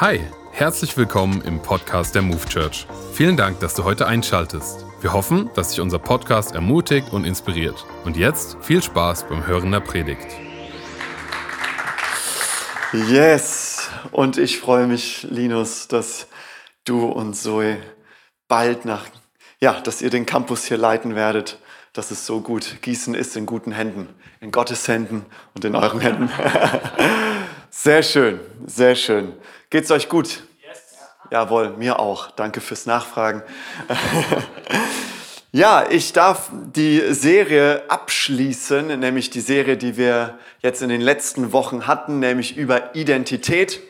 Hi, 0.00 0.18
herzlich 0.50 0.96
willkommen 0.96 1.40
im 1.42 1.62
Podcast 1.62 2.16
der 2.16 2.22
Move 2.22 2.44
Church. 2.48 2.84
Vielen 3.12 3.36
Dank, 3.36 3.60
dass 3.60 3.74
du 3.74 3.84
heute 3.84 4.08
einschaltest. 4.08 4.84
Wir 5.00 5.12
hoffen, 5.12 5.50
dass 5.54 5.68
dich 5.68 5.80
unser 5.80 6.00
Podcast 6.00 6.52
ermutigt 6.52 7.12
und 7.12 7.24
inspiriert. 7.24 7.86
Und 8.04 8.16
jetzt 8.16 8.56
viel 8.60 8.82
Spaß 8.82 9.28
beim 9.28 9.46
Hören 9.46 9.70
der 9.70 9.78
Predigt. 9.78 10.26
Yes! 12.92 13.88
Und 14.10 14.36
ich 14.36 14.58
freue 14.58 14.88
mich, 14.88 15.28
Linus, 15.30 15.86
dass 15.86 16.26
du 16.84 17.06
und 17.06 17.34
Zoe 17.34 17.76
bald 18.48 18.84
nach, 18.84 19.04
ja, 19.60 19.80
dass 19.80 20.02
ihr 20.02 20.10
den 20.10 20.26
Campus 20.26 20.64
hier 20.64 20.76
leiten 20.76 21.14
werdet. 21.14 21.60
Das 21.92 22.10
ist 22.10 22.26
so 22.26 22.40
gut. 22.40 22.82
Gießen 22.82 23.14
ist 23.14 23.36
in 23.36 23.46
guten 23.46 23.70
Händen, 23.70 24.08
in 24.40 24.50
Gottes 24.50 24.88
Händen 24.88 25.24
und 25.54 25.64
in 25.64 25.76
euren 25.76 26.00
Händen. 26.00 26.30
Sehr 27.76 28.04
schön, 28.04 28.38
sehr 28.66 28.94
schön. 28.94 29.32
Geht's 29.74 29.90
euch 29.90 30.08
gut? 30.08 30.44
Yes. 30.64 30.82
Jawohl, 31.32 31.70
mir 31.70 31.98
auch. 31.98 32.30
Danke 32.30 32.60
fürs 32.60 32.86
Nachfragen. 32.86 33.42
ja, 35.50 35.90
ich 35.90 36.12
darf 36.12 36.48
die 36.52 37.02
Serie 37.12 37.82
abschließen, 37.88 39.00
nämlich 39.00 39.30
die 39.30 39.40
Serie, 39.40 39.76
die 39.76 39.96
wir 39.96 40.38
jetzt 40.60 40.80
in 40.80 40.90
den 40.90 41.00
letzten 41.00 41.52
Wochen 41.52 41.88
hatten, 41.88 42.20
nämlich 42.20 42.56
über 42.56 42.94
Identität. 42.94 43.80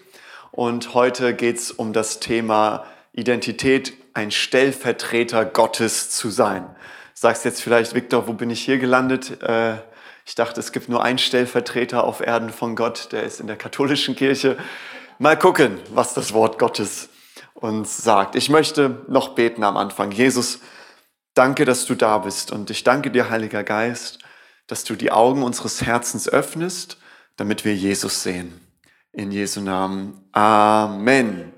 Und 0.52 0.94
heute 0.94 1.34
geht's 1.34 1.70
um 1.70 1.92
das 1.92 2.18
Thema 2.18 2.86
Identität, 3.12 3.92
ein 4.14 4.30
Stellvertreter 4.30 5.44
Gottes 5.44 6.08
zu 6.08 6.30
sein. 6.30 6.64
Sagst 7.12 7.44
jetzt 7.44 7.60
vielleicht, 7.60 7.94
Viktor, 7.94 8.26
wo 8.26 8.32
bin 8.32 8.48
ich 8.48 8.62
hier 8.62 8.78
gelandet? 8.78 9.42
Äh, 9.42 9.74
ich 10.24 10.34
dachte, 10.34 10.60
es 10.60 10.72
gibt 10.72 10.88
nur 10.88 11.04
einen 11.04 11.18
Stellvertreter 11.18 12.04
auf 12.04 12.22
Erden 12.22 12.48
von 12.48 12.74
Gott, 12.74 13.12
der 13.12 13.24
ist 13.24 13.38
in 13.38 13.48
der 13.48 13.56
katholischen 13.56 14.16
Kirche. 14.16 14.56
Mal 15.20 15.38
gucken, 15.38 15.78
was 15.94 16.12
das 16.14 16.32
Wort 16.32 16.58
Gottes 16.58 17.08
uns 17.54 17.98
sagt. 17.98 18.34
Ich 18.34 18.50
möchte 18.50 19.04
noch 19.06 19.36
beten 19.36 19.62
am 19.62 19.76
Anfang. 19.76 20.10
Jesus, 20.10 20.58
danke, 21.34 21.64
dass 21.64 21.86
du 21.86 21.94
da 21.94 22.18
bist 22.18 22.50
und 22.50 22.68
ich 22.70 22.82
danke 22.82 23.12
dir, 23.12 23.30
Heiliger 23.30 23.62
Geist, 23.62 24.18
dass 24.66 24.82
du 24.82 24.96
die 24.96 25.12
Augen 25.12 25.44
unseres 25.44 25.82
Herzens 25.82 26.28
öffnest, 26.28 26.98
damit 27.36 27.64
wir 27.64 27.76
Jesus 27.76 28.24
sehen. 28.24 28.60
In 29.12 29.30
Jesu 29.30 29.60
Namen. 29.60 30.28
Amen. 30.32 31.52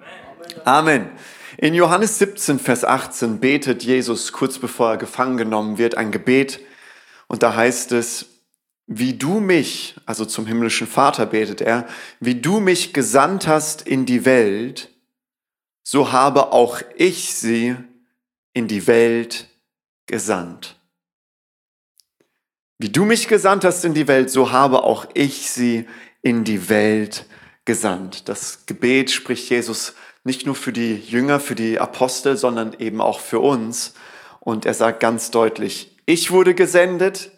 Amen. 0.67 1.11
In 1.57 1.73
Johannes 1.73 2.19
17, 2.19 2.59
Vers 2.59 2.84
18 2.84 3.41
betet 3.41 3.83
Jesus 3.83 4.33
kurz 4.33 4.59
bevor 4.59 4.91
er 4.91 4.97
gefangen 4.99 5.39
genommen 5.39 5.79
wird 5.79 5.97
ein 5.97 6.11
Gebet 6.11 6.61
und 7.27 7.43
da 7.43 7.55
heißt 7.55 7.93
es, 7.93 8.36
wie 8.87 9.15
du 9.15 9.41
mich, 9.41 9.97
also 10.06 10.25
zum 10.25 10.47
himmlischen 10.47 10.87
Vater 10.87 11.27
betet 11.27 11.61
er, 11.61 11.87
wie 12.20 12.37
du 12.37 12.61
mich 12.61 12.93
gesandt 12.93 13.47
hast 13.47 13.83
in 13.83 14.06
die 14.06 14.25
Welt, 14.25 14.91
so 15.83 16.12
habe 16.12 16.53
auch 16.53 16.83
ich 16.97 17.34
sie 17.34 17.77
in 18.53 18.69
die 18.69 18.87
Welt 18.87 19.48
gesandt. 20.06 20.77
Wie 22.78 22.91
du 22.91 23.05
mich 23.05 23.28
gesandt 23.28 23.65
hast 23.65 23.84
in 23.84 23.95
die 23.95 24.06
Welt, 24.06 24.31
so 24.31 24.53
habe 24.53 24.84
auch 24.84 25.06
ich 25.15 25.50
sie 25.50 25.87
in 26.23 26.45
die 26.45 26.69
Welt 26.69 27.27
gesandt. 27.65 28.28
Das 28.28 28.67
Gebet 28.67 29.11
spricht 29.11 29.48
Jesus 29.50 29.95
nicht 30.25 30.47
nur 30.47 30.55
für 30.55 30.73
die 30.73 30.97
Jünger, 30.97 31.41
für 31.41 31.55
die 31.55 31.78
Apostel, 31.78 32.37
sondern 32.37 32.75
eben 32.78 33.00
auch 33.00 33.21
für 33.21 33.41
uns. 33.41 33.95
Und 34.41 34.67
er 34.67 34.75
sagt 34.75 35.00
ganz 35.00 35.31
deutlich, 35.31 35.97
ich 36.05 36.31
wurde 36.31 36.55
gesendet, 36.55 37.31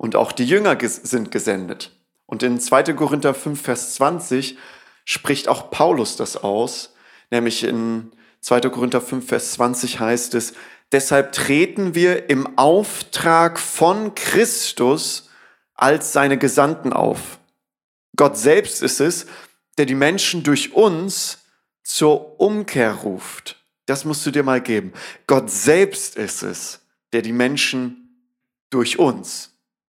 und 0.00 0.16
auch 0.16 0.32
die 0.32 0.46
Jünger 0.46 0.78
sind 0.80 1.30
gesendet. 1.30 1.92
Und 2.24 2.42
in 2.42 2.58
2. 2.58 2.94
Korinther 2.94 3.34
5, 3.34 3.60
Vers 3.60 3.96
20 3.96 4.56
spricht 5.04 5.46
auch 5.46 5.70
Paulus 5.70 6.16
das 6.16 6.38
aus, 6.38 6.94
nämlich 7.30 7.64
in 7.64 8.10
2. 8.40 8.60
Korinther 8.70 9.02
5, 9.02 9.28
Vers 9.28 9.52
20 9.52 10.00
heißt 10.00 10.34
es, 10.36 10.54
deshalb 10.90 11.32
treten 11.32 11.94
wir 11.94 12.30
im 12.30 12.56
Auftrag 12.56 13.58
von 13.60 14.14
Christus 14.14 15.28
als 15.74 16.14
seine 16.14 16.38
Gesandten 16.38 16.94
auf. 16.94 17.38
Gott 18.16 18.38
selbst 18.38 18.82
ist 18.82 19.00
es, 19.00 19.26
der 19.76 19.84
die 19.84 19.94
Menschen 19.94 20.42
durch 20.42 20.72
uns 20.72 21.40
zur 21.82 22.40
Umkehr 22.40 22.94
ruft. 22.94 23.62
Das 23.84 24.06
musst 24.06 24.24
du 24.24 24.30
dir 24.30 24.44
mal 24.44 24.62
geben. 24.62 24.94
Gott 25.26 25.50
selbst 25.50 26.16
ist 26.16 26.42
es, 26.42 26.80
der 27.12 27.20
die 27.20 27.32
Menschen 27.34 28.16
durch 28.70 28.98
uns 28.98 29.49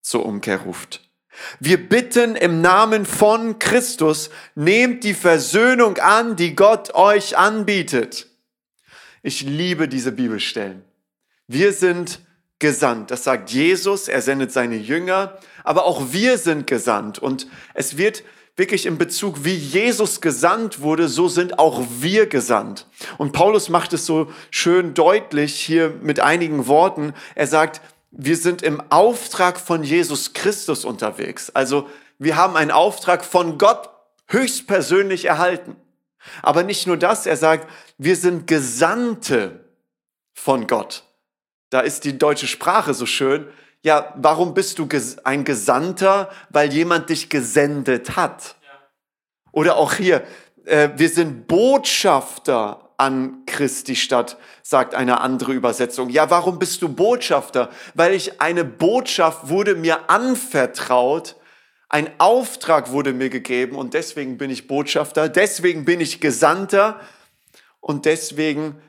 zur 0.06 0.26
Umkehr 0.26 0.62
ruft. 0.62 1.02
Wir 1.60 1.90
bitten 1.90 2.36
im 2.36 2.62
Namen 2.62 3.06
von 3.06 3.60
Christus, 3.60 4.30
nehmt 4.54 5.04
die 5.04 5.16
Versöhnung 5.16 5.98
an, 5.98 6.36
die 6.36 6.56
Gott 6.56 6.94
euch 6.94 7.38
anbietet. 7.38 8.28
Ich 9.24 9.42
liebe 9.42 9.88
diese 9.88 10.12
Bibelstellen. 10.12 10.84
Wir 11.48 11.74
sind 11.74 12.20
gesandt. 12.60 13.10
Das 13.10 13.24
sagt 13.24 13.50
Jesus, 13.50 14.08
er 14.08 14.22
sendet 14.22 14.52
seine 14.52 14.78
Jünger, 14.78 15.40
aber 15.64 15.86
auch 15.86 16.12
wir 16.12 16.38
sind 16.38 16.68
gesandt. 16.68 17.18
Und 17.20 17.48
es 17.74 17.98
wird 17.98 18.24
wirklich 18.56 18.86
in 18.86 18.98
Bezug, 18.98 19.44
wie 19.44 19.56
Jesus 19.56 20.22
gesandt 20.22 20.82
wurde, 20.82 21.10
so 21.10 21.28
sind 21.28 21.60
auch 21.60 21.84
wir 22.00 22.28
gesandt. 22.28 22.88
Und 23.18 23.34
Paulus 23.34 23.70
macht 23.70 23.92
es 23.92 24.06
so 24.06 24.32
schön 24.52 24.94
deutlich 24.94 25.60
hier 25.60 25.90
mit 26.02 26.20
einigen 26.20 26.68
Worten. 26.68 27.14
Er 27.34 27.48
sagt, 27.48 27.82
wir 28.18 28.38
sind 28.38 28.62
im 28.62 28.82
Auftrag 28.92 29.60
von 29.60 29.84
Jesus 29.84 30.34
Christus 30.34 30.86
unterwegs. 30.86 31.50
Also 31.50 31.90
wir 32.18 32.38
haben 32.38 32.56
einen 32.56 32.72
Auftrag 32.72 33.26
von 33.26 33.58
Gott 33.58 33.90
höchstpersönlich 34.28 35.26
erhalten. 35.26 35.76
Aber 36.42 36.64
nicht 36.64 36.88
nur 36.88 36.98
das, 36.98 37.26
er 37.26 37.38
sagt, 37.38 37.70
wir 37.98 38.16
sind 38.16 38.48
Gesandte 38.48 39.66
von 40.34 40.66
Gott. 40.66 41.04
Da 41.70 41.82
ist 41.82 42.04
die 42.06 42.18
deutsche 42.18 42.48
Sprache 42.48 42.94
so 42.94 43.06
schön. 43.06 43.48
Ja, 43.84 44.14
warum 44.16 44.54
bist 44.54 44.80
du 44.80 44.88
ein 45.24 45.44
Gesandter? 45.44 46.32
Weil 46.50 46.74
jemand 46.74 47.10
dich 47.10 47.30
gesendet 47.30 48.16
hat. 48.16 48.56
Oder 49.52 49.76
auch 49.76 49.94
hier, 49.94 50.24
äh, 50.66 50.90
wir 50.96 51.10
sind 51.10 51.48
Botschafter 51.48 52.85
an 52.98 53.44
Christi 53.46 53.96
Stadt, 53.96 54.38
sagt 54.64 54.96
eine 54.96 55.22
andere 55.22 55.54
Übersetzung. 55.54 56.10
Ja, 56.10 56.30
warum 56.30 56.60
bist 56.60 56.82
du 56.82 56.90
Botschafter? 56.90 57.70
Weil 57.94 58.14
ich 58.14 58.42
eine 58.42 58.64
Botschaft 58.64 59.50
wurde 59.50 59.76
mir 59.76 60.10
anvertraut, 60.10 61.36
ein 61.90 62.10
Auftrag 62.18 62.92
wurde 62.92 63.14
mir 63.14 63.30
gegeben 63.30 63.76
und 63.76 63.94
deswegen 63.94 64.38
bin 64.38 64.50
ich 64.50 64.68
Botschafter, 64.68 65.30
deswegen 65.30 65.86
bin 65.86 66.02
ich 66.02 66.20
Gesandter 66.20 67.00
und 67.80 68.06
deswegen 68.06 68.82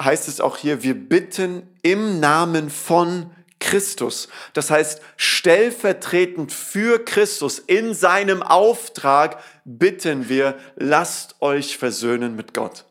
heißt 0.00 0.28
es 0.28 0.40
auch 0.40 0.56
hier, 0.56 0.82
wir 0.82 0.94
bitten 0.94 1.62
im 1.82 2.20
Namen 2.20 2.70
von 2.70 3.30
Christus. 3.60 4.28
Das 4.52 4.70
heißt, 4.70 5.00
stellvertretend 5.16 6.52
für 6.52 7.04
Christus 7.04 7.58
in 7.58 7.94
seinem 7.94 8.42
Auftrag 8.42 9.42
bitten 9.64 10.28
wir, 10.28 10.58
lasst 10.76 11.36
euch 11.40 11.78
versöhnen 11.78 12.36
mit 12.36 12.54
Gott. 12.54 12.84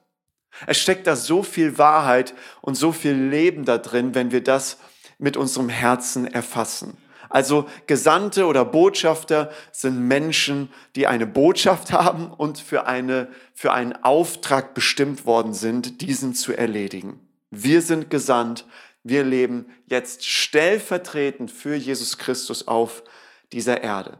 Es 0.67 0.77
steckt 0.79 1.07
da 1.07 1.15
so 1.15 1.43
viel 1.43 1.77
Wahrheit 1.77 2.33
und 2.61 2.75
so 2.75 2.91
viel 2.91 3.13
Leben 3.13 3.65
da 3.65 3.77
drin, 3.77 4.15
wenn 4.15 4.31
wir 4.31 4.43
das 4.43 4.77
mit 5.17 5.37
unserem 5.37 5.69
Herzen 5.69 6.27
erfassen. 6.27 6.97
Also 7.29 7.67
Gesandte 7.87 8.45
oder 8.45 8.63
Botschafter 8.63 9.51
sind 9.71 10.07
Menschen, 10.07 10.69
die 10.95 11.07
eine 11.07 11.25
Botschaft 11.25 11.91
haben 11.91 12.31
und 12.31 12.59
für, 12.59 12.85
eine, 12.85 13.27
für 13.55 13.73
einen 13.73 13.93
Auftrag 14.03 14.75
bestimmt 14.75 15.25
worden 15.25 15.53
sind, 15.53 16.01
diesen 16.01 16.35
zu 16.35 16.53
erledigen. 16.53 17.19
Wir 17.49 17.81
sind 17.81 18.09
gesandt, 18.11 18.65
wir 19.03 19.23
leben 19.23 19.65
jetzt 19.87 20.25
stellvertretend 20.25 21.49
für 21.49 21.75
Jesus 21.75 22.17
Christus 22.17 22.67
auf 22.67 23.03
dieser 23.51 23.81
Erde. 23.81 24.19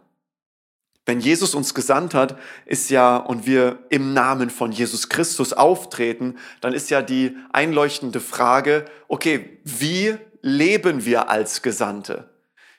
Wenn 1.06 1.20
Jesus 1.20 1.54
uns 1.54 1.74
gesandt 1.74 2.14
hat, 2.14 2.38
ist 2.66 2.90
ja, 2.90 3.18
und 3.18 3.46
wir 3.46 3.80
im 3.90 4.14
Namen 4.14 4.50
von 4.50 4.72
Jesus 4.72 5.10
Christus 5.10 5.52
auftreten, 5.52 6.38
dann 6.62 6.74
ist 6.74 6.90
ja 6.90 7.02
die 7.02 7.36
einleuchtende 7.52 8.22
Frage, 8.22 8.86
okay, 9.10 9.60
wie 9.66 10.16
leben 10.42 11.04
wir 11.06 11.30
als 11.30 11.62
Gesandte? 11.62 12.30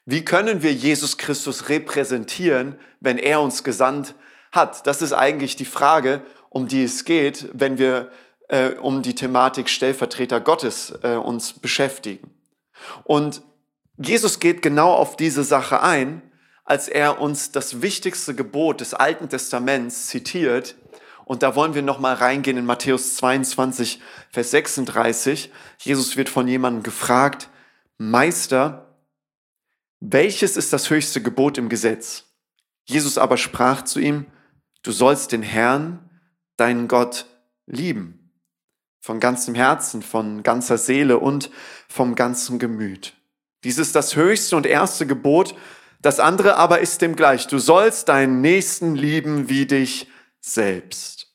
Wie 0.06 0.24
können 0.24 0.62
wir 0.62 0.72
Jesus 0.72 1.18
Christus 1.18 1.68
repräsentieren, 1.68 2.76
wenn 3.00 3.18
er 3.18 3.40
uns 3.40 3.62
gesandt 3.62 4.14
hat? 4.52 4.86
Das 4.86 5.02
ist 5.02 5.12
eigentlich 5.12 5.56
die 5.56 5.64
Frage, 5.64 6.22
um 6.48 6.66
die 6.66 6.84
es 6.84 7.04
geht, 7.04 7.48
wenn 7.52 7.78
wir 7.78 8.10
äh, 8.48 8.70
um 8.70 9.02
die 9.02 9.14
Thematik 9.14 9.68
Stellvertreter 9.68 10.40
Gottes 10.40 10.94
äh, 11.02 11.16
uns 11.16 11.54
beschäftigen. 11.54 12.30
Und 13.04 13.42
Jesus 13.96 14.40
geht 14.40 14.62
genau 14.62 14.92
auf 14.92 15.16
diese 15.16 15.44
Sache 15.44 15.82
ein 15.82 16.22
als 16.64 16.88
er 16.88 17.20
uns 17.20 17.52
das 17.52 17.82
wichtigste 17.82 18.34
Gebot 18.34 18.80
des 18.80 18.94
Alten 18.94 19.28
Testaments 19.28 20.06
zitiert. 20.08 20.76
Und 21.26 21.42
da 21.42 21.54
wollen 21.54 21.74
wir 21.74 21.82
nochmal 21.82 22.14
reingehen 22.14 22.56
in 22.56 22.66
Matthäus 22.66 23.16
22, 23.16 24.00
Vers 24.30 24.50
36. 24.50 25.50
Jesus 25.78 26.16
wird 26.16 26.28
von 26.28 26.48
jemandem 26.48 26.82
gefragt, 26.82 27.48
Meister, 27.98 28.98
welches 30.00 30.56
ist 30.56 30.72
das 30.72 30.90
höchste 30.90 31.22
Gebot 31.22 31.56
im 31.56 31.68
Gesetz? 31.68 32.24
Jesus 32.86 33.16
aber 33.16 33.36
sprach 33.36 33.82
zu 33.82 34.00
ihm, 34.00 34.26
du 34.82 34.92
sollst 34.92 35.32
den 35.32 35.42
Herrn, 35.42 36.10
deinen 36.56 36.88
Gott, 36.88 37.26
lieben. 37.66 38.30
Von 39.00 39.20
ganzem 39.20 39.54
Herzen, 39.54 40.02
von 40.02 40.42
ganzer 40.42 40.78
Seele 40.78 41.18
und 41.18 41.50
vom 41.88 42.14
ganzen 42.14 42.58
Gemüt. 42.58 43.14
Dies 43.64 43.78
ist 43.78 43.94
das 43.94 44.16
höchste 44.16 44.56
und 44.56 44.66
erste 44.66 45.06
Gebot. 45.06 45.54
Das 46.04 46.20
andere 46.20 46.58
aber 46.58 46.80
ist 46.80 47.00
dem 47.00 47.16
gleich. 47.16 47.46
Du 47.46 47.58
sollst 47.58 48.10
deinen 48.10 48.42
Nächsten 48.42 48.94
lieben 48.94 49.48
wie 49.48 49.64
dich 49.64 50.06
selbst. 50.38 51.32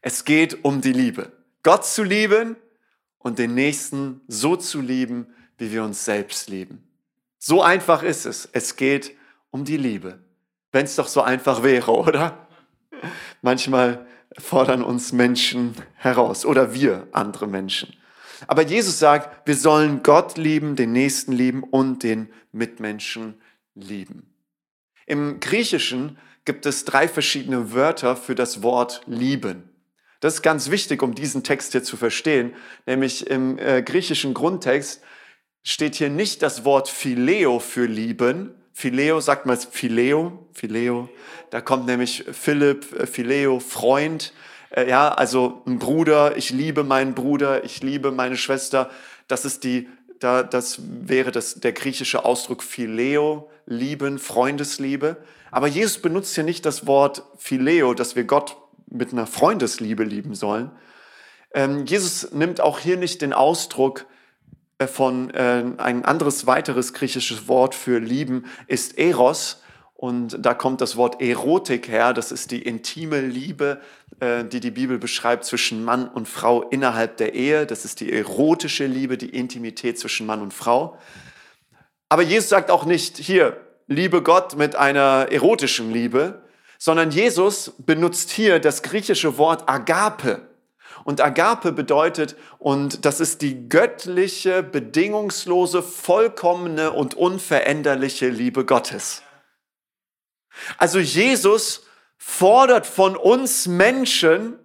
Es 0.00 0.24
geht 0.24 0.64
um 0.64 0.80
die 0.80 0.94
Liebe. 0.94 1.32
Gott 1.62 1.84
zu 1.84 2.02
lieben 2.02 2.56
und 3.18 3.38
den 3.38 3.52
Nächsten 3.52 4.22
so 4.26 4.56
zu 4.56 4.80
lieben, 4.80 5.26
wie 5.58 5.70
wir 5.70 5.84
uns 5.84 6.02
selbst 6.06 6.48
lieben. 6.48 6.82
So 7.38 7.60
einfach 7.62 8.02
ist 8.02 8.24
es. 8.24 8.48
Es 8.50 8.76
geht 8.76 9.14
um 9.50 9.66
die 9.66 9.76
Liebe. 9.76 10.18
Wenn 10.72 10.86
es 10.86 10.96
doch 10.96 11.08
so 11.08 11.20
einfach 11.20 11.62
wäre, 11.62 11.92
oder? 11.92 12.48
Manchmal 13.42 14.06
fordern 14.38 14.82
uns 14.82 15.12
Menschen 15.12 15.74
heraus 15.96 16.46
oder 16.46 16.72
wir 16.72 17.06
andere 17.12 17.46
Menschen. 17.46 17.94
Aber 18.46 18.62
Jesus 18.62 18.98
sagt, 18.98 19.46
wir 19.46 19.56
sollen 19.56 20.02
Gott 20.02 20.38
lieben, 20.38 20.74
den 20.74 20.92
Nächsten 20.92 21.32
lieben 21.32 21.62
und 21.64 22.02
den 22.02 22.30
Mitmenschen 22.50 23.34
lieben. 23.82 24.34
Im 25.06 25.40
Griechischen 25.40 26.18
gibt 26.44 26.66
es 26.66 26.84
drei 26.84 27.08
verschiedene 27.08 27.72
Wörter 27.72 28.16
für 28.16 28.34
das 28.34 28.62
Wort 28.62 29.02
lieben. 29.06 29.68
Das 30.20 30.34
ist 30.34 30.42
ganz 30.42 30.70
wichtig, 30.70 31.02
um 31.02 31.14
diesen 31.14 31.44
Text 31.44 31.72
hier 31.72 31.84
zu 31.84 31.96
verstehen. 31.96 32.54
Nämlich 32.86 33.28
im 33.28 33.58
äh, 33.58 33.82
griechischen 33.82 34.34
Grundtext 34.34 35.02
steht 35.62 35.94
hier 35.94 36.10
nicht 36.10 36.42
das 36.42 36.64
Wort 36.64 36.88
Phileo 36.88 37.58
für 37.58 37.86
lieben. 37.86 38.54
Phileo 38.72 39.20
sagt 39.20 39.46
man 39.46 39.56
Phileo, 39.58 40.46
Phileo. 40.52 41.08
Da 41.50 41.60
kommt 41.60 41.86
nämlich 41.86 42.24
Philipp, 42.32 42.92
äh, 42.92 43.06
Phileo, 43.06 43.60
Freund. 43.60 44.32
Äh, 44.70 44.88
ja, 44.88 45.08
also 45.08 45.62
ein 45.66 45.78
Bruder. 45.78 46.36
Ich 46.36 46.50
liebe 46.50 46.82
meinen 46.82 47.14
Bruder. 47.14 47.64
Ich 47.64 47.82
liebe 47.82 48.10
meine 48.10 48.36
Schwester. 48.36 48.90
Das 49.28 49.44
ist 49.44 49.62
die, 49.62 49.88
da, 50.18 50.42
das 50.42 50.80
wäre 50.82 51.30
das, 51.30 51.60
der 51.60 51.72
griechische 51.72 52.24
Ausdruck 52.24 52.62
Phileo, 52.62 53.50
lieben, 53.68 54.18
Freundesliebe. 54.18 55.18
Aber 55.50 55.66
Jesus 55.66 55.98
benutzt 55.98 56.34
hier 56.34 56.44
nicht 56.44 56.66
das 56.66 56.86
Wort 56.86 57.22
Phileo, 57.36 57.94
dass 57.94 58.16
wir 58.16 58.24
Gott 58.24 58.56
mit 58.90 59.12
einer 59.12 59.26
Freundesliebe 59.26 60.04
lieben 60.04 60.34
sollen. 60.34 60.70
Ähm, 61.54 61.86
Jesus 61.86 62.32
nimmt 62.32 62.60
auch 62.60 62.78
hier 62.78 62.96
nicht 62.96 63.22
den 63.22 63.32
Ausdruck 63.32 64.06
äh, 64.78 64.86
von 64.86 65.30
äh, 65.30 65.64
ein 65.76 66.04
anderes 66.04 66.46
weiteres 66.46 66.92
griechisches 66.92 67.48
Wort 67.48 67.74
für 67.74 67.98
lieben 67.98 68.46
ist 68.66 68.98
Eros. 68.98 69.62
Und 69.94 70.36
da 70.44 70.54
kommt 70.54 70.80
das 70.80 70.96
Wort 70.96 71.20
Erotik 71.20 71.88
her. 71.88 72.12
Das 72.12 72.30
ist 72.30 72.52
die 72.52 72.62
intime 72.62 73.20
Liebe, 73.20 73.80
äh, 74.20 74.44
die 74.44 74.60
die 74.60 74.70
Bibel 74.70 74.98
beschreibt 74.98 75.44
zwischen 75.44 75.84
Mann 75.84 76.08
und 76.08 76.28
Frau 76.28 76.62
innerhalb 76.62 77.16
der 77.16 77.34
Ehe. 77.34 77.66
Das 77.66 77.84
ist 77.84 78.00
die 78.00 78.12
erotische 78.12 78.86
Liebe, 78.86 79.18
die 79.18 79.30
Intimität 79.30 79.98
zwischen 79.98 80.26
Mann 80.26 80.40
und 80.40 80.54
Frau. 80.54 80.96
Aber 82.08 82.22
Jesus 82.22 82.48
sagt 82.48 82.70
auch 82.70 82.84
nicht 82.84 83.18
hier, 83.18 83.60
liebe 83.86 84.22
Gott 84.22 84.56
mit 84.56 84.76
einer 84.76 85.28
erotischen 85.30 85.92
Liebe, 85.92 86.42
sondern 86.78 87.10
Jesus 87.10 87.72
benutzt 87.78 88.30
hier 88.30 88.60
das 88.60 88.82
griechische 88.82 89.36
Wort 89.36 89.68
Agape. 89.68 90.48
Und 91.04 91.20
Agape 91.20 91.72
bedeutet, 91.72 92.36
und 92.58 93.04
das 93.04 93.20
ist 93.20 93.42
die 93.42 93.68
göttliche, 93.68 94.62
bedingungslose, 94.62 95.82
vollkommene 95.82 96.92
und 96.92 97.14
unveränderliche 97.14 98.28
Liebe 98.28 98.64
Gottes. 98.64 99.22
Also 100.76 100.98
Jesus 100.98 101.86
fordert 102.16 102.86
von 102.86 103.16
uns 103.16 103.66
Menschen, 103.66 104.58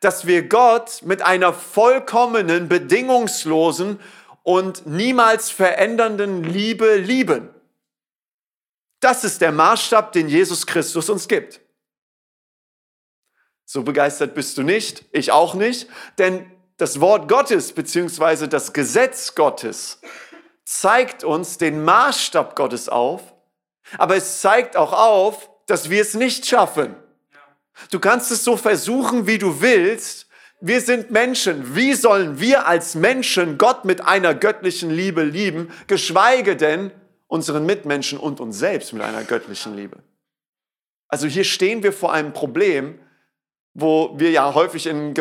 dass 0.00 0.26
wir 0.26 0.48
Gott 0.48 1.02
mit 1.02 1.22
einer 1.22 1.52
vollkommenen, 1.52 2.68
bedingungslosen 2.68 4.00
und 4.44 4.86
niemals 4.86 5.50
verändernden 5.50 6.44
Liebe 6.44 6.94
lieben. 6.94 7.48
Das 9.00 9.24
ist 9.24 9.40
der 9.40 9.50
Maßstab, 9.50 10.12
den 10.12 10.28
Jesus 10.28 10.66
Christus 10.66 11.10
uns 11.10 11.26
gibt. 11.26 11.60
So 13.64 13.82
begeistert 13.82 14.34
bist 14.34 14.56
du 14.56 14.62
nicht, 14.62 15.04
ich 15.10 15.32
auch 15.32 15.54
nicht, 15.54 15.88
denn 16.18 16.48
das 16.76 17.00
Wort 17.00 17.28
Gottes 17.28 17.72
bzw. 17.72 18.46
das 18.46 18.72
Gesetz 18.72 19.34
Gottes 19.34 20.00
zeigt 20.64 21.24
uns 21.24 21.58
den 21.58 21.82
Maßstab 21.84 22.56
Gottes 22.56 22.88
auf, 22.88 23.34
aber 23.98 24.16
es 24.16 24.40
zeigt 24.40 24.76
auch 24.76 24.92
auf, 24.92 25.50
dass 25.66 25.90
wir 25.90 26.02
es 26.02 26.14
nicht 26.14 26.46
schaffen. 26.46 26.96
Du 27.90 27.98
kannst 27.98 28.30
es 28.30 28.44
so 28.44 28.56
versuchen, 28.56 29.26
wie 29.26 29.38
du 29.38 29.60
willst. 29.60 30.23
Wir 30.66 30.80
sind 30.80 31.10
Menschen. 31.10 31.76
Wie 31.76 31.92
sollen 31.92 32.40
wir 32.40 32.66
als 32.66 32.94
Menschen 32.94 33.58
Gott 33.58 33.84
mit 33.84 34.00
einer 34.06 34.34
göttlichen 34.34 34.88
Liebe 34.88 35.22
lieben, 35.22 35.70
geschweige 35.88 36.56
denn 36.56 36.90
unseren 37.26 37.66
Mitmenschen 37.66 38.16
und 38.16 38.40
uns 38.40 38.58
selbst 38.58 38.92
mit 38.92 39.02
einer 39.02 39.24
göttlichen 39.24 39.76
Liebe. 39.76 39.98
Also 41.08 41.26
hier 41.26 41.44
stehen 41.44 41.82
wir 41.82 41.92
vor 41.92 42.12
einem 42.12 42.32
Problem, 42.32 42.98
wo 43.76 44.14
wir 44.16 44.30
ja 44.30 44.54
häufig, 44.54 44.86
in, 44.86 45.16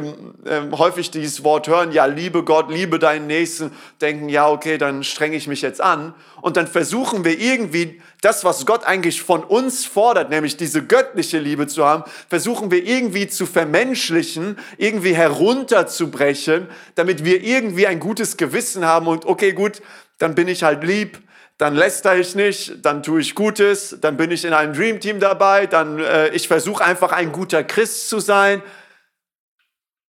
äh, 0.45 0.61
häufig 0.77 1.09
dieses 1.09 1.43
Wort 1.43 1.67
hören, 1.67 1.91
ja, 1.91 2.05
liebe 2.05 2.43
Gott, 2.43 2.69
liebe 2.71 2.99
deinen 2.99 3.25
Nächsten, 3.25 3.71
denken, 3.99 4.29
ja, 4.29 4.47
okay, 4.47 4.77
dann 4.77 5.03
strenge 5.03 5.35
ich 5.35 5.47
mich 5.47 5.63
jetzt 5.63 5.81
an. 5.81 6.13
Und 6.39 6.55
dann 6.55 6.67
versuchen 6.67 7.25
wir 7.25 7.39
irgendwie 7.39 7.99
das, 8.21 8.43
was 8.43 8.67
Gott 8.67 8.83
eigentlich 8.83 9.23
von 9.23 9.43
uns 9.43 9.85
fordert, 9.85 10.29
nämlich 10.29 10.55
diese 10.55 10.85
göttliche 10.85 11.39
Liebe 11.39 11.65
zu 11.65 11.83
haben, 11.83 12.03
versuchen 12.29 12.69
wir 12.69 12.85
irgendwie 12.85 13.27
zu 13.27 13.47
vermenschlichen, 13.47 14.59
irgendwie 14.77 15.15
herunterzubrechen, 15.15 16.67
damit 16.93 17.25
wir 17.25 17.41
irgendwie 17.43 17.87
ein 17.87 17.99
gutes 17.99 18.37
Gewissen 18.37 18.85
haben 18.85 19.07
und 19.07 19.25
okay, 19.25 19.53
gut, 19.53 19.81
dann 20.19 20.35
bin 20.35 20.47
ich 20.47 20.61
halt 20.61 20.83
lieb, 20.83 21.17
dann 21.63 21.75
läster 21.75 22.17
ich 22.17 22.35
nicht, 22.35 22.85
dann 22.85 23.03
tue 23.03 23.21
ich 23.21 23.35
Gutes, 23.35 23.97
dann 24.01 24.17
bin 24.17 24.31
ich 24.31 24.43
in 24.43 24.51
einem 24.51 24.73
Dream 24.73 24.99
Team 24.99 25.21
dabei, 25.21 25.65
dann 25.65 25.97
äh, 25.97 26.27
ich 26.35 26.49
versuche 26.49 26.83
einfach 26.83 27.13
ein 27.13 27.31
guter 27.31 27.63
Christ 27.63 28.09
zu 28.09 28.19
sein. 28.19 28.61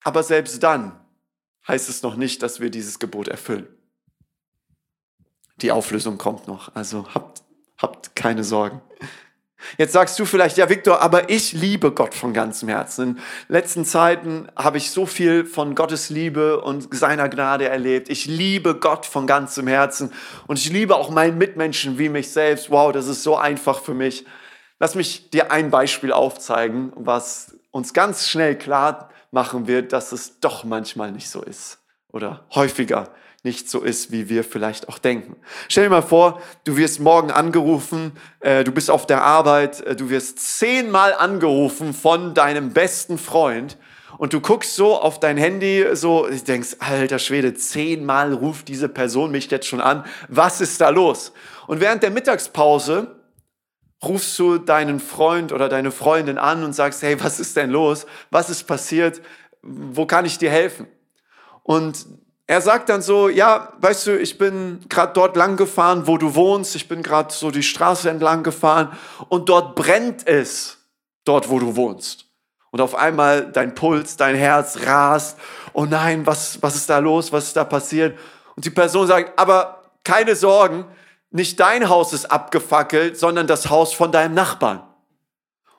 Aber 0.02 0.24
selbst 0.24 0.60
dann 0.64 0.98
heißt 1.68 1.88
es 1.88 2.02
noch 2.02 2.16
nicht, 2.16 2.42
dass 2.42 2.58
wir 2.58 2.70
dieses 2.70 2.98
Gebot 2.98 3.28
erfüllen. 3.28 3.68
Die 5.58 5.70
Auflösung 5.70 6.18
kommt 6.18 6.48
noch, 6.48 6.74
also 6.74 7.06
habt, 7.14 7.44
habt 7.78 8.16
keine 8.16 8.42
Sorgen. 8.42 8.82
Jetzt 9.78 9.92
sagst 9.92 10.18
du 10.18 10.24
vielleicht, 10.24 10.56
ja, 10.56 10.68
Viktor, 10.68 11.00
aber 11.00 11.30
ich 11.30 11.52
liebe 11.52 11.92
Gott 11.92 12.14
von 12.14 12.32
ganzem 12.32 12.68
Herzen. 12.68 13.16
In 13.48 13.54
letzten 13.54 13.84
Zeiten 13.84 14.48
habe 14.56 14.78
ich 14.78 14.90
so 14.90 15.06
viel 15.06 15.44
von 15.44 15.74
Gottes 15.74 16.10
Liebe 16.10 16.60
und 16.60 16.94
seiner 16.94 17.28
Gnade 17.28 17.68
erlebt. 17.68 18.08
Ich 18.08 18.26
liebe 18.26 18.74
Gott 18.74 19.06
von 19.06 19.26
ganzem 19.26 19.66
Herzen 19.66 20.12
und 20.46 20.58
ich 20.58 20.70
liebe 20.70 20.96
auch 20.96 21.10
meinen 21.10 21.38
Mitmenschen 21.38 21.98
wie 21.98 22.08
mich 22.08 22.30
selbst. 22.30 22.70
Wow, 22.70 22.92
das 22.92 23.08
ist 23.08 23.22
so 23.22 23.36
einfach 23.36 23.80
für 23.80 23.94
mich. 23.94 24.24
Lass 24.78 24.94
mich 24.94 25.30
dir 25.30 25.50
ein 25.50 25.70
Beispiel 25.70 26.12
aufzeigen, 26.12 26.92
was 26.96 27.56
uns 27.70 27.92
ganz 27.92 28.28
schnell 28.28 28.56
klar 28.56 29.10
machen 29.30 29.66
wird, 29.66 29.92
dass 29.92 30.12
es 30.12 30.40
doch 30.40 30.64
manchmal 30.64 31.12
nicht 31.12 31.28
so 31.28 31.42
ist 31.42 31.78
oder 32.12 32.44
häufiger 32.54 33.08
nicht 33.44 33.68
so 33.68 33.82
ist, 33.82 34.10
wie 34.10 34.28
wir 34.28 34.42
vielleicht 34.42 34.88
auch 34.88 34.98
denken. 34.98 35.36
Stell 35.68 35.84
dir 35.84 35.90
mal 35.90 36.02
vor, 36.02 36.40
du 36.64 36.76
wirst 36.76 36.98
morgen 36.98 37.30
angerufen, 37.30 38.12
äh, 38.40 38.64
du 38.64 38.72
bist 38.72 38.90
auf 38.90 39.06
der 39.06 39.22
Arbeit, 39.22 39.80
äh, 39.82 39.94
du 39.94 40.08
wirst 40.08 40.38
zehnmal 40.58 41.12
angerufen 41.12 41.92
von 41.92 42.34
deinem 42.34 42.72
besten 42.72 43.18
Freund 43.18 43.76
und 44.16 44.32
du 44.32 44.40
guckst 44.40 44.74
so 44.76 44.98
auf 44.98 45.20
dein 45.20 45.36
Handy, 45.36 45.84
so 45.92 46.26
denkst, 46.26 46.76
alter 46.78 47.18
Schwede, 47.18 47.54
zehnmal 47.54 48.32
ruft 48.32 48.68
diese 48.68 48.88
Person 48.88 49.30
mich 49.30 49.50
jetzt 49.50 49.66
schon 49.66 49.80
an. 49.80 50.04
Was 50.28 50.60
ist 50.60 50.80
da 50.80 50.88
los? 50.88 51.32
Und 51.66 51.80
während 51.80 52.02
der 52.02 52.10
Mittagspause 52.10 53.20
rufst 54.02 54.38
du 54.38 54.58
deinen 54.58 55.00
Freund 55.00 55.52
oder 55.52 55.68
deine 55.68 55.90
Freundin 55.90 56.38
an 56.38 56.64
und 56.64 56.74
sagst, 56.74 57.02
hey, 57.02 57.22
was 57.22 57.40
ist 57.40 57.56
denn 57.56 57.70
los? 57.70 58.06
Was 58.30 58.50
ist 58.50 58.64
passiert? 58.64 59.20
Wo 59.62 60.06
kann 60.06 60.24
ich 60.24 60.38
dir 60.38 60.50
helfen? 60.50 60.86
Und 61.62 62.06
er 62.46 62.60
sagt 62.60 62.88
dann 62.90 63.00
so, 63.00 63.28
ja, 63.28 63.72
weißt 63.80 64.06
du, 64.06 64.18
ich 64.18 64.36
bin 64.36 64.84
gerade 64.88 65.12
dort 65.14 65.36
lang 65.36 65.56
gefahren, 65.56 66.06
wo 66.06 66.18
du 66.18 66.34
wohnst, 66.34 66.76
ich 66.76 66.88
bin 66.88 67.02
gerade 67.02 67.32
so 67.32 67.50
die 67.50 67.62
Straße 67.62 68.10
entlang 68.10 68.42
gefahren 68.42 68.96
und 69.28 69.48
dort 69.48 69.74
brennt 69.74 70.26
es, 70.26 70.78
dort 71.24 71.48
wo 71.48 71.58
du 71.58 71.74
wohnst. 71.76 72.26
Und 72.70 72.80
auf 72.80 72.96
einmal 72.96 73.52
dein 73.52 73.74
Puls, 73.74 74.16
dein 74.16 74.34
Herz 74.34 74.80
rast. 74.84 75.38
Oh 75.72 75.84
nein, 75.84 76.26
was, 76.26 76.60
was 76.60 76.74
ist 76.74 76.90
da 76.90 76.98
los? 76.98 77.32
Was 77.32 77.46
ist 77.46 77.56
da 77.56 77.62
passiert? 77.62 78.18
Und 78.56 78.64
die 78.64 78.70
Person 78.70 79.06
sagt, 79.06 79.38
aber 79.38 79.82
keine 80.02 80.34
Sorgen, 80.34 80.84
nicht 81.30 81.58
dein 81.60 81.88
Haus 81.88 82.12
ist 82.12 82.26
abgefackelt, 82.26 83.16
sondern 83.16 83.46
das 83.46 83.70
Haus 83.70 83.94
von 83.94 84.12
deinem 84.12 84.34
Nachbarn. 84.34 84.82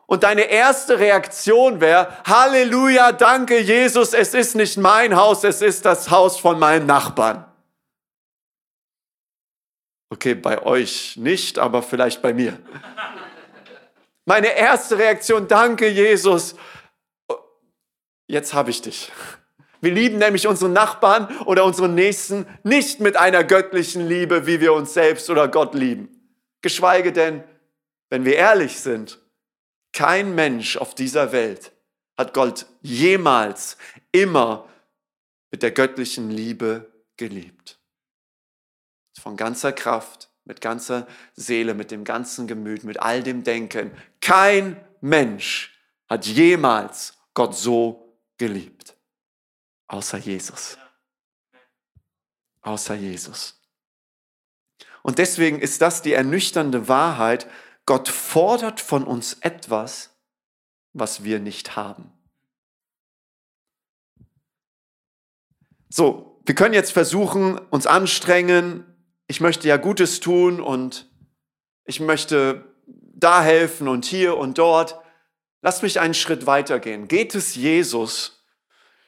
Und 0.08 0.24
deine 0.24 0.44
erste 0.44 1.00
Reaktion 1.00 1.82
wäre, 1.82 2.16
Halleluja, 2.26 3.12
danke 3.12 3.60
Jesus, 3.60 4.14
es 4.14 4.34
ist 4.34 4.56
nicht 4.56 4.78
mein 4.78 5.16
Haus, 5.16 5.44
es 5.44 5.62
ist 5.62 5.86
das 5.86 6.12
Haus 6.12 6.40
von 6.40 6.60
meinem 6.60 6.86
Nachbarn. 6.86 7.46
Okay, 10.12 10.36
bei 10.36 10.62
euch 10.62 11.18
nicht, 11.18 11.58
aber 11.58 11.82
vielleicht 11.82 12.22
bei 12.22 12.34
mir. 12.34 12.60
Meine 14.26 14.56
erste 14.56 14.98
Reaktion, 14.98 15.48
danke 15.48 15.88
Jesus. 15.88 16.56
jetzt 18.28 18.54
habe 18.54 18.70
ich 18.70 18.82
dich. 18.82 19.12
Wir 19.82 19.92
lieben 19.92 20.18
nämlich 20.18 20.48
unseren 20.48 20.74
Nachbarn 20.74 21.28
oder 21.46 21.66
unseren 21.66 21.96
Nächsten 21.96 22.48
nicht 22.64 23.00
mit 23.00 23.18
einer 23.18 23.44
göttlichen 23.44 24.08
Liebe, 24.08 24.48
wie 24.48 24.62
wir 24.62 24.74
uns 24.74 24.94
selbst 24.94 25.30
oder 25.30 25.48
Gott 25.48 25.76
lieben. 25.76 26.10
Geschweige 26.62 27.12
denn, 27.12 27.44
wenn 28.10 28.26
wir 28.26 28.36
ehrlich 28.36 28.80
sind, 28.80 29.20
kein 29.96 30.36
Mensch 30.36 30.76
auf 30.76 30.94
dieser 30.94 31.32
Welt 31.32 31.72
hat 32.18 32.34
Gott 32.34 32.66
jemals, 32.82 33.78
immer 34.12 34.70
mit 35.52 35.64
der 35.64 35.72
göttlichen 35.72 36.30
Liebe 36.30 36.92
geliebt. 37.18 37.80
Von 39.20 39.38
ganzer 39.38 39.72
Kraft, 39.72 40.30
mit 40.44 40.60
ganzer 40.60 41.08
Seele, 41.34 41.74
mit 41.74 41.92
dem 41.92 42.04
ganzen 42.04 42.46
Gemüt, 42.46 42.84
mit 42.84 43.00
all 43.00 43.24
dem 43.24 43.44
Denken. 43.46 43.92
Kein 44.20 44.80
Mensch 45.00 45.74
hat 46.10 46.26
jemals 46.26 47.18
Gott 47.34 47.56
so 47.56 48.20
geliebt. 48.38 48.96
Außer 49.88 50.18
Jesus. 50.18 50.78
Außer 52.62 52.96
Jesus. 52.96 53.62
Und 55.04 55.20
deswegen 55.20 55.60
ist 55.60 55.82
das 55.82 56.02
die 56.02 56.14
ernüchternde 56.14 56.90
Wahrheit. 56.90 57.48
Gott 57.86 58.10
fordert 58.10 58.82
von 58.82 59.04
uns 59.04 59.38
etwas, 59.42 60.16
was 60.94 61.24
wir 61.24 61.40
nicht 61.40 61.76
haben. 61.76 62.12
So, 65.90 66.42
wir 66.46 66.56
können 66.56 66.74
jetzt 66.74 66.92
versuchen, 66.92 67.58
uns 67.58 67.88
anstrengen. 67.88 68.86
Ich 69.28 69.40
möchte 69.40 69.68
ja 69.68 69.78
Gutes 69.78 70.20
tun 70.20 70.60
und 70.60 71.10
ich 71.86 72.00
möchte 72.00 72.66
da 72.88 73.42
helfen 73.42 73.88
und 73.88 74.06
hier 74.06 74.38
und 74.38 74.58
dort. 74.58 75.00
Lass 75.62 75.82
mich 75.82 76.00
einen 76.00 76.14
Schritt 76.14 76.46
weitergehen. 76.46 77.08
Geht 77.08 77.34
es 77.34 77.56
Jesus 77.56 78.44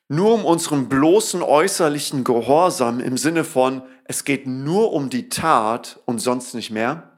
nur 0.07 0.33
um 0.33 0.45
unseren 0.45 0.87
bloßen 0.87 1.41
äußerlichen 1.41 2.23
Gehorsam 2.23 2.99
im 2.99 3.17
Sinne 3.17 3.43
von, 3.43 3.83
es 4.05 4.23
geht 4.23 4.47
nur 4.47 4.93
um 4.93 5.09
die 5.09 5.29
Tat 5.29 5.99
und 6.05 6.19
sonst 6.19 6.53
nicht 6.53 6.71
mehr? 6.71 7.16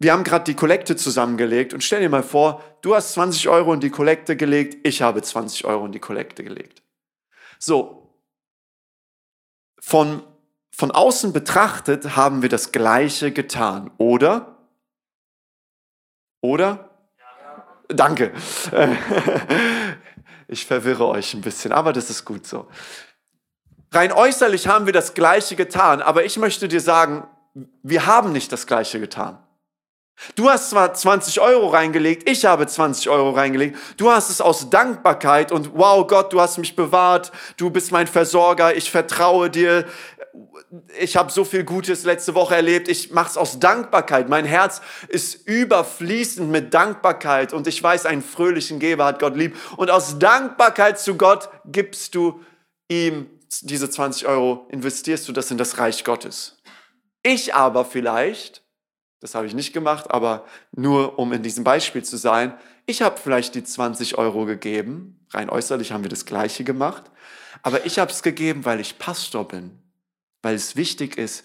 Wir 0.00 0.12
haben 0.12 0.24
gerade 0.24 0.44
die 0.44 0.54
Kollekte 0.54 0.96
zusammengelegt 0.96 1.74
und 1.74 1.84
stell 1.84 2.00
dir 2.00 2.08
mal 2.08 2.22
vor, 2.22 2.64
du 2.80 2.94
hast 2.94 3.12
20 3.12 3.48
Euro 3.48 3.74
in 3.74 3.80
die 3.80 3.90
Kollekte 3.90 4.34
gelegt, 4.34 4.84
ich 4.86 5.02
habe 5.02 5.20
20 5.20 5.66
Euro 5.66 5.84
in 5.84 5.92
die 5.92 6.00
Kollekte 6.00 6.42
gelegt. 6.42 6.82
So, 7.58 8.16
von, 9.78 10.22
von 10.74 10.90
außen 10.90 11.34
betrachtet 11.34 12.16
haben 12.16 12.40
wir 12.40 12.48
das 12.48 12.72
Gleiche 12.72 13.30
getan, 13.30 13.90
oder? 13.98 14.56
Oder? 16.40 16.90
Ja. 17.18 17.66
Danke. 17.88 18.32
Ich 20.52 20.66
verwirre 20.66 21.06
euch 21.06 21.32
ein 21.34 21.42
bisschen, 21.42 21.70
aber 21.70 21.92
das 21.92 22.10
ist 22.10 22.24
gut 22.24 22.44
so. 22.44 22.66
Rein 23.92 24.10
äußerlich 24.10 24.66
haben 24.66 24.84
wir 24.84 24.92
das 24.92 25.14
Gleiche 25.14 25.54
getan, 25.54 26.02
aber 26.02 26.24
ich 26.24 26.38
möchte 26.38 26.66
dir 26.66 26.80
sagen, 26.80 27.24
wir 27.84 28.06
haben 28.06 28.32
nicht 28.32 28.50
das 28.50 28.66
Gleiche 28.66 28.98
getan. 28.98 29.38
Du 30.34 30.50
hast 30.50 30.70
zwar 30.70 30.92
20 30.94 31.40
Euro 31.40 31.68
reingelegt, 31.68 32.28
ich 32.28 32.44
habe 32.44 32.66
20 32.66 33.08
Euro 33.08 33.30
reingelegt. 33.30 33.78
Du 33.96 34.10
hast 34.10 34.30
es 34.30 34.40
aus 34.40 34.70
Dankbarkeit 34.70 35.50
und 35.52 35.74
wow 35.74 36.06
Gott, 36.06 36.32
du 36.32 36.40
hast 36.40 36.58
mich 36.58 36.76
bewahrt, 36.76 37.32
du 37.56 37.70
bist 37.70 37.90
mein 37.92 38.06
Versorger, 38.06 38.76
ich 38.76 38.90
vertraue 38.90 39.50
dir. 39.50 39.86
Ich 40.98 41.16
habe 41.16 41.32
so 41.32 41.44
viel 41.44 41.64
Gutes 41.64 42.04
letzte 42.04 42.34
Woche 42.34 42.54
erlebt. 42.54 42.88
Ich 42.88 43.10
mache 43.10 43.30
es 43.30 43.36
aus 43.36 43.58
Dankbarkeit. 43.58 44.28
Mein 44.28 44.44
Herz 44.44 44.80
ist 45.08 45.46
überfließend 45.48 46.48
mit 46.48 46.72
Dankbarkeit 46.72 47.52
und 47.52 47.66
ich 47.66 47.82
weiß, 47.82 48.06
einen 48.06 48.22
fröhlichen 48.22 48.78
Geber 48.78 49.06
hat 49.06 49.18
Gott 49.18 49.36
lieb. 49.36 49.56
Und 49.76 49.90
aus 49.90 50.18
Dankbarkeit 50.18 51.00
zu 51.00 51.16
Gott 51.16 51.48
gibst 51.64 52.14
du 52.14 52.40
ihm 52.88 53.26
diese 53.62 53.90
20 53.90 54.28
Euro, 54.28 54.66
investierst 54.70 55.26
du 55.28 55.32
das 55.32 55.50
in 55.50 55.58
das 55.58 55.78
Reich 55.78 56.04
Gottes. 56.04 56.58
Ich 57.22 57.54
aber 57.54 57.84
vielleicht 57.84 58.62
das 59.20 59.34
habe 59.34 59.46
ich 59.46 59.54
nicht 59.54 59.72
gemacht, 59.72 60.10
aber 60.10 60.46
nur 60.72 61.18
um 61.18 61.32
in 61.32 61.42
diesem 61.42 61.62
Beispiel 61.62 62.02
zu 62.02 62.16
sein. 62.16 62.58
Ich 62.86 63.02
habe 63.02 63.18
vielleicht 63.18 63.54
die 63.54 63.62
20 63.62 64.16
Euro 64.16 64.46
gegeben. 64.46 65.24
Rein 65.30 65.50
äußerlich 65.50 65.92
haben 65.92 66.02
wir 66.02 66.08
das 66.10 66.24
Gleiche 66.24 66.64
gemacht. 66.64 67.10
Aber 67.62 67.84
ich 67.84 67.98
habe 67.98 68.10
es 68.10 68.22
gegeben, 68.22 68.64
weil 68.64 68.80
ich 68.80 68.98
Pastor 68.98 69.46
bin. 69.46 69.78
Weil 70.42 70.54
es 70.54 70.74
wichtig 70.74 71.18
ist, 71.18 71.44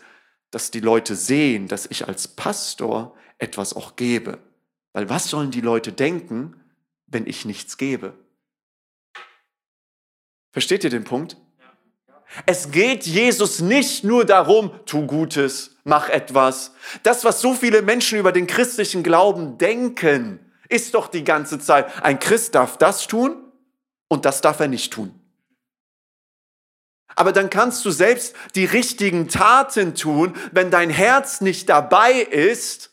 dass 0.51 0.71
die 0.71 0.79
Leute 0.79 1.15
sehen, 1.15 1.67
dass 1.67 1.85
ich 1.85 2.07
als 2.07 2.29
Pastor 2.29 3.15
etwas 3.37 3.75
auch 3.75 3.97
gebe. 3.97 4.39
Weil 4.93 5.09
was 5.09 5.29
sollen 5.29 5.51
die 5.51 5.61
Leute 5.61 5.91
denken, 5.91 6.55
wenn 7.07 7.27
ich 7.27 7.43
nichts 7.43 7.77
gebe? 7.77 8.13
Versteht 10.53 10.85
ihr 10.85 10.89
den 10.89 11.03
Punkt? 11.03 11.35
Es 12.45 12.71
geht 12.71 13.05
Jesus 13.05 13.59
nicht 13.59 14.03
nur 14.03 14.25
darum, 14.25 14.71
tu 14.85 15.05
Gutes, 15.07 15.77
mach 15.83 16.09
etwas. 16.09 16.71
Das, 17.03 17.23
was 17.23 17.41
so 17.41 17.53
viele 17.53 17.81
Menschen 17.81 18.19
über 18.19 18.31
den 18.31 18.47
christlichen 18.47 19.03
Glauben 19.03 19.57
denken, 19.57 20.39
ist 20.69 20.93
doch 20.93 21.07
die 21.07 21.23
ganze 21.23 21.59
Zeit, 21.59 22.03
ein 22.03 22.19
Christ 22.19 22.55
darf 22.55 22.77
das 22.77 23.07
tun 23.07 23.35
und 24.07 24.25
das 24.25 24.41
darf 24.41 24.59
er 24.59 24.67
nicht 24.67 24.93
tun. 24.93 25.19
Aber 27.15 27.31
dann 27.31 27.49
kannst 27.49 27.85
du 27.85 27.91
selbst 27.91 28.35
die 28.55 28.65
richtigen 28.65 29.29
Taten 29.29 29.95
tun, 29.95 30.35
wenn 30.51 30.69
dein 30.69 30.89
Herz 30.89 31.39
nicht 31.39 31.69
dabei 31.69 32.13
ist, 32.13 32.91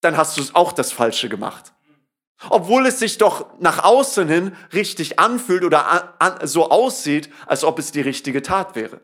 dann 0.00 0.16
hast 0.16 0.36
du 0.36 0.42
auch 0.52 0.72
das 0.72 0.92
Falsche 0.92 1.28
gemacht. 1.28 1.72
Obwohl 2.50 2.86
es 2.86 2.98
sich 2.98 3.18
doch 3.18 3.58
nach 3.58 3.82
außen 3.82 4.28
hin 4.28 4.56
richtig 4.72 5.18
anfühlt 5.18 5.64
oder 5.64 6.20
an, 6.20 6.46
so 6.46 6.70
aussieht, 6.70 7.30
als 7.46 7.64
ob 7.64 7.78
es 7.78 7.90
die 7.90 8.00
richtige 8.00 8.42
Tat 8.42 8.76
wäre. 8.76 9.00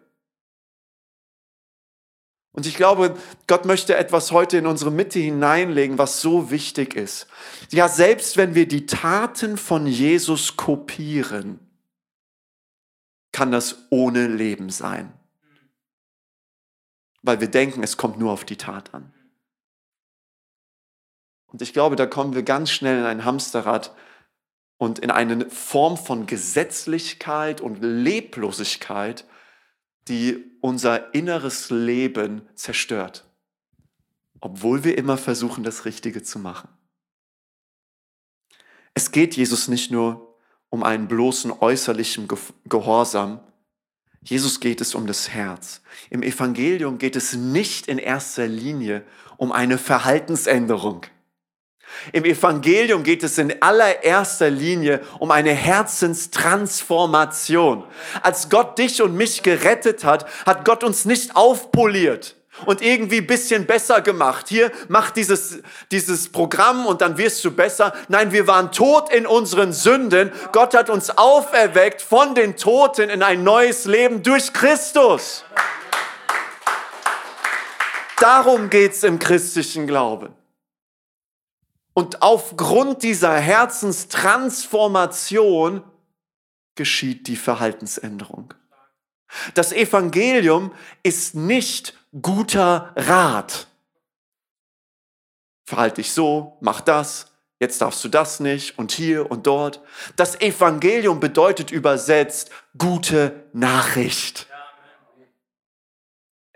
Und 2.53 2.67
ich 2.67 2.77
glaube, 2.77 3.17
Gott 3.49 3.65
möchte 3.65 3.97
etwas 3.97 4.31
heute 4.31 4.59
in 4.59 4.67
unsere 4.67 4.93
Mitte 4.93 5.19
hineinlegen, 5.19 5.99
was 5.99 6.21
so 6.21 6.53
wichtig 6.53 6.95
ist. 6.95 7.27
Ja, 7.71 7.89
selbst 7.89 8.37
wenn 8.37 8.55
wir 8.55 8.69
die 8.69 8.87
Taten 8.87 9.57
von 9.57 9.89
Jesus 9.89 10.57
kopieren, 10.57 11.59
kann 13.33 13.51
das 13.51 13.89
ohne 13.91 14.29
Leben 14.29 14.71
sein. 14.71 15.13
Weil 17.23 17.41
wir 17.41 17.49
denken, 17.49 17.83
es 17.83 17.97
kommt 17.97 18.21
nur 18.21 18.31
auf 18.31 18.45
die 18.45 18.57
Tat 18.59 18.95
an. 18.95 19.14
Und 21.55 21.63
ich 21.63 21.73
glaube, 21.73 21.95
da 21.95 22.05
kommen 22.05 22.35
wir 22.35 22.43
ganz 22.43 22.73
schnell 22.73 22.99
in 22.99 23.05
ein 23.05 23.25
Hamsterrad 23.25 23.95
und 24.77 24.99
in 24.99 25.13
eine 25.13 25.49
Form 25.51 25.97
von 25.97 26.27
Gesetzlichkeit 26.27 27.61
und 27.61 27.81
Leblosigkeit, 27.81 29.25
die 30.09 30.45
unser 30.61 31.15
inneres 31.15 31.71
Leben 31.71 32.43
zerstört, 32.57 33.25
obwohl 34.41 34.83
wir 34.83 34.99
immer 34.99 35.17
versuchen, 35.17 35.63
das 35.63 35.85
Richtige 35.85 36.25
zu 36.25 36.41
machen. 36.41 36.69
Es 38.95 39.13
geht 39.13 39.37
Jesus 39.37 39.69
nicht 39.69 39.93
nur 39.93 40.37
um 40.71 40.83
einen 40.83 41.07
bloßen 41.07 41.53
äußerlichen 41.53 42.27
Gehorsam, 42.65 43.39
Jesus 44.25 44.59
geht 44.59 44.81
es 44.81 44.97
um 44.97 45.07
das 45.07 45.29
Herz. 45.29 45.83
Im 46.11 46.25
Evangelium 46.25 46.99
geht 46.99 47.15
es 47.15 47.35
nicht 47.35 47.87
in 47.87 47.99
erster 47.99 48.49
Linie 48.49 49.05
um 49.37 49.53
eine 49.53 49.79
Verhaltensänderung. 49.79 51.07
Im 52.13 52.25
Evangelium 52.25 53.03
geht 53.03 53.23
es 53.23 53.39
in 53.39 53.63
allererster 53.63 54.51
Linie 54.51 55.01
um 55.19 55.31
eine 55.31 55.53
Herzenstransformation. 55.53 57.85
Als 58.23 58.51
Gott 58.51 58.79
dich 58.79 59.01
und 59.03 59.15
mich 59.15 59.43
gerettet 59.43 60.05
hat, 60.05 60.27
hat 60.47 60.65
Gott 60.65 60.85
uns 60.85 61.05
nicht 61.05 61.37
aufpoliert 61.37 62.37
und 62.67 62.83
irgendwie 62.83 63.21
bisschen 63.21 63.67
besser 63.67 64.01
gemacht. 64.01 64.47
Hier, 64.49 64.71
mach 64.89 65.11
dieses, 65.11 65.59
dieses 65.91 66.31
Programm 66.31 66.87
und 66.87 67.01
dann 67.01 67.19
wirst 67.19 67.45
du 67.45 67.51
besser. 67.51 67.93
Nein, 68.09 68.33
wir 68.33 68.47
waren 68.47 68.73
tot 68.73 69.13
in 69.13 69.27
unseren 69.27 69.73
Sünden. 69.73 70.33
Gott 70.53 70.75
hat 70.75 70.91
uns 70.91 71.11
auferweckt 71.11 72.01
von 72.01 72.35
den 72.35 72.57
Toten 72.57 73.11
in 73.11 73.23
ein 73.23 73.43
neues 73.43 73.85
Leben 73.85 74.23
durch 74.23 74.53
Christus. 74.53 75.45
Darum 78.21 78.71
geht's 78.71 79.03
im 79.03 79.19
christlichen 79.19 79.87
Glauben. 79.87 80.35
Und 81.95 82.23
aufgrund 82.23 83.05
dieser 83.05 83.37
Herzenstransformation 83.37 85.85
geschieht 86.75 87.29
die 87.29 87.37
Verhaltensänderung. 87.37 88.53
Das 89.55 89.73
Evangelium 89.73 90.73
ist 91.03 91.35
nicht 91.35 91.95
guter 92.21 92.93
Rat. 92.97 93.69
Verhalte 95.67 95.97
dich 95.97 96.13
so, 96.13 96.59
mach 96.61 96.83
das, 96.83 97.33
jetzt 97.59 97.81
darfst 97.81 98.05
du 98.05 98.09
das 98.09 98.39
nicht 98.41 98.79
und 98.79 98.93
hier 98.93 99.31
und 99.31 99.47
dort. 99.47 99.81
Das 100.17 100.39
Evangelium 100.41 101.21
bedeutet 101.21 101.71
übersetzt 101.71 102.51
gute 102.77 103.45
Nachricht. 103.53 104.47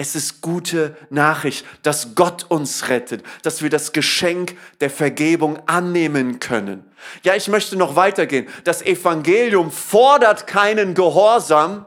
Es 0.00 0.14
ist 0.14 0.40
gute 0.42 0.96
Nachricht, 1.10 1.66
dass 1.82 2.14
Gott 2.14 2.44
uns 2.48 2.88
rettet, 2.88 3.24
dass 3.42 3.62
wir 3.62 3.68
das 3.68 3.92
Geschenk 3.92 4.56
der 4.80 4.90
Vergebung 4.90 5.58
annehmen 5.66 6.38
können. 6.38 6.88
Ja, 7.24 7.34
ich 7.34 7.48
möchte 7.48 7.76
noch 7.76 7.96
weitergehen. 7.96 8.48
Das 8.62 8.80
Evangelium 8.80 9.72
fordert 9.72 10.46
keinen 10.46 10.94
Gehorsam, 10.94 11.84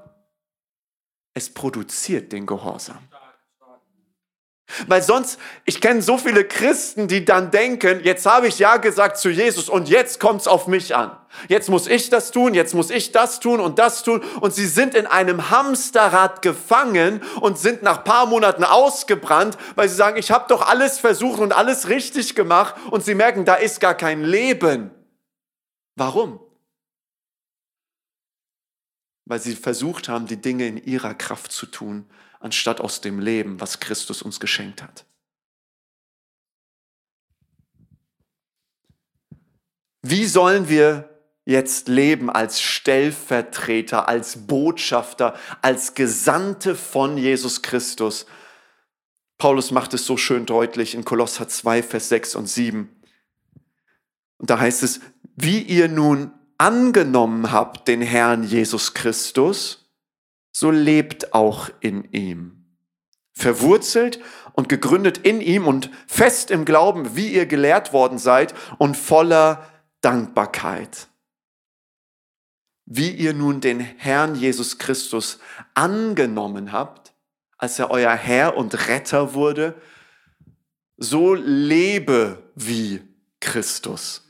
es 1.33 1.53
produziert 1.53 2.33
den 2.33 2.45
Gehorsam. 2.45 2.99
Weil 4.87 5.01
sonst, 5.01 5.39
ich 5.65 5.81
kenne 5.81 6.01
so 6.01 6.17
viele 6.17 6.45
Christen, 6.45 7.07
die 7.07 7.25
dann 7.25 7.51
denken, 7.51 8.01
jetzt 8.03 8.25
habe 8.25 8.47
ich 8.47 8.59
Ja 8.59 8.77
gesagt 8.77 9.17
zu 9.17 9.29
Jesus 9.29 9.69
und 9.69 9.89
jetzt 9.89 10.19
kommt 10.19 10.41
es 10.41 10.47
auf 10.47 10.67
mich 10.67 10.95
an. 10.95 11.15
Jetzt 11.47 11.69
muss 11.69 11.87
ich 11.87 12.09
das 12.09 12.31
tun, 12.31 12.53
jetzt 12.53 12.73
muss 12.73 12.89
ich 12.89 13.11
das 13.11 13.39
tun 13.39 13.59
und 13.59 13.79
das 13.79 14.03
tun. 14.03 14.21
Und 14.41 14.53
sie 14.53 14.67
sind 14.67 14.95
in 14.95 15.07
einem 15.07 15.49
Hamsterrad 15.49 16.41
gefangen 16.41 17.21
und 17.39 17.57
sind 17.57 17.83
nach 17.83 18.03
paar 18.03 18.25
Monaten 18.25 18.63
ausgebrannt, 18.63 19.57
weil 19.75 19.87
sie 19.87 19.95
sagen, 19.95 20.17
ich 20.17 20.31
habe 20.31 20.45
doch 20.49 20.67
alles 20.67 20.99
versucht 20.99 21.39
und 21.39 21.53
alles 21.53 21.89
richtig 21.89 22.35
gemacht 22.35 22.75
und 22.91 23.03
sie 23.03 23.15
merken, 23.15 23.45
da 23.45 23.55
ist 23.55 23.79
gar 23.79 23.95
kein 23.95 24.23
Leben. 24.23 24.91
Warum? 25.95 26.39
Weil 29.25 29.39
sie 29.39 29.55
versucht 29.55 30.09
haben, 30.09 30.27
die 30.27 30.41
Dinge 30.41 30.67
in 30.67 30.77
ihrer 30.77 31.13
Kraft 31.13 31.51
zu 31.51 31.65
tun 31.65 32.09
anstatt 32.41 32.81
aus 32.81 33.01
dem 33.01 33.19
Leben, 33.19 33.61
was 33.61 33.79
Christus 33.79 34.21
uns 34.21 34.39
geschenkt 34.39 34.81
hat. 34.81 35.05
Wie 40.01 40.25
sollen 40.25 40.67
wir 40.67 41.09
jetzt 41.45 41.87
leben 41.87 42.29
als 42.29 42.61
Stellvertreter, 42.61 44.07
als 44.07 44.47
Botschafter, 44.47 45.35
als 45.61 45.93
Gesandte 45.93 46.75
von 46.75 47.17
Jesus 47.17 47.61
Christus? 47.61 48.25
Paulus 49.37 49.71
macht 49.71 49.93
es 49.93 50.05
so 50.05 50.17
schön 50.17 50.45
deutlich 50.45 50.95
in 50.95 51.05
Kolosser 51.05 51.47
2, 51.47 51.83
Vers 51.83 52.09
6 52.09 52.35
und 52.35 52.47
7. 52.47 52.89
Und 54.37 54.49
da 54.49 54.59
heißt 54.59 54.83
es, 54.83 55.01
wie 55.35 55.61
ihr 55.61 55.87
nun 55.87 56.31
angenommen 56.57 57.51
habt 57.51 57.87
den 57.87 58.01
Herrn 58.01 58.43
Jesus 58.43 58.93
Christus, 58.93 59.80
so 60.51 60.71
lebt 60.71 61.33
auch 61.33 61.69
in 61.79 62.11
ihm. 62.11 62.65
Verwurzelt 63.33 64.19
und 64.53 64.69
gegründet 64.69 65.19
in 65.19 65.41
ihm 65.41 65.67
und 65.67 65.89
fest 66.07 66.51
im 66.51 66.65
Glauben, 66.65 67.15
wie 67.15 67.33
ihr 67.33 67.45
gelehrt 67.45 67.93
worden 67.93 68.17
seid 68.17 68.53
und 68.77 68.97
voller 68.97 69.65
Dankbarkeit. 70.01 71.07
Wie 72.85 73.11
ihr 73.11 73.33
nun 73.33 73.61
den 73.61 73.79
Herrn 73.79 74.35
Jesus 74.35 74.77
Christus 74.77 75.39
angenommen 75.73 76.71
habt, 76.71 77.13
als 77.57 77.79
er 77.79 77.89
euer 77.91 78.13
Herr 78.13 78.57
und 78.57 78.87
Retter 78.87 79.33
wurde, 79.33 79.75
so 80.97 81.33
lebe 81.33 82.43
wie 82.55 83.01
Christus. 83.39 84.20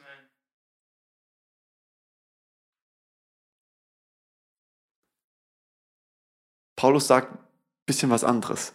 Paulus 6.81 7.05
sagt 7.05 7.31
ein 7.31 7.38
bisschen 7.85 8.09
was 8.09 8.23
anderes. 8.23 8.73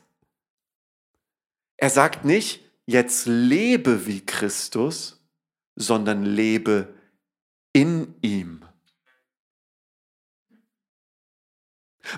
Er 1.76 1.90
sagt 1.90 2.24
nicht, 2.24 2.64
jetzt 2.86 3.26
lebe 3.26 4.06
wie 4.06 4.24
Christus, 4.24 5.26
sondern 5.74 6.22
lebe 6.22 6.94
in 7.72 8.14
ihm. 8.22 8.64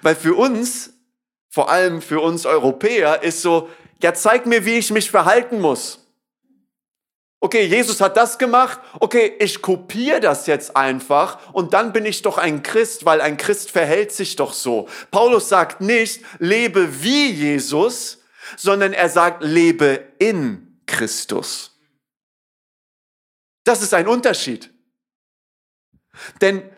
Weil 0.03 0.15
für 0.15 0.35
uns, 0.35 0.93
vor 1.49 1.71
allem 1.71 2.03
für 2.03 2.21
uns 2.21 2.45
Europäer, 2.45 3.23
ist 3.23 3.41
so, 3.41 3.71
ja, 4.03 4.13
zeig 4.13 4.45
mir, 4.45 4.67
wie 4.67 4.77
ich 4.77 4.91
mich 4.91 5.11
verhalten 5.11 5.59
muss. 5.59 6.07
Okay, 7.41 7.67
Jesus 7.67 8.01
hat 8.01 8.17
das 8.17 8.37
gemacht. 8.37 8.81
Okay, 8.99 9.37
ich 9.39 9.63
kopiere 9.63 10.21
das 10.21 10.47
jetzt 10.47 10.77
einfach 10.77 11.53
und 11.53 11.73
dann 11.73 11.93
bin 11.93 12.05
ich 12.05 12.23
doch 12.23 12.37
ein 12.37 12.65
Christ, 12.65 13.05
weil 13.05 13.21
ein 13.21 13.37
Christ 13.37 13.71
verhält 13.71 14.11
sich 14.11 14.35
doch 14.35 14.53
so. 14.53 14.89
Paulus 15.13 15.49
sagt 15.49 15.81
nicht, 15.81 16.25
lebe 16.41 17.03
wie 17.03 17.31
Jesus, 17.31 18.19
sondern 18.57 18.93
er 18.93 19.09
sagt, 19.09 19.45
lebe 19.45 20.05
in 20.19 20.81
Christus. 20.87 21.79
Das 23.63 23.83
ist 23.83 23.95
ein 23.95 24.09
Unterschied. 24.09 24.73
Denn 26.41 26.69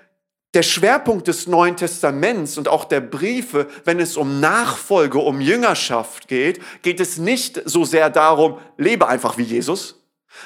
der 0.53 0.65
Schwerpunkt 0.65 1.29
des 1.29 1.47
Neuen 1.47 1.77
Testaments 1.77 2.59
und 2.59 2.69
auch 2.69 2.85
der 2.85 3.01
Briefe, 3.01 3.69
wenn 3.85 4.01
es 4.01 4.17
um 4.17 4.41
Nachfolge, 4.41 5.19
um 5.19 5.41
Jüngerschaft 5.41 6.29
geht, 6.29 6.61
geht 6.83 7.01
es 7.01 7.19
nicht 7.19 7.63
so 7.65 7.85
sehr 7.85 8.11
darum, 8.11 8.59
lebe 8.77 9.07
einfach 9.07 9.39
wie 9.39 9.45
Jesus, 9.45 10.00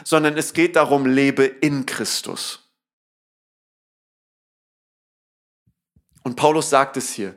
sondern 0.05 0.37
es 0.37 0.53
geht 0.53 0.77
darum, 0.77 1.07
lebe 1.07 1.44
in 1.44 1.87
Christus. 1.87 2.64
Und 6.23 6.37
Paulus 6.37 6.70
sagt 6.70 6.97
es 6.97 7.12
hier, 7.12 7.35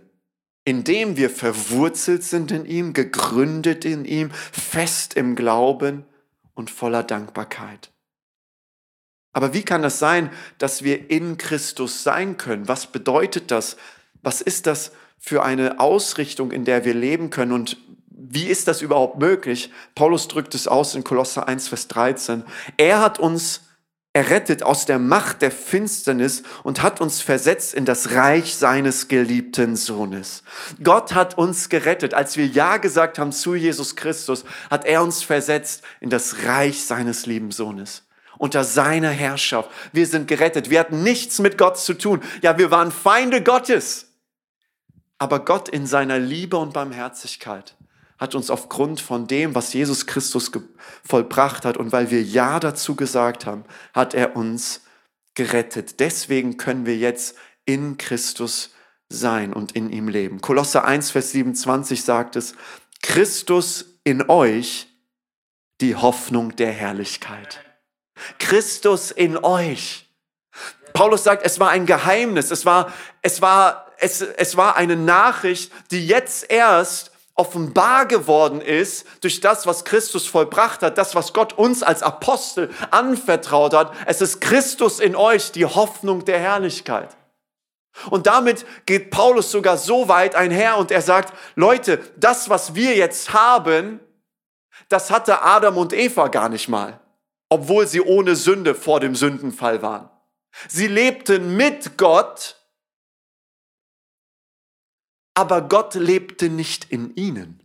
indem 0.63 1.17
wir 1.17 1.29
verwurzelt 1.29 2.23
sind 2.23 2.51
in 2.51 2.65
ihm, 2.65 2.93
gegründet 2.93 3.85
in 3.85 4.05
ihm, 4.05 4.31
fest 4.31 5.13
im 5.13 5.35
Glauben 5.35 6.05
und 6.55 6.71
voller 6.71 7.03
Dankbarkeit. 7.03 7.91
Aber 9.33 9.53
wie 9.53 9.63
kann 9.63 9.81
das 9.81 9.99
sein, 9.99 10.31
dass 10.57 10.83
wir 10.83 11.11
in 11.11 11.37
Christus 11.37 12.03
sein 12.03 12.37
können? 12.37 12.67
Was 12.67 12.87
bedeutet 12.87 13.51
das? 13.51 13.77
Was 14.23 14.41
ist 14.41 14.65
das 14.65 14.91
für 15.19 15.43
eine 15.43 15.79
Ausrichtung, 15.79 16.51
in 16.51 16.65
der 16.65 16.85
wir 16.85 16.93
leben 16.93 17.29
können? 17.29 17.51
Und 17.51 17.77
wie 18.19 18.47
ist 18.47 18.67
das 18.67 18.81
überhaupt 18.81 19.19
möglich? 19.19 19.71
Paulus 19.93 20.27
drückt 20.27 20.55
es 20.55 20.67
aus 20.67 20.95
in 20.95 21.03
Kolosser 21.03 21.47
1, 21.47 21.67
Vers 21.67 21.87
13. 21.87 22.43
Er 22.77 22.99
hat 22.99 23.19
uns 23.19 23.61
errettet 24.11 24.63
aus 24.63 24.87
der 24.87 24.97
Macht 24.97 25.43
der 25.43 25.51
Finsternis 25.51 26.41
und 26.63 26.81
hat 26.81 26.99
uns 26.99 27.21
versetzt 27.21 27.75
in 27.75 27.85
das 27.85 28.13
Reich 28.13 28.55
seines 28.55 29.07
geliebten 29.07 29.75
Sohnes. 29.75 30.41
Gott 30.83 31.13
hat 31.13 31.37
uns 31.37 31.69
gerettet. 31.69 32.15
Als 32.15 32.37
wir 32.37 32.47
Ja 32.47 32.77
gesagt 32.77 33.19
haben 33.19 33.31
zu 33.31 33.53
Jesus 33.53 33.95
Christus, 33.95 34.45
hat 34.71 34.85
er 34.85 35.03
uns 35.03 35.21
versetzt 35.21 35.83
in 36.01 36.09
das 36.09 36.43
Reich 36.43 36.83
seines 36.83 37.27
lieben 37.27 37.51
Sohnes. 37.51 38.07
Unter 38.39 38.63
seiner 38.63 39.11
Herrschaft. 39.11 39.69
Wir 39.93 40.07
sind 40.07 40.27
gerettet. 40.27 40.71
Wir 40.71 40.79
hatten 40.79 41.03
nichts 41.03 41.37
mit 41.37 41.59
Gott 41.59 41.77
zu 41.77 41.93
tun. 41.93 42.23
Ja, 42.41 42.57
wir 42.57 42.71
waren 42.71 42.91
Feinde 42.91 43.43
Gottes. 43.43 44.07
Aber 45.19 45.45
Gott 45.45 45.69
in 45.69 45.85
seiner 45.85 46.17
Liebe 46.17 46.57
und 46.57 46.73
Barmherzigkeit 46.73 47.76
hat 48.17 48.35
uns 48.35 48.49
aufgrund 48.49 48.99
von 48.99 49.27
dem, 49.27 49.55
was 49.55 49.73
Jesus 49.73 50.07
Christus 50.07 50.51
vollbracht 51.03 51.65
hat 51.65 51.77
und 51.77 51.91
weil 51.91 52.11
wir 52.11 52.21
Ja 52.21 52.59
dazu 52.59 52.95
gesagt 52.95 53.45
haben, 53.45 53.63
hat 53.93 54.13
er 54.13 54.35
uns 54.35 54.81
gerettet. 55.35 55.99
Deswegen 55.99 56.57
können 56.57 56.85
wir 56.85 56.97
jetzt 56.97 57.35
in 57.65 57.97
Christus 57.97 58.71
sein 59.09 59.53
und 59.53 59.73
in 59.73 59.89
ihm 59.91 60.07
leben. 60.07 60.41
Kolosser 60.41 60.85
1, 60.85 61.11
Vers 61.11 61.31
27 61.31 62.03
sagt 62.03 62.35
es, 62.35 62.55
Christus 63.01 63.99
in 64.03 64.29
euch, 64.29 64.87
die 65.79 65.95
Hoffnung 65.95 66.55
der 66.55 66.71
Herrlichkeit. 66.71 67.63
Christus 68.39 69.11
in 69.11 69.37
euch. 69.37 70.09
Paulus 70.93 71.23
sagt, 71.23 71.45
es 71.45 71.59
war 71.59 71.69
ein 71.69 71.85
Geheimnis, 71.85 72.49
es 72.49 72.65
war, 72.65 72.91
es 73.21 73.41
war, 73.41 73.91
es, 73.99 74.21
es 74.21 74.57
war 74.57 74.75
eine 74.75 74.95
Nachricht, 74.95 75.71
die 75.91 76.07
jetzt 76.07 76.49
erst 76.49 77.11
offenbar 77.37 78.07
geworden 78.07 78.61
ist 78.61 79.05
durch 79.21 79.39
das, 79.39 79.67
was 79.67 79.85
Christus 79.85 80.25
vollbracht 80.27 80.81
hat, 80.81 80.97
das, 80.97 81.13
was 81.13 81.33
Gott 81.33 81.53
uns 81.53 81.83
als 81.83 82.01
Apostel 82.01 82.71
anvertraut 82.89 83.73
hat. 83.73 83.93
Es 84.07 84.21
ist 84.21 84.41
Christus 84.41 84.99
in 84.99 85.15
euch, 85.15 85.51
die 85.51 85.65
Hoffnung 85.65 86.25
der 86.25 86.39
Herrlichkeit. 86.39 87.15
Und 88.09 88.27
damit 88.27 88.65
geht 88.85 89.11
Paulus 89.11 89.51
sogar 89.51 89.77
so 89.77 90.07
weit 90.07 90.35
einher 90.35 90.77
und 90.77 90.91
er 90.91 91.01
sagt, 91.01 91.33
Leute, 91.55 91.99
das, 92.17 92.49
was 92.49 92.75
wir 92.75 92.95
jetzt 92.95 93.33
haben, 93.33 93.99
das 94.89 95.11
hatte 95.11 95.41
Adam 95.41 95.77
und 95.77 95.93
Eva 95.93 96.27
gar 96.27 96.49
nicht 96.49 96.67
mal, 96.67 96.99
obwohl 97.49 97.87
sie 97.87 98.01
ohne 98.01 98.35
Sünde 98.35 98.75
vor 98.75 98.99
dem 98.99 99.15
Sündenfall 99.15 99.81
waren. 99.81 100.09
Sie 100.67 100.87
lebten 100.87 101.55
mit 101.55 101.97
Gott 101.97 102.56
aber 105.37 105.61
Gott 105.61 105.93
lebte 105.93 106.49
nicht 106.49 106.85
in 106.91 107.15
ihnen. 107.15 107.61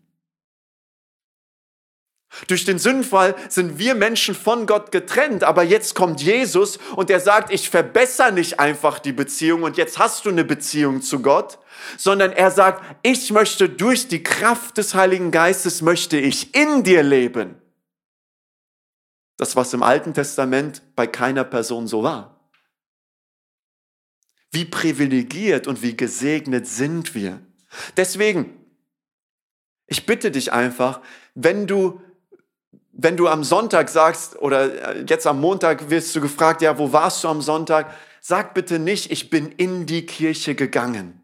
Durch 2.47 2.67
den 2.67 2.79
Sündenfall 2.79 3.35
sind 3.49 3.79
wir 3.79 3.95
Menschen 3.95 4.35
von 4.35 4.67
Gott 4.67 4.93
getrennt, 4.93 5.43
aber 5.43 5.63
jetzt 5.63 5.95
kommt 5.95 6.21
Jesus 6.21 6.79
und 6.97 7.09
er 7.09 7.21
sagt, 7.21 7.51
ich 7.51 7.71
verbessere 7.71 8.31
nicht 8.31 8.61
einfach 8.61 8.99
die 8.99 9.13
Beziehung 9.13 9.63
und 9.63 9.79
jetzt 9.79 9.99
hast 9.99 10.27
du 10.27 10.29
eine 10.29 10.45
Beziehung 10.45 11.01
zu 11.01 11.23
Gott, 11.23 11.59
sondern 11.97 12.33
er 12.33 12.51
sagt, 12.51 12.85
ich 13.03 13.31
möchte 13.31 13.71
durch 13.71 14.07
die 14.07 14.23
Kraft 14.23 14.77
des 14.77 14.95
Heiligen 14.95 15.31
Geistes 15.31 15.81
möchte 15.81 16.19
ich 16.19 16.55
in 16.55 16.85
dir 16.85 17.03
leben. 17.03 17.57
Das, 19.39 19.57
was 19.57 19.73
im 19.73 19.83
Alten 19.83 20.13
Testament 20.13 20.83
bei 20.95 21.07
keiner 21.07 21.45
Person 21.45 21.87
so 21.87 22.03
war. 22.03 22.51
Wie 24.51 24.67
privilegiert 24.67 25.67
und 25.67 25.81
wie 25.81 25.97
gesegnet 25.97 26.67
sind 26.67 27.15
wir. 27.15 27.41
Deswegen, 27.97 28.59
Ich 29.93 30.07
bitte 30.07 30.31
dich 30.31 30.55
einfach, 30.55 31.01
wenn 31.35 31.67
du, 31.67 32.01
wenn 32.93 33.19
du 33.19 33.29
am 33.29 33.45
Sonntag 33.45 33.91
sagst 33.91 34.41
oder 34.41 34.97
äh, 34.97 35.05
jetzt 35.07 35.27
am 35.27 35.39
Montag 35.39 35.91
wirst 35.91 36.17
du 36.17 36.23
gefragt, 36.23 36.63
ja, 36.63 36.79
wo 36.79 36.95
warst 36.95 37.23
du 37.25 37.29
am 37.29 37.43
Sonntag? 37.43 37.95
Sag 38.23 38.55
bitte 38.55 38.79
nicht, 38.79 39.11
ich 39.13 39.29
bin 39.29 39.53
in 39.53 39.85
die 39.85 40.07
Kirche 40.07 40.55
gegangen. 40.55 41.21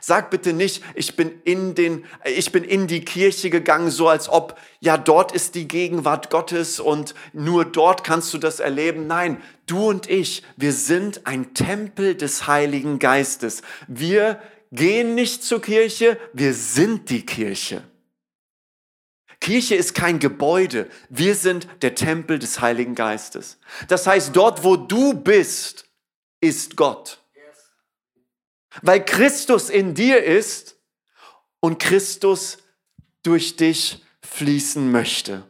Sag 0.00 0.30
bitte 0.30 0.52
nicht, 0.52 0.84
ich 0.94 1.16
bin 1.16 1.32
in 1.44 1.74
den, 1.74 2.04
ich 2.24 2.52
bin 2.52 2.62
in 2.62 2.86
die 2.86 3.04
Kirche 3.04 3.50
gegangen, 3.50 3.90
so 3.90 4.08
als 4.08 4.28
ob, 4.28 4.56
ja, 4.78 4.96
dort 4.96 5.32
ist 5.32 5.56
die 5.56 5.66
Gegenwart 5.66 6.30
Gottes 6.30 6.78
und 6.78 7.14
nur 7.32 7.64
dort 7.64 8.04
kannst 8.04 8.32
du 8.32 8.38
das 8.38 8.60
erleben. 8.60 9.08
Nein, 9.08 9.40
du 9.66 9.88
und 9.88 10.08
ich, 10.08 10.44
wir 10.56 10.72
sind 10.72 11.26
ein 11.26 11.54
Tempel 11.54 12.14
des 12.14 12.46
Heiligen 12.46 13.00
Geistes. 13.00 13.62
Wir 13.88 14.40
gehen 14.72 15.14
nicht 15.14 15.42
zur 15.42 15.60
Kirche, 15.62 16.18
wir 16.32 16.54
sind 16.54 17.10
die 17.10 17.24
Kirche. 17.24 17.82
Kirche 19.40 19.74
ist 19.74 19.94
kein 19.94 20.18
Gebäude, 20.18 20.88
wir 21.08 21.34
sind 21.34 21.68
der 21.82 21.94
Tempel 21.94 22.38
des 22.38 22.60
Heiligen 22.60 22.94
Geistes. 22.94 23.58
Das 23.88 24.06
heißt, 24.06 24.34
dort, 24.34 24.64
wo 24.64 24.76
du 24.76 25.12
bist, 25.14 25.88
ist 26.40 26.76
Gott 26.76 27.20
weil 28.82 29.04
Christus 29.04 29.70
in 29.70 29.94
dir 29.94 30.22
ist 30.22 30.76
und 31.60 31.78
Christus 31.78 32.58
durch 33.22 33.56
dich 33.56 34.04
fließen 34.22 34.90
möchte. 34.90 35.44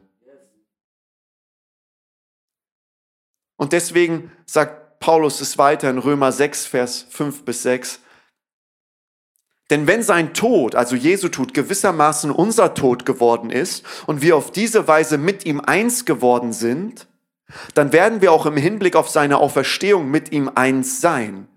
Und 3.57 3.72
deswegen 3.72 4.33
sagt 4.44 5.00
Paulus 5.00 5.40
es 5.40 5.57
weiter 5.57 5.90
in 5.90 5.98
Römer 5.98 6.33
6, 6.33 6.66
Vers 6.66 7.07
5 7.11 7.44
bis 7.44 7.62
6. 7.62 8.00
Denn 9.70 9.87
wenn 9.87 10.02
sein 10.02 10.33
Tod, 10.33 10.74
also 10.74 10.94
Jesu 10.94 11.29
Tod, 11.29 11.52
gewissermaßen 11.52 12.31
unser 12.31 12.74
Tod 12.74 13.05
geworden 13.05 13.50
ist 13.50 13.85
und 14.07 14.22
wir 14.22 14.37
auf 14.37 14.52
diese 14.52 14.87
Weise 14.87 15.18
mit 15.18 15.44
ihm 15.44 15.61
eins 15.61 16.05
geworden 16.05 16.52
sind, 16.52 17.09
dann 17.74 17.92
werden 17.92 18.20
wir 18.20 18.33
auch 18.33 18.46
im 18.46 18.57
Hinblick 18.57 18.96
auf 18.96 19.09
seine 19.09 19.38
Auferstehung 19.38 20.11
mit 20.11 20.33
ihm 20.33 20.50
eins 20.55 21.00
sein. 21.00 21.48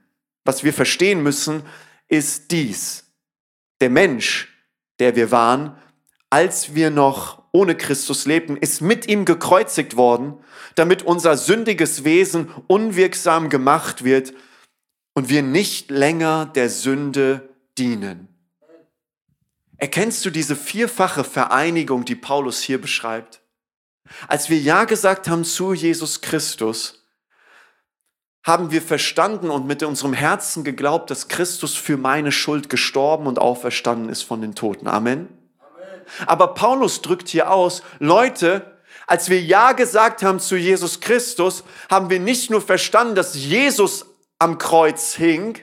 Was 0.43 0.63
wir 0.63 0.73
verstehen 0.73 1.21
müssen, 1.21 1.63
ist 2.07 2.51
dies. 2.51 3.05
Der 3.81 3.89
Mensch, 3.89 4.49
der 4.99 5.15
wir 5.15 5.31
waren, 5.31 5.77
als 6.29 6.75
wir 6.75 6.89
noch 6.89 7.43
ohne 7.51 7.75
Christus 7.75 8.25
lebten, 8.25 8.57
ist 8.57 8.81
mit 8.81 9.07
ihm 9.07 9.25
gekreuzigt 9.25 9.95
worden, 9.95 10.35
damit 10.75 11.03
unser 11.03 11.37
sündiges 11.37 12.03
Wesen 12.03 12.49
unwirksam 12.67 13.49
gemacht 13.49 14.03
wird 14.03 14.33
und 15.13 15.29
wir 15.29 15.41
nicht 15.41 15.89
länger 15.89 16.45
der 16.45 16.69
Sünde 16.69 17.48
dienen. 17.79 18.27
Erkennst 19.77 20.25
du 20.25 20.29
diese 20.29 20.57
vierfache 20.57 21.23
Vereinigung, 21.23 22.03
die 22.03 22.15
Paulus 22.15 22.59
hier 22.59 22.81
beschreibt? 22.81 23.41
Als 24.27 24.49
wir 24.49 24.59
Ja 24.59 24.83
gesagt 24.83 25.29
haben 25.29 25.45
zu 25.45 25.73
Jesus 25.73 26.19
Christus, 26.19 27.07
haben 28.43 28.71
wir 28.71 28.81
verstanden 28.81 29.49
und 29.49 29.67
mit 29.67 29.83
unserem 29.83 30.13
Herzen 30.13 30.63
geglaubt, 30.63 31.11
dass 31.11 31.27
Christus 31.27 31.75
für 31.75 31.97
meine 31.97 32.31
Schuld 32.31 32.69
gestorben 32.69 33.27
und 33.27 33.39
auferstanden 33.39 34.09
ist 34.09 34.23
von 34.23 34.41
den 34.41 34.55
Toten. 34.55 34.87
Amen. 34.87 35.29
Amen. 35.59 36.01
Aber 36.25 36.53
Paulus 36.53 37.01
drückt 37.01 37.29
hier 37.29 37.51
aus, 37.51 37.83
Leute, 37.99 38.77
als 39.07 39.29
wir 39.29 39.41
Ja 39.41 39.73
gesagt 39.73 40.23
haben 40.23 40.39
zu 40.39 40.55
Jesus 40.55 40.99
Christus, 40.99 41.63
haben 41.89 42.09
wir 42.09 42.19
nicht 42.19 42.49
nur 42.49 42.61
verstanden, 42.61 43.15
dass 43.15 43.35
Jesus 43.35 44.05
am 44.39 44.57
Kreuz 44.57 45.13
hing, 45.13 45.59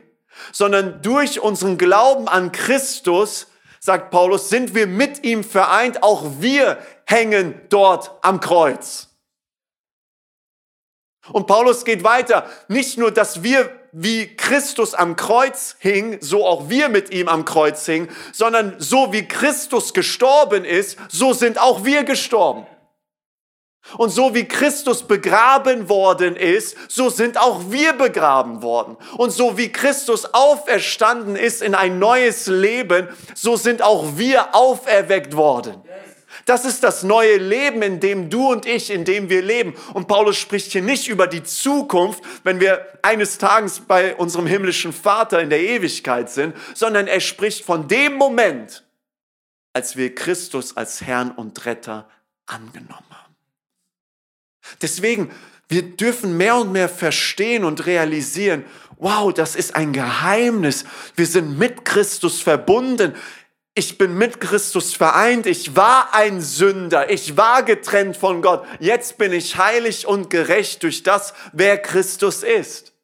sondern 0.53 1.03
durch 1.03 1.40
unseren 1.40 1.79
Glauben 1.79 2.29
an 2.29 2.53
Christus, 2.53 3.49
sagt 3.81 4.11
Paulus, 4.11 4.49
sind 4.49 4.75
wir 4.75 4.87
mit 4.87 5.25
ihm 5.25 5.44
vereint. 5.44 6.03
Auch 6.03 6.25
wir 6.40 6.79
hängen 7.07 7.61
dort 7.68 8.12
am 8.22 8.40
Kreuz. 8.40 9.09
Und 11.33 11.46
Paulus 11.46 11.85
geht 11.85 12.05
weiter. 12.05 12.49
Nicht 12.68 12.99
nur, 12.99 13.11
dass 13.11 13.42
wir 13.42 13.70
wie 13.92 14.37
Christus 14.37 14.94
am 14.94 15.16
Kreuz 15.16 15.77
hing, 15.79 16.18
so 16.20 16.46
auch 16.46 16.68
wir 16.68 16.88
mit 16.88 17.11
ihm 17.11 17.29
am 17.29 17.44
Kreuz 17.44 17.87
hingen, 17.87 18.09
sondern 18.33 18.75
so 18.79 19.12
wie 19.12 19.27
Christus 19.27 19.94
gestorben 19.94 20.64
ist, 20.64 20.99
so 21.09 21.33
sind 21.33 21.59
auch 21.59 21.85
wir 21.85 22.05
gestorben. 22.05 22.66
Und 23.96 24.11
so 24.11 24.35
wie 24.35 24.44
Christus 24.44 25.03
begraben 25.03 25.88
worden 25.88 26.37
ist, 26.37 26.77
so 26.88 27.09
sind 27.09 27.38
auch 27.38 27.70
wir 27.70 27.92
begraben 27.92 28.62
worden. 28.62 28.96
Und 29.16 29.31
so 29.31 29.57
wie 29.57 29.70
Christus 29.70 30.27
auferstanden 30.35 31.37
ist 31.37 31.62
in 31.62 31.75
ein 31.75 31.99
neues 31.99 32.46
Leben, 32.46 33.09
so 33.35 33.57
sind 33.57 33.83
auch 33.83 34.16
wir 34.16 34.55
auferweckt 34.55 35.37
worden. 35.37 35.83
Das 36.44 36.64
ist 36.64 36.85
das 36.85 37.03
neue 37.03 37.38
Leben, 37.38 37.83
in 37.83 37.99
dem 37.99 38.31
du 38.31 38.53
und 38.53 38.66
ich, 38.66 38.90
in 38.90 39.05
dem 39.05 39.29
wir 39.29 39.42
leben. 39.42 39.75
Und 39.94 40.07
Paulus 40.07 40.37
spricht 40.37 40.72
hier 40.72 40.83
nicht 40.83 41.09
über 41.09 41.27
die 41.27 41.42
Zukunft, 41.42 42.22
wenn 42.44 42.61
wir 42.61 42.87
eines 43.03 43.38
Tages 43.38 43.81
bei 43.81 44.14
unserem 44.14 44.46
himmlischen 44.46 44.92
Vater 44.92 45.40
in 45.40 45.51
der 45.51 45.61
Ewigkeit 45.61 46.31
sind, 46.31 46.55
sondern 46.75 47.09
er 47.09 47.20
spricht 47.20 47.64
von 47.64 47.88
dem 47.88 48.14
Moment, 48.14 48.85
als 49.72 49.96
wir 49.96 50.14
Christus 50.14 50.77
als 50.77 51.01
Herrn 51.03 51.33
und 51.33 51.64
Retter 51.66 52.09
angenommen. 52.46 53.06
Deswegen, 54.83 55.31
wir 55.68 55.83
dürfen 55.83 56.37
mehr 56.37 56.57
und 56.57 56.72
mehr 56.72 56.88
verstehen 56.88 57.64
und 57.64 57.87
realisieren, 57.87 58.64
wow, 58.98 59.33
das 59.33 59.57
ist 59.57 59.74
ein 59.74 59.92
Geheimnis. 59.92 60.85
Wir 61.16 61.26
sind 61.26 61.59
mit 61.59 61.85
Christus 61.85 62.40
verbunden 62.40 63.14
ich 63.79 63.98
bin 63.98 64.16
mit 64.16 64.40
Christus 64.40 64.94
vereint, 64.94 65.46
ich 65.46 65.76
war 65.76 66.14
ein 66.14 66.40
Sünder, 66.40 67.11
ich 67.11 67.37
war 67.37 67.62
getrennt 67.62 68.16
von 68.16 68.40
Gott, 68.40 68.64
jetzt 68.81 69.18
bin 69.18 69.35
ich 69.35 69.59
heilig 69.59 70.07
und 70.07 70.31
gerecht 70.31 70.83
durch 70.83 71.02
das, 71.02 71.35
wer 71.52 71.76
Christus 71.76 72.42
ist. 72.42 72.94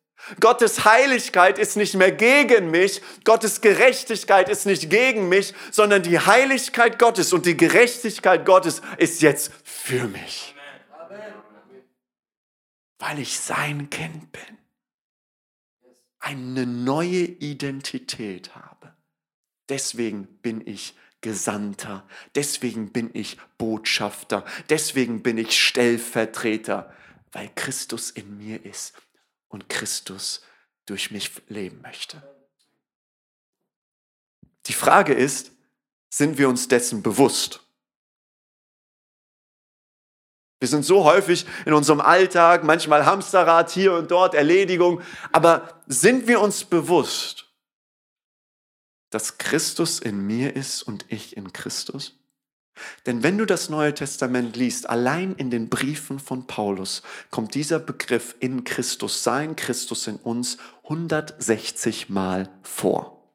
Gottes 0.40 0.86
Heiligkeit 0.86 1.58
ist 1.58 1.76
nicht 1.76 1.94
mehr 1.94 2.10
gegen 2.10 2.70
mich, 2.70 3.02
Gottes 3.24 3.60
Gerechtigkeit 3.60 4.48
ist 4.48 4.64
nicht 4.64 4.88
gegen 4.88 5.28
mich, 5.28 5.52
sondern 5.70 6.02
die 6.02 6.18
Heiligkeit 6.18 6.98
Gottes 6.98 7.34
und 7.34 7.44
die 7.44 7.56
Gerechtigkeit 7.56 8.46
Gottes 8.46 8.80
ist 8.96 9.20
jetzt 9.20 9.50
für 9.64 10.08
mich. 10.08 10.51
Weil 13.02 13.18
ich 13.18 13.40
sein 13.40 13.90
Kind 13.90 14.30
bin. 14.30 14.58
Eine 16.20 16.66
neue 16.66 17.24
Identität 17.24 18.54
habe. 18.54 18.94
Deswegen 19.68 20.28
bin 20.38 20.64
ich 20.64 20.94
Gesandter, 21.20 22.06
deswegen 22.36 22.92
bin 22.92 23.10
ich 23.12 23.38
Botschafter, 23.58 24.44
deswegen 24.68 25.24
bin 25.24 25.36
ich 25.36 25.60
Stellvertreter, 25.60 26.94
weil 27.32 27.50
Christus 27.56 28.10
in 28.10 28.38
mir 28.38 28.64
ist 28.64 28.94
und 29.48 29.68
Christus 29.68 30.44
durch 30.86 31.10
mich 31.10 31.32
leben 31.48 31.80
möchte. 31.82 32.22
Die 34.66 34.74
Frage 34.74 35.12
ist, 35.12 35.50
sind 36.08 36.38
wir 36.38 36.48
uns 36.48 36.68
dessen 36.68 37.02
bewusst? 37.02 37.66
Wir 40.62 40.68
sind 40.68 40.84
so 40.84 41.02
häufig 41.02 41.44
in 41.66 41.72
unserem 41.72 42.00
Alltag, 42.00 42.62
manchmal 42.62 43.04
Hamsterrad 43.04 43.68
hier 43.68 43.94
und 43.94 44.12
dort, 44.12 44.32
Erledigung, 44.32 45.02
aber 45.32 45.82
sind 45.88 46.28
wir 46.28 46.40
uns 46.40 46.62
bewusst, 46.62 47.46
dass 49.10 49.38
Christus 49.38 49.98
in 49.98 50.24
mir 50.24 50.54
ist 50.54 50.84
und 50.84 51.04
ich 51.08 51.36
in 51.36 51.52
Christus? 51.52 52.16
Denn 53.06 53.24
wenn 53.24 53.38
du 53.38 53.44
das 53.44 53.70
Neue 53.70 53.92
Testament 53.92 54.54
liest, 54.54 54.88
allein 54.88 55.34
in 55.34 55.50
den 55.50 55.68
Briefen 55.68 56.20
von 56.20 56.46
Paulus 56.46 57.02
kommt 57.32 57.56
dieser 57.56 57.80
Begriff 57.80 58.36
in 58.38 58.62
Christus 58.62 59.24
sein, 59.24 59.56
Christus 59.56 60.06
in 60.06 60.14
uns 60.14 60.58
160 60.84 62.08
Mal 62.08 62.48
vor. 62.62 63.34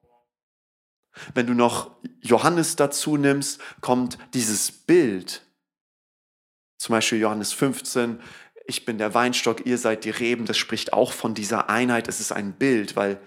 Wenn 1.34 1.48
du 1.48 1.54
noch 1.54 1.92
Johannes 2.22 2.78
dazu 2.78 3.18
nimmst, 3.18 3.60
kommt 3.82 4.18
dieses 4.34 4.72
Bild, 4.72 5.42
zum 6.78 6.94
Beispiel 6.94 7.20
Johannes 7.20 7.54
15, 7.54 8.20
ich 8.66 8.86
bin 8.86 8.98
der 8.98 9.14
Weinstock, 9.14 9.66
ihr 9.66 9.78
seid 9.78 10.04
die 10.04 10.10
Reben, 10.10 10.46
das 10.46 10.58
spricht 10.58 10.94
auch 10.94 11.14
von 11.14 11.34
dieser 11.34 11.70
Einheit, 11.70 12.08
es 12.08 12.20
ist 12.20 12.32
ein 12.32 12.54
Bild, 12.54 12.96
weil 12.96 13.20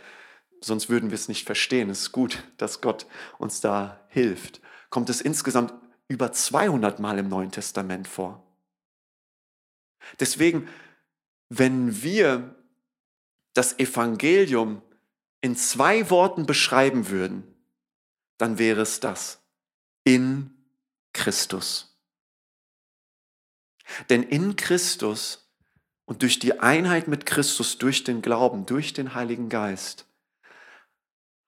sonst 0.61 0.89
würden 0.89 1.11
wir 1.11 1.15
es 1.15 1.29
nicht 1.29 1.47
verstehen. 1.47 1.91
Es 1.91 2.01
ist 2.03 2.13
gut, 2.13 2.45
dass 2.59 2.81
Gott 2.81 3.07
uns 3.39 3.61
da 3.61 4.07
hilft. 4.09 4.61
Kommt 4.91 5.09
es 5.11 5.21
insgesamt 5.21 5.73
über 6.09 6.33
200 6.33 7.01
Mal 7.01 7.19
im 7.19 7.29
Neuen 7.29 7.51
Testament 7.51 8.09
vor. 8.09 8.45
Deswegen, 10.19 10.69
wenn 11.49 12.03
wir 12.03 12.55
das 13.55 13.79
Evangelium 13.79 14.83
in 15.41 15.57
zwei 15.57 16.11
Worten 16.11 16.47
beschreiben 16.47 17.09
würden, 17.09 17.45
dann 18.39 18.59
wäre 18.59 18.83
es 18.83 19.01
das. 19.01 19.43
In 20.05 20.51
Christus. 21.13 21.90
Denn 24.09 24.23
in 24.23 24.57
Christus 24.57 25.51
und 26.05 26.23
durch 26.23 26.39
die 26.39 26.61
Einheit 26.61 27.09
mit 27.09 27.27
Christus, 27.27 27.79
durch 27.79 28.05
den 28.05 28.23
Glauben, 28.23 28.67
durch 28.67 28.93
den 28.93 29.15
Heiligen 29.15 29.49
Geist, 29.49 30.07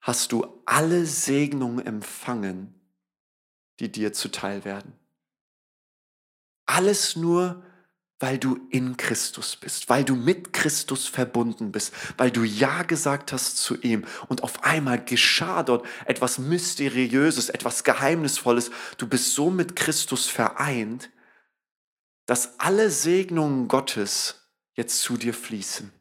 hast 0.00 0.32
du 0.32 0.60
alle 0.66 1.06
Segnungen 1.06 1.84
empfangen, 1.84 2.74
die 3.80 3.90
dir 3.90 4.12
zuteil 4.12 4.64
werden. 4.64 4.92
Alles 6.66 7.16
nur, 7.16 7.64
weil 8.22 8.38
du 8.38 8.60
in 8.70 8.96
Christus 8.96 9.56
bist, 9.56 9.88
weil 9.88 10.04
du 10.04 10.14
mit 10.14 10.52
Christus 10.52 11.08
verbunden 11.08 11.72
bist, 11.72 11.92
weil 12.16 12.30
du 12.30 12.44
Ja 12.44 12.84
gesagt 12.84 13.32
hast 13.32 13.56
zu 13.56 13.80
ihm 13.80 14.04
und 14.28 14.44
auf 14.44 14.62
einmal 14.62 15.04
geschah 15.04 15.64
dort 15.64 15.84
etwas 16.06 16.38
Mysteriöses, 16.38 17.48
etwas 17.48 17.82
Geheimnisvolles. 17.82 18.70
Du 18.96 19.08
bist 19.08 19.34
so 19.34 19.50
mit 19.50 19.74
Christus 19.74 20.28
vereint, 20.28 21.10
dass 22.32 22.58
alle 22.58 22.90
Segnungen 22.90 23.68
Gottes 23.68 24.48
jetzt 24.72 25.02
zu 25.02 25.18
dir 25.18 25.34
fließen. 25.34 25.92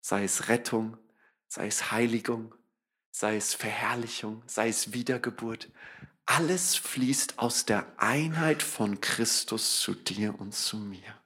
Sei 0.00 0.24
es 0.24 0.48
Rettung, 0.48 0.98
sei 1.46 1.68
es 1.68 1.92
Heiligung, 1.92 2.52
sei 3.12 3.36
es 3.36 3.54
Verherrlichung, 3.54 4.42
sei 4.48 4.70
es 4.70 4.92
Wiedergeburt. 4.92 5.70
Alles 6.26 6.74
fließt 6.74 7.38
aus 7.38 7.64
der 7.64 7.86
Einheit 7.96 8.60
von 8.60 9.00
Christus 9.00 9.78
zu 9.80 9.94
dir 9.94 10.36
und 10.40 10.52
zu 10.52 10.78
mir. 10.78 11.22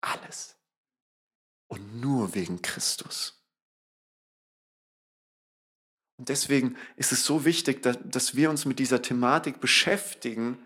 Alles. 0.00 0.56
Und 1.66 2.00
nur 2.00 2.34
wegen 2.34 2.62
Christus. 2.62 3.44
Und 6.16 6.30
deswegen 6.30 6.78
ist 6.96 7.12
es 7.12 7.26
so 7.26 7.44
wichtig, 7.44 7.82
dass 7.82 8.36
wir 8.36 8.48
uns 8.48 8.64
mit 8.64 8.78
dieser 8.78 9.02
Thematik 9.02 9.60
beschäftigen, 9.60 10.65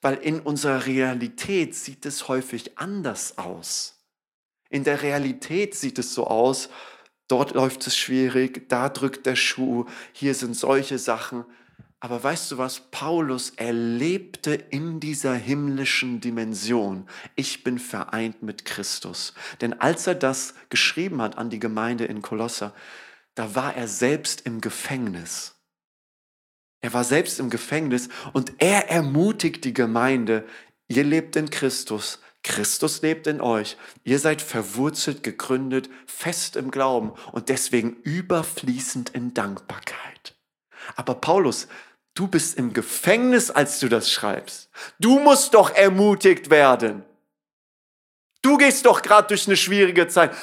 weil 0.00 0.16
in 0.16 0.40
unserer 0.40 0.86
Realität 0.86 1.74
sieht 1.74 2.06
es 2.06 2.28
häufig 2.28 2.78
anders 2.78 3.38
aus. 3.38 3.98
In 4.70 4.84
der 4.84 5.02
Realität 5.02 5.74
sieht 5.74 5.98
es 5.98 6.14
so 6.14 6.26
aus, 6.26 6.68
dort 7.26 7.54
läuft 7.54 7.86
es 7.86 7.96
schwierig, 7.96 8.68
da 8.68 8.88
drückt 8.88 9.26
der 9.26 9.36
Schuh, 9.36 9.86
hier 10.12 10.34
sind 10.34 10.54
solche 10.54 10.98
Sachen. 10.98 11.44
Aber 12.00 12.22
weißt 12.22 12.52
du 12.52 12.58
was, 12.58 12.90
Paulus 12.92 13.50
erlebte 13.50 14.54
in 14.54 15.00
dieser 15.00 15.34
himmlischen 15.34 16.20
Dimension, 16.20 17.08
ich 17.34 17.64
bin 17.64 17.80
vereint 17.80 18.42
mit 18.42 18.64
Christus. 18.64 19.34
Denn 19.60 19.80
als 19.80 20.06
er 20.06 20.14
das 20.14 20.54
geschrieben 20.68 21.20
hat 21.20 21.38
an 21.38 21.50
die 21.50 21.58
Gemeinde 21.58 22.04
in 22.04 22.22
Kolosser, 22.22 22.72
da 23.34 23.54
war 23.56 23.74
er 23.74 23.88
selbst 23.88 24.42
im 24.42 24.60
Gefängnis. 24.60 25.57
Er 26.80 26.92
war 26.92 27.04
selbst 27.04 27.40
im 27.40 27.50
Gefängnis 27.50 28.08
und 28.32 28.52
er 28.58 28.90
ermutigt 28.90 29.64
die 29.64 29.74
Gemeinde, 29.74 30.44
ihr 30.86 31.04
lebt 31.04 31.36
in 31.36 31.50
Christus, 31.50 32.20
Christus 32.44 33.02
lebt 33.02 33.26
in 33.26 33.40
euch, 33.40 33.76
ihr 34.04 34.18
seid 34.18 34.40
verwurzelt, 34.40 35.22
gegründet, 35.22 35.90
fest 36.06 36.56
im 36.56 36.70
Glauben 36.70 37.12
und 37.32 37.48
deswegen 37.48 37.96
überfließend 38.04 39.10
in 39.10 39.34
Dankbarkeit. 39.34 40.36
Aber 40.96 41.16
Paulus, 41.16 41.68
du 42.14 42.28
bist 42.28 42.56
im 42.56 42.72
Gefängnis, 42.72 43.50
als 43.50 43.80
du 43.80 43.88
das 43.88 44.10
schreibst. 44.10 44.70
Du 44.98 45.18
musst 45.18 45.54
doch 45.54 45.74
ermutigt 45.74 46.48
werden. 46.48 47.04
Du 48.40 48.56
gehst 48.56 48.86
doch 48.86 49.02
gerade 49.02 49.28
durch 49.28 49.46
eine 49.46 49.56
schwierige 49.56 50.06
Zeit. 50.08 50.34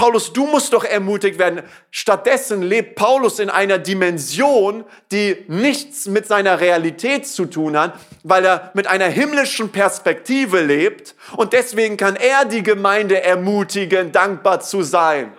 Paulus, 0.00 0.32
du 0.32 0.46
musst 0.46 0.72
doch 0.72 0.84
ermutigt 0.84 1.38
werden. 1.38 1.62
Stattdessen 1.90 2.62
lebt 2.62 2.94
Paulus 2.94 3.38
in 3.38 3.50
einer 3.50 3.76
Dimension, 3.76 4.86
die 5.12 5.44
nichts 5.46 6.06
mit 6.06 6.26
seiner 6.26 6.58
Realität 6.58 7.26
zu 7.26 7.44
tun 7.44 7.78
hat, 7.78 8.00
weil 8.22 8.46
er 8.46 8.70
mit 8.72 8.86
einer 8.86 9.08
himmlischen 9.08 9.68
Perspektive 9.68 10.62
lebt 10.62 11.14
und 11.36 11.52
deswegen 11.52 11.98
kann 11.98 12.16
er 12.16 12.46
die 12.46 12.62
Gemeinde 12.62 13.22
ermutigen, 13.22 14.10
dankbar 14.10 14.60
zu 14.60 14.82
sein. 14.82 15.34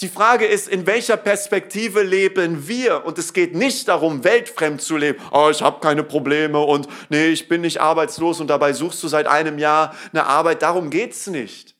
Die 0.00 0.08
Frage 0.08 0.46
ist, 0.46 0.68
in 0.68 0.86
welcher 0.86 1.18
Perspektive 1.18 2.02
leben 2.02 2.66
wir? 2.66 3.04
Und 3.04 3.18
es 3.18 3.34
geht 3.34 3.54
nicht 3.54 3.88
darum, 3.88 4.24
weltfremd 4.24 4.80
zu 4.80 4.96
leben. 4.96 5.22
Oh, 5.32 5.48
ich 5.50 5.60
habe 5.60 5.80
keine 5.80 6.02
Probleme 6.02 6.60
und 6.60 6.88
nee, 7.10 7.26
ich 7.26 7.46
bin 7.46 7.60
nicht 7.60 7.82
arbeitslos 7.82 8.40
und 8.40 8.48
dabei 8.48 8.72
suchst 8.72 9.02
du 9.02 9.08
seit 9.08 9.26
einem 9.26 9.58
Jahr 9.58 9.94
eine 10.12 10.24
Arbeit. 10.24 10.62
Darum 10.62 10.88
geht's 10.88 11.26
nicht 11.26 11.73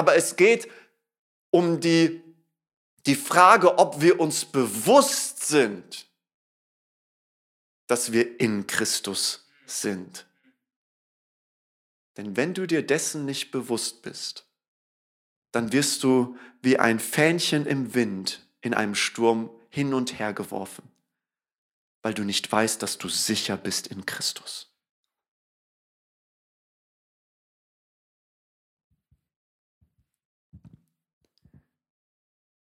aber 0.00 0.16
es 0.16 0.34
geht 0.36 0.66
um 1.50 1.78
die, 1.78 2.22
die 3.04 3.14
Frage, 3.14 3.76
ob 3.76 4.00
wir 4.00 4.18
uns 4.18 4.46
bewusst 4.46 5.46
sind, 5.46 6.06
dass 7.86 8.12
wir 8.12 8.40
in 8.40 8.66
Christus 8.66 9.46
sind. 9.66 10.26
Denn 12.16 12.34
wenn 12.34 12.54
du 12.54 12.66
dir 12.66 12.80
dessen 12.80 13.26
nicht 13.26 13.50
bewusst 13.50 14.00
bist, 14.00 14.46
dann 15.52 15.70
wirst 15.74 16.02
du 16.02 16.38
wie 16.62 16.78
ein 16.78 16.98
Fähnchen 16.98 17.66
im 17.66 17.92
Wind 17.92 18.40
in 18.62 18.72
einem 18.72 18.94
Sturm 18.94 19.50
hin 19.68 19.92
und 19.92 20.18
her 20.18 20.32
geworfen, 20.32 20.90
weil 22.00 22.14
du 22.14 22.24
nicht 22.24 22.50
weißt, 22.50 22.82
dass 22.82 22.96
du 22.96 23.10
sicher 23.10 23.58
bist 23.58 23.86
in 23.88 24.06
Christus. 24.06 24.69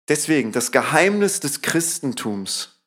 Deswegen, 0.09 0.53
das 0.53 0.71
Geheimnis 0.71 1.41
des 1.41 1.63
Christentums 1.63 2.81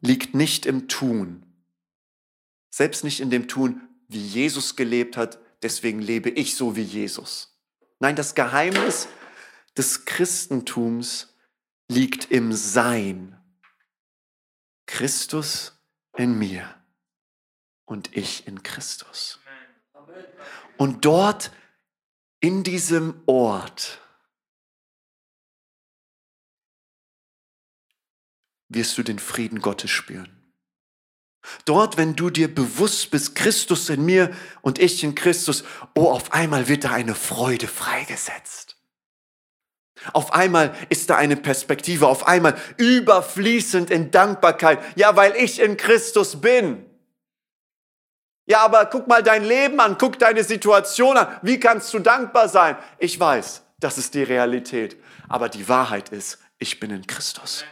liegt 0.00 0.34
nicht 0.34 0.66
im 0.66 0.88
Tun, 0.88 1.44
selbst 2.70 3.04
nicht 3.04 3.20
in 3.20 3.30
dem 3.30 3.48
Tun, 3.48 3.80
wie 4.08 4.20
Jesus 4.24 4.76
gelebt 4.76 5.16
hat, 5.16 5.38
deswegen 5.62 6.00
lebe 6.00 6.30
ich 6.30 6.56
so 6.56 6.76
wie 6.76 6.82
Jesus. 6.82 7.58
Nein, 7.98 8.16
das 8.16 8.34
Geheimnis 8.34 9.08
des 9.76 10.04
Christentums 10.04 11.34
liegt 11.88 12.30
im 12.30 12.52
Sein. 12.52 13.36
Christus 14.86 15.78
in 16.16 16.38
mir 16.38 16.74
und 17.84 18.16
ich 18.16 18.46
in 18.46 18.62
Christus. 18.62 19.38
Und 20.76 21.04
dort 21.04 21.52
in 22.40 22.62
diesem 22.64 23.22
Ort 23.26 24.00
wirst 28.70 28.96
du 28.96 29.02
den 29.02 29.18
Frieden 29.18 29.60
Gottes 29.60 29.90
spüren. 29.90 30.40
Dort, 31.64 31.96
wenn 31.96 32.16
du 32.16 32.30
dir 32.30 32.52
bewusst 32.54 33.10
bist, 33.10 33.34
Christus 33.34 33.88
in 33.88 34.04
mir 34.04 34.30
und 34.62 34.78
ich 34.78 35.02
in 35.02 35.14
Christus, 35.14 35.64
oh, 35.94 36.10
auf 36.10 36.32
einmal 36.32 36.68
wird 36.68 36.84
da 36.84 36.92
eine 36.92 37.14
Freude 37.14 37.66
freigesetzt. 37.66 38.76
Auf 40.12 40.32
einmal 40.32 40.74
ist 40.88 41.10
da 41.10 41.16
eine 41.16 41.36
Perspektive, 41.36 42.06
auf 42.06 42.26
einmal 42.26 42.56
überfließend 42.78 43.90
in 43.90 44.10
Dankbarkeit. 44.10 44.80
Ja, 44.96 45.16
weil 45.16 45.34
ich 45.36 45.60
in 45.60 45.76
Christus 45.76 46.40
bin. 46.40 46.86
Ja, 48.46 48.60
aber 48.60 48.86
guck 48.86 49.06
mal 49.06 49.22
dein 49.22 49.44
Leben 49.44 49.78
an, 49.80 49.96
guck 49.98 50.18
deine 50.18 50.42
Situation 50.42 51.16
an. 51.16 51.38
Wie 51.42 51.60
kannst 51.60 51.92
du 51.94 51.98
dankbar 51.98 52.48
sein? 52.48 52.76
Ich 52.98 53.18
weiß, 53.20 53.62
das 53.78 53.98
ist 53.98 54.14
die 54.14 54.22
Realität. 54.22 54.96
Aber 55.28 55.48
die 55.48 55.68
Wahrheit 55.68 56.08
ist, 56.10 56.38
ich 56.58 56.80
bin 56.80 56.90
in 56.90 57.06
Christus. 57.06 57.64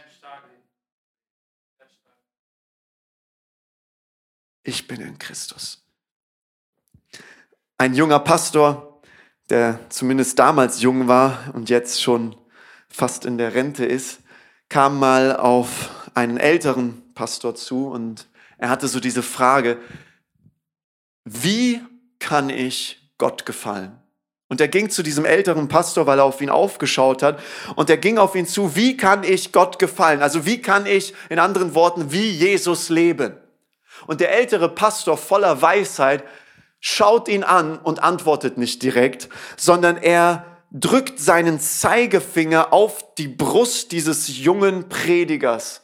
Ich 4.63 4.87
bin 4.87 5.01
in 5.01 5.17
Christus. 5.19 5.83
Ein 7.77 7.93
junger 7.93 8.19
Pastor, 8.19 9.01
der 9.49 9.79
zumindest 9.89 10.37
damals 10.37 10.81
jung 10.81 11.07
war 11.07 11.51
und 11.53 11.69
jetzt 11.69 12.01
schon 12.01 12.35
fast 12.89 13.25
in 13.25 13.37
der 13.37 13.53
Rente 13.53 13.85
ist, 13.85 14.19
kam 14.67 14.99
mal 14.99 15.35
auf 15.35 16.09
einen 16.13 16.37
älteren 16.37 17.13
Pastor 17.13 17.55
zu 17.55 17.87
und 17.87 18.27
er 18.57 18.69
hatte 18.69 18.87
so 18.87 18.99
diese 18.99 19.23
Frage, 19.23 19.77
wie 21.23 21.81
kann 22.19 22.49
ich 22.49 23.13
Gott 23.17 23.45
gefallen? 23.45 23.97
Und 24.49 24.59
er 24.59 24.67
ging 24.67 24.89
zu 24.89 25.03
diesem 25.03 25.25
älteren 25.25 25.67
Pastor, 25.67 26.07
weil 26.07 26.19
er 26.19 26.25
auf 26.25 26.41
ihn 26.41 26.49
aufgeschaut 26.49 27.21
hat. 27.21 27.39
Und 27.75 27.89
er 27.89 27.97
ging 27.97 28.17
auf 28.17 28.35
ihn 28.35 28.47
zu, 28.47 28.75
wie 28.75 28.97
kann 28.97 29.23
ich 29.23 29.51
Gott 29.51 29.77
gefallen? 29.77 30.23
Also 30.23 30.45
wie 30.45 30.59
kann 30.59 30.87
ich, 30.87 31.13
in 31.29 31.37
anderen 31.37 31.75
Worten, 31.75 32.11
wie 32.11 32.31
Jesus 32.31 32.89
leben? 32.89 33.37
Und 34.07 34.21
der 34.21 34.31
ältere 34.31 34.69
Pastor 34.69 35.17
voller 35.17 35.61
Weisheit 35.61 36.23
schaut 36.79 37.27
ihn 37.27 37.43
an 37.43 37.77
und 37.77 38.01
antwortet 38.01 38.57
nicht 38.57 38.81
direkt, 38.83 39.29
sondern 39.57 39.97
er 39.97 40.45
drückt 40.71 41.19
seinen 41.19 41.59
Zeigefinger 41.59 42.71
auf 42.73 43.15
die 43.15 43.27
Brust 43.27 43.91
dieses 43.91 44.37
jungen 44.37 44.87
Predigers, 44.87 45.81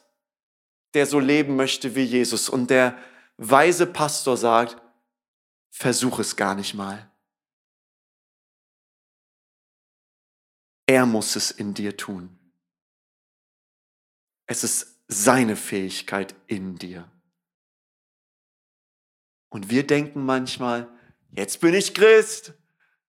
der 0.94 1.06
so 1.06 1.20
leben 1.20 1.56
möchte 1.56 1.96
wie 1.96 2.04
Jesus. 2.04 2.50
Und 2.50 2.70
der 2.70 2.98
weise 3.38 3.88
Pastor 3.88 4.38
sagt, 4.38 4.82
versuch 5.72 6.20
es 6.20 6.36
gar 6.36 6.56
nicht 6.56 6.74
mal. 6.74 7.10
Er 10.88 11.06
muss 11.06 11.36
es 11.36 11.52
in 11.52 11.74
dir 11.74 11.98
tun. 11.98 12.38
Es 14.46 14.64
ist 14.64 15.00
seine 15.08 15.56
Fähigkeit 15.56 16.36
in 16.48 16.76
dir. 16.76 17.10
Und 19.50 19.70
wir 19.70 19.86
denken 19.86 20.26
manchmal, 20.26 20.88
jetzt 21.32 21.62
bin 21.62 21.74
ich 21.74 21.94
Christ, 21.94 22.54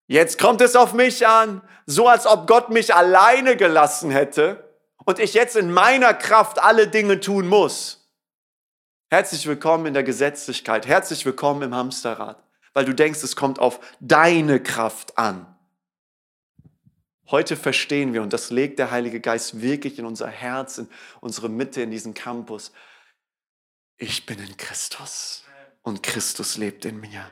jetzt 0.07 0.39
kommt 0.39 0.61
es 0.61 0.77
auf 0.77 0.93
mich 0.93 1.27
an, 1.27 1.63
so 1.87 2.09
als 2.09 2.27
ob 2.27 2.47
Gott 2.47 2.71
mich 2.71 2.95
alleine 2.95 3.57
gelassen 3.57 4.11
hätte 4.11 4.75
und 5.05 5.19
ich 5.19 5.35
jetzt 5.35 5.57
in 5.57 5.73
meiner 5.73 6.15
Kraft 6.15 6.59
alle 6.59 6.89
Dinge 6.89 7.21
tun 7.21 7.49
muss. 7.49 8.11
Herzlich 9.09 9.47
willkommen 9.47 9.87
in 9.87 9.95
der 9.95 10.03
Gesetzlichkeit, 10.03 10.87
herzlich 10.87 11.25
willkommen 11.25 11.63
im 11.63 11.75
Hamsterrad, 11.75 12.43
weil 12.75 12.85
du 12.85 12.95
denkst, 12.95 13.23
es 13.23 13.37
kommt 13.37 13.59
auf 13.59 13.81
deine 14.01 14.61
Kraft 14.61 15.17
an. 15.17 15.47
Heute 17.29 17.57
verstehen 17.57 18.13
wir, 18.13 18.23
und 18.23 18.33
das 18.33 18.51
legt 18.51 18.79
der 18.79 18.93
Heilige 18.93 19.21
Geist 19.21 19.61
wirklich 19.61 19.99
in 19.99 20.07
unser 20.07 20.29
Herz, 20.29 20.79
in 20.79 20.89
unsere 21.21 21.49
Mitte, 21.49 21.83
in 21.83 21.91
diesen 21.91 22.15
Campus. 22.15 22.73
Ich 23.97 24.27
bin 24.27 24.39
in 24.39 24.57
Christus 24.57 25.46
und 25.87 26.03
Christus 26.03 26.57
lebt 26.57 26.85
in 26.85 27.01
mir. 27.01 27.31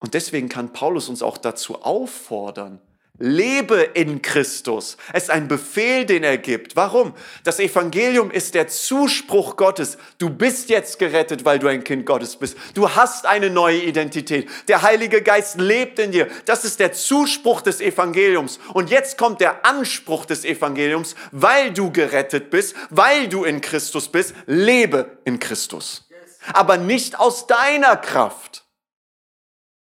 Und 0.00 0.12
deswegen 0.12 0.50
kann 0.50 0.74
Paulus 0.74 1.08
uns 1.08 1.22
auch 1.22 1.38
dazu 1.38 1.82
auffordern, 1.82 2.80
Lebe 3.22 3.82
in 3.82 4.22
Christus. 4.22 4.96
Es 5.12 5.24
ist 5.24 5.30
ein 5.30 5.46
Befehl, 5.46 6.06
den 6.06 6.24
er 6.24 6.38
gibt. 6.38 6.74
Warum? 6.74 7.14
Das 7.44 7.60
Evangelium 7.60 8.30
ist 8.30 8.54
der 8.54 8.68
Zuspruch 8.68 9.56
Gottes. 9.56 9.98
Du 10.16 10.30
bist 10.30 10.70
jetzt 10.70 10.98
gerettet, 10.98 11.44
weil 11.44 11.58
du 11.58 11.68
ein 11.68 11.84
Kind 11.84 12.06
Gottes 12.06 12.36
bist. 12.36 12.56
Du 12.72 12.88
hast 12.88 13.26
eine 13.26 13.50
neue 13.50 13.82
Identität. 13.82 14.48
Der 14.68 14.80
Heilige 14.80 15.20
Geist 15.20 15.60
lebt 15.60 15.98
in 15.98 16.12
dir. 16.12 16.28
Das 16.46 16.64
ist 16.64 16.80
der 16.80 16.92
Zuspruch 16.92 17.60
des 17.60 17.82
Evangeliums. 17.82 18.58
Und 18.72 18.88
jetzt 18.88 19.18
kommt 19.18 19.42
der 19.42 19.66
Anspruch 19.66 20.24
des 20.24 20.46
Evangeliums, 20.46 21.14
weil 21.30 21.74
du 21.74 21.92
gerettet 21.92 22.48
bist, 22.48 22.74
weil 22.88 23.28
du 23.28 23.44
in 23.44 23.60
Christus 23.60 24.08
bist. 24.08 24.34
Lebe 24.46 25.18
in 25.24 25.38
Christus. 25.38 26.09
Aber 26.52 26.76
nicht 26.76 27.18
aus 27.18 27.46
deiner 27.46 27.96
Kraft. 27.96 28.64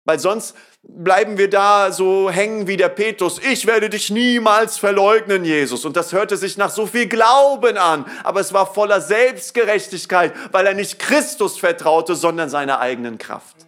Weil 0.04 0.20
sonst 0.20 0.54
bleiben 0.82 1.36
wir 1.36 1.50
da 1.50 1.90
so 1.90 2.30
hängen 2.30 2.66
wie 2.68 2.76
der 2.76 2.88
Petrus. 2.88 3.38
Ich 3.38 3.66
werde 3.66 3.90
dich 3.90 4.10
niemals 4.10 4.78
verleugnen, 4.78 5.44
Jesus. 5.44 5.84
Und 5.84 5.96
das 5.96 6.12
hörte 6.12 6.36
sich 6.36 6.56
nach 6.56 6.70
so 6.70 6.86
viel 6.86 7.08
Glauben 7.08 7.76
an, 7.76 8.04
aber 8.22 8.40
es 8.40 8.52
war 8.52 8.72
voller 8.72 9.00
Selbstgerechtigkeit, 9.00 10.32
weil 10.52 10.66
er 10.66 10.74
nicht 10.74 10.98
Christus 10.98 11.58
vertraute, 11.58 12.14
sondern 12.14 12.48
seiner 12.48 12.78
eigenen 12.78 13.18
Kraft. 13.18 13.66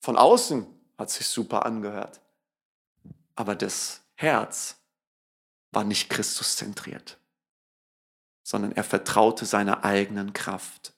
Von 0.00 0.16
außen 0.16 0.66
hat 0.96 1.10
sich 1.10 1.26
super 1.26 1.64
angehört, 1.64 2.20
aber 3.36 3.54
das 3.54 4.00
Herz 4.14 4.76
war 5.70 5.84
nicht 5.84 6.10
Christus 6.10 6.56
zentriert, 6.56 7.17
sondern 8.48 8.72
er 8.72 8.82
vertraute 8.82 9.44
seiner 9.44 9.84
eigenen 9.84 10.32
Kraft. 10.32 10.94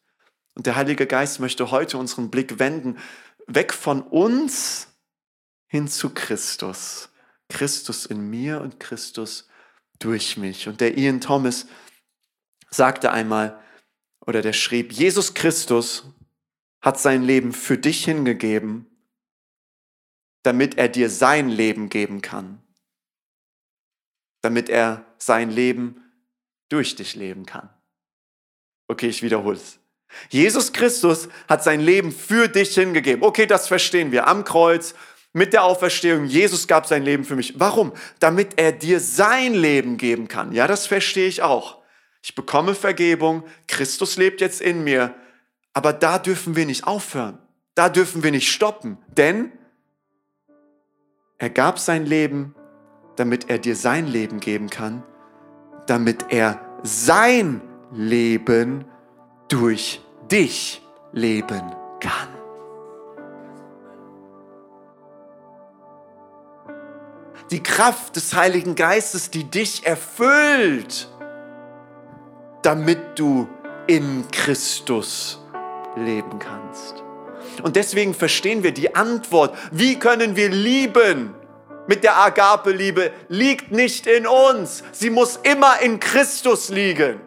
Und 0.54 0.66
der 0.66 0.76
Heilige 0.76 1.08
Geist 1.08 1.40
möchte 1.40 1.72
heute 1.72 1.98
unseren 1.98 2.30
Blick 2.30 2.60
wenden, 2.60 2.96
weg 3.48 3.72
von 3.72 4.02
uns 4.02 4.86
hin 5.66 5.88
zu 5.88 6.10
Christus. 6.10 7.08
Christus 7.48 8.06
in 8.06 8.30
mir 8.30 8.60
und 8.60 8.78
Christus 8.78 9.48
durch 9.98 10.36
mich. 10.36 10.68
Und 10.68 10.80
der 10.80 10.96
Ian 10.96 11.20
Thomas 11.20 11.66
sagte 12.70 13.10
einmal, 13.10 13.60
oder 14.24 14.42
der 14.42 14.52
schrieb, 14.52 14.92
Jesus 14.92 15.34
Christus 15.34 16.04
hat 16.80 17.00
sein 17.00 17.24
Leben 17.24 17.52
für 17.52 17.78
dich 17.78 18.04
hingegeben, 18.04 18.86
damit 20.44 20.78
er 20.78 20.88
dir 20.88 21.10
sein 21.10 21.48
Leben 21.48 21.88
geben 21.88 22.22
kann, 22.22 22.62
damit 24.40 24.68
er 24.68 25.04
sein 25.18 25.50
Leben 25.50 26.09
durch 26.70 26.96
dich 26.96 27.14
leben 27.14 27.44
kann. 27.44 27.68
Okay, 28.88 29.08
ich 29.08 29.22
wiederhole 29.22 29.56
es. 29.56 29.78
Jesus 30.30 30.72
Christus 30.72 31.28
hat 31.48 31.62
sein 31.62 31.80
Leben 31.80 32.10
für 32.10 32.48
dich 32.48 32.74
hingegeben. 32.74 33.22
Okay, 33.22 33.46
das 33.46 33.68
verstehen 33.68 34.10
wir. 34.10 34.26
Am 34.26 34.44
Kreuz, 34.44 34.94
mit 35.32 35.52
der 35.52 35.62
Auferstehung, 35.62 36.24
Jesus 36.24 36.66
gab 36.66 36.86
sein 36.86 37.04
Leben 37.04 37.24
für 37.24 37.36
mich. 37.36 37.60
Warum? 37.60 37.92
Damit 38.18 38.58
er 38.58 38.72
dir 38.72 38.98
sein 38.98 39.54
Leben 39.54 39.96
geben 39.96 40.26
kann. 40.26 40.52
Ja, 40.52 40.66
das 40.66 40.86
verstehe 40.86 41.28
ich 41.28 41.42
auch. 41.42 41.78
Ich 42.22 42.34
bekomme 42.34 42.74
Vergebung, 42.74 43.44
Christus 43.68 44.16
lebt 44.16 44.40
jetzt 44.40 44.60
in 44.60 44.82
mir. 44.82 45.14
Aber 45.72 45.92
da 45.92 46.18
dürfen 46.18 46.56
wir 46.56 46.66
nicht 46.66 46.84
aufhören. 46.84 47.38
Da 47.74 47.88
dürfen 47.88 48.22
wir 48.24 48.32
nicht 48.32 48.50
stoppen. 48.50 48.98
Denn 49.16 49.52
er 51.38 51.50
gab 51.50 51.78
sein 51.78 52.04
Leben, 52.04 52.54
damit 53.16 53.48
er 53.48 53.58
dir 53.58 53.76
sein 53.76 54.06
Leben 54.06 54.40
geben 54.40 54.68
kann. 54.68 55.04
Damit 55.90 56.26
er 56.28 56.60
sein 56.84 57.60
Leben 57.90 58.84
durch 59.48 60.00
dich 60.30 60.80
leben 61.10 61.74
kann. 61.98 62.28
Die 67.50 67.60
Kraft 67.60 68.14
des 68.14 68.36
Heiligen 68.36 68.76
Geistes, 68.76 69.30
die 69.30 69.42
dich 69.42 69.84
erfüllt, 69.84 71.08
damit 72.62 73.18
du 73.18 73.48
in 73.88 74.28
Christus 74.30 75.40
leben 75.96 76.38
kannst. 76.38 77.02
Und 77.64 77.74
deswegen 77.74 78.14
verstehen 78.14 78.62
wir 78.62 78.70
die 78.72 78.94
Antwort, 78.94 79.58
wie 79.72 79.98
können 79.98 80.36
wir 80.36 80.50
lieben? 80.50 81.34
Mit 81.86 82.04
der 82.04 82.16
Agape-Liebe 82.16 83.10
liegt 83.28 83.72
nicht 83.72 84.06
in 84.06 84.26
uns. 84.26 84.82
Sie 84.92 85.10
muss 85.10 85.38
immer 85.42 85.80
in 85.80 85.98
Christus 85.98 86.68
liegen. 86.68 87.20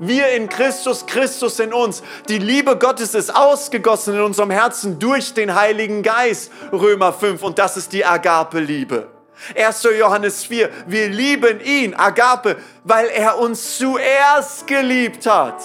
Wir 0.00 0.28
in 0.28 0.48
Christus, 0.48 1.06
Christus 1.06 1.58
in 1.58 1.72
uns. 1.72 2.02
Die 2.28 2.38
Liebe 2.38 2.76
Gottes 2.76 3.14
ist 3.14 3.34
ausgegossen 3.34 4.14
in 4.14 4.20
unserem 4.20 4.50
Herzen 4.50 4.98
durch 4.98 5.34
den 5.34 5.54
Heiligen 5.54 6.02
Geist. 6.02 6.52
Römer 6.70 7.12
5. 7.12 7.42
Und 7.42 7.58
das 7.58 7.76
ist 7.76 7.92
die 7.92 8.04
Agape-Liebe. 8.04 9.08
1. 9.56 9.88
Johannes 9.98 10.44
4. 10.44 10.70
Wir 10.86 11.08
lieben 11.08 11.60
ihn, 11.60 11.94
Agape, 11.94 12.56
weil 12.84 13.06
er 13.08 13.38
uns 13.38 13.78
zuerst 13.78 14.66
geliebt 14.66 15.26
hat. 15.26 15.62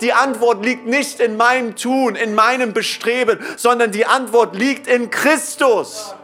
Die 0.00 0.12
Antwort 0.12 0.64
liegt 0.64 0.86
nicht 0.86 1.20
in 1.20 1.36
meinem 1.36 1.76
Tun, 1.76 2.16
in 2.16 2.34
meinem 2.34 2.72
Bestreben, 2.72 3.38
sondern 3.56 3.92
die 3.92 4.06
Antwort 4.06 4.56
liegt 4.56 4.86
in 4.86 5.10
Christus. 5.10 6.14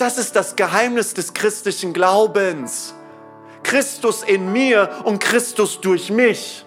Das 0.00 0.16
ist 0.16 0.34
das 0.34 0.56
Geheimnis 0.56 1.12
des 1.12 1.34
christlichen 1.34 1.92
Glaubens. 1.92 2.94
Christus 3.62 4.22
in 4.22 4.50
mir 4.50 4.88
und 5.04 5.20
Christus 5.20 5.78
durch 5.78 6.10
mich. 6.10 6.64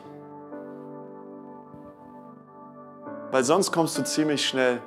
Weil 3.32 3.44
sonst 3.44 3.72
kommst 3.72 3.98
du 3.98 4.04
ziemlich 4.04 4.48
schnell 4.48 4.84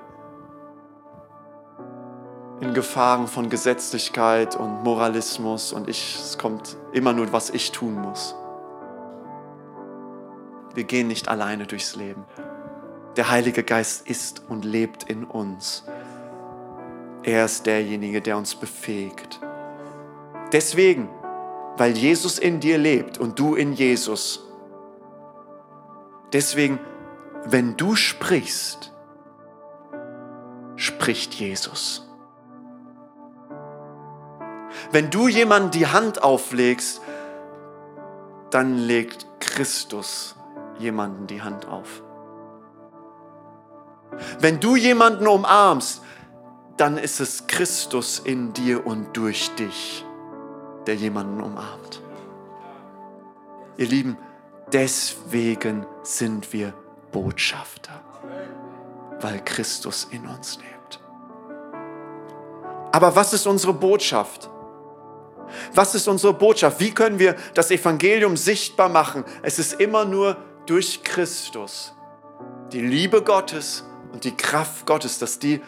in 2.61 2.73
Gefahren 2.73 3.27
von 3.27 3.51
Gesetzlichkeit 3.51 4.55
und 4.55 4.85
Moralismus 4.85 5.73
und 5.73 5.89
ich, 5.89 6.15
es 6.15 6.39
kommt 6.39 6.77
immer 6.93 7.13
nur, 7.13 7.33
was 7.33 7.51
ich 7.51 7.73
tun 7.73 8.01
muss. 8.01 8.37
Wir 10.73 10.85
gehen 10.85 11.09
nicht 11.09 11.27
alleine 11.27 11.67
durchs 11.67 11.97
Leben. 11.97 12.25
Der 13.17 13.29
Heilige 13.29 13.65
Geist 13.65 14.09
ist 14.09 14.43
und 14.49 14.65
lebt 14.65 15.03
in 15.03 15.25
uns. 15.25 15.83
Er 17.27 17.45
ist 17.45 17.67
derjenige, 17.67 18.23
der 18.23 18.39
uns 18.39 18.55
befähigt. 18.55 19.41
Deswegen 20.53 21.11
weil 21.77 21.97
Jesus 21.97 22.39
in 22.39 22.61
dir 22.61 22.79
lebt 22.79 23.19
und 23.19 23.39
du 23.39 23.55
in 23.55 23.73
Jesus. 23.73 24.43
Deswegen, 26.33 26.81
wenn 27.45 27.77
du 27.77 27.95
sprichst, 27.95 28.93
spricht 30.77 31.35
Jesus. 31.35 32.09
Wenn 34.91 35.11
du 35.11 35.29
jemandem 35.29 35.71
die 35.71 35.87
Hand 35.87 36.23
auflegst, 36.23 37.01
dann 38.51 38.79
legt 38.79 39.27
Christus 39.41 40.37
jemanden 40.79 41.27
die 41.27 41.43
Hand 41.43 41.67
auf. 41.67 42.03
Wenn 44.41 44.61
du 44.61 44.77
jemanden 44.77 45.27
umarmst, 45.27 46.03
dann 46.77 46.99
ist 46.99 47.21
es 47.21 47.47
Christus 47.47 48.19
in 48.19 48.53
dir 48.53 48.87
und 48.87 49.17
durch 49.17 49.51
dich 49.55 50.05
der 50.87 50.95
jemanden 50.95 51.43
umarmt. 51.43 52.01
Ihr 53.77 53.87
Lieben, 53.87 54.17
deswegen 54.73 55.85
sind 56.03 56.53
wir 56.53 56.73
Botschafter, 57.13 58.01
weil 59.21 59.43
Christus 59.45 60.07
in 60.11 60.27
uns 60.27 60.59
lebt. 60.59 61.01
Aber 62.93 63.15
was 63.15 63.33
ist 63.33 63.47
unsere 63.47 63.75
Botschaft? 63.75 64.49
Was 65.75 65.95
ist 65.95 66.09
unsere 66.09 66.33
Botschaft? 66.33 66.81
Wie 66.81 66.93
können 66.93 67.19
wir 67.19 67.37
das 67.55 67.71
Evangelium 67.71 68.37
sichtbar 68.37 68.89
machen? 68.89 69.25
Es 69.43 69.59
ist 69.59 69.81
immer 69.81 70.05
nur 70.05 70.37
durch 70.67 71.03
Christus. 71.03 71.93
Die 72.73 72.81
Liebe 72.81 73.23
Gottes 73.23 73.85
und 74.13 74.25
die 74.25 74.37
Kraft 74.37 74.87
Gottes, 74.87 75.19
dass 75.19 75.39
die 75.39 75.61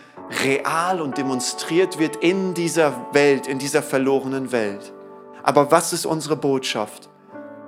real 0.44 1.00
und 1.00 1.18
demonstriert 1.18 1.98
wird 1.98 2.16
in 2.16 2.54
dieser 2.54 3.06
Welt, 3.12 3.46
in 3.46 3.58
dieser 3.58 3.82
verlorenen 3.82 4.52
Welt. 4.52 4.92
Aber 5.42 5.70
was 5.70 5.92
ist 5.92 6.06
unsere 6.06 6.36
Botschaft? 6.36 7.08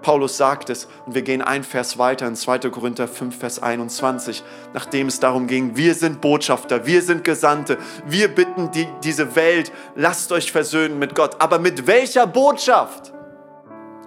Paulus 0.02 0.36
sagt 0.36 0.70
es 0.70 0.88
und 1.06 1.14
wir 1.14 1.22
gehen 1.22 1.42
ein 1.42 1.62
Vers 1.62 1.98
weiter 1.98 2.26
in 2.26 2.34
2. 2.34 2.70
Korinther 2.70 3.06
5, 3.06 3.38
Vers 3.38 3.62
21, 3.62 4.42
nachdem 4.72 5.08
es 5.08 5.20
darum 5.20 5.46
ging, 5.46 5.76
wir 5.76 5.94
sind 5.94 6.20
Botschafter, 6.20 6.86
wir 6.86 7.02
sind 7.02 7.24
Gesandte, 7.24 7.78
wir 8.06 8.28
bitten 8.28 8.70
die, 8.70 8.88
diese 9.04 9.36
Welt, 9.36 9.72
lasst 9.94 10.32
euch 10.32 10.52
versöhnen 10.52 10.98
mit 10.98 11.14
Gott. 11.14 11.36
Aber 11.38 11.58
mit 11.58 11.86
welcher 11.86 12.26
Botschaft? 12.26 13.12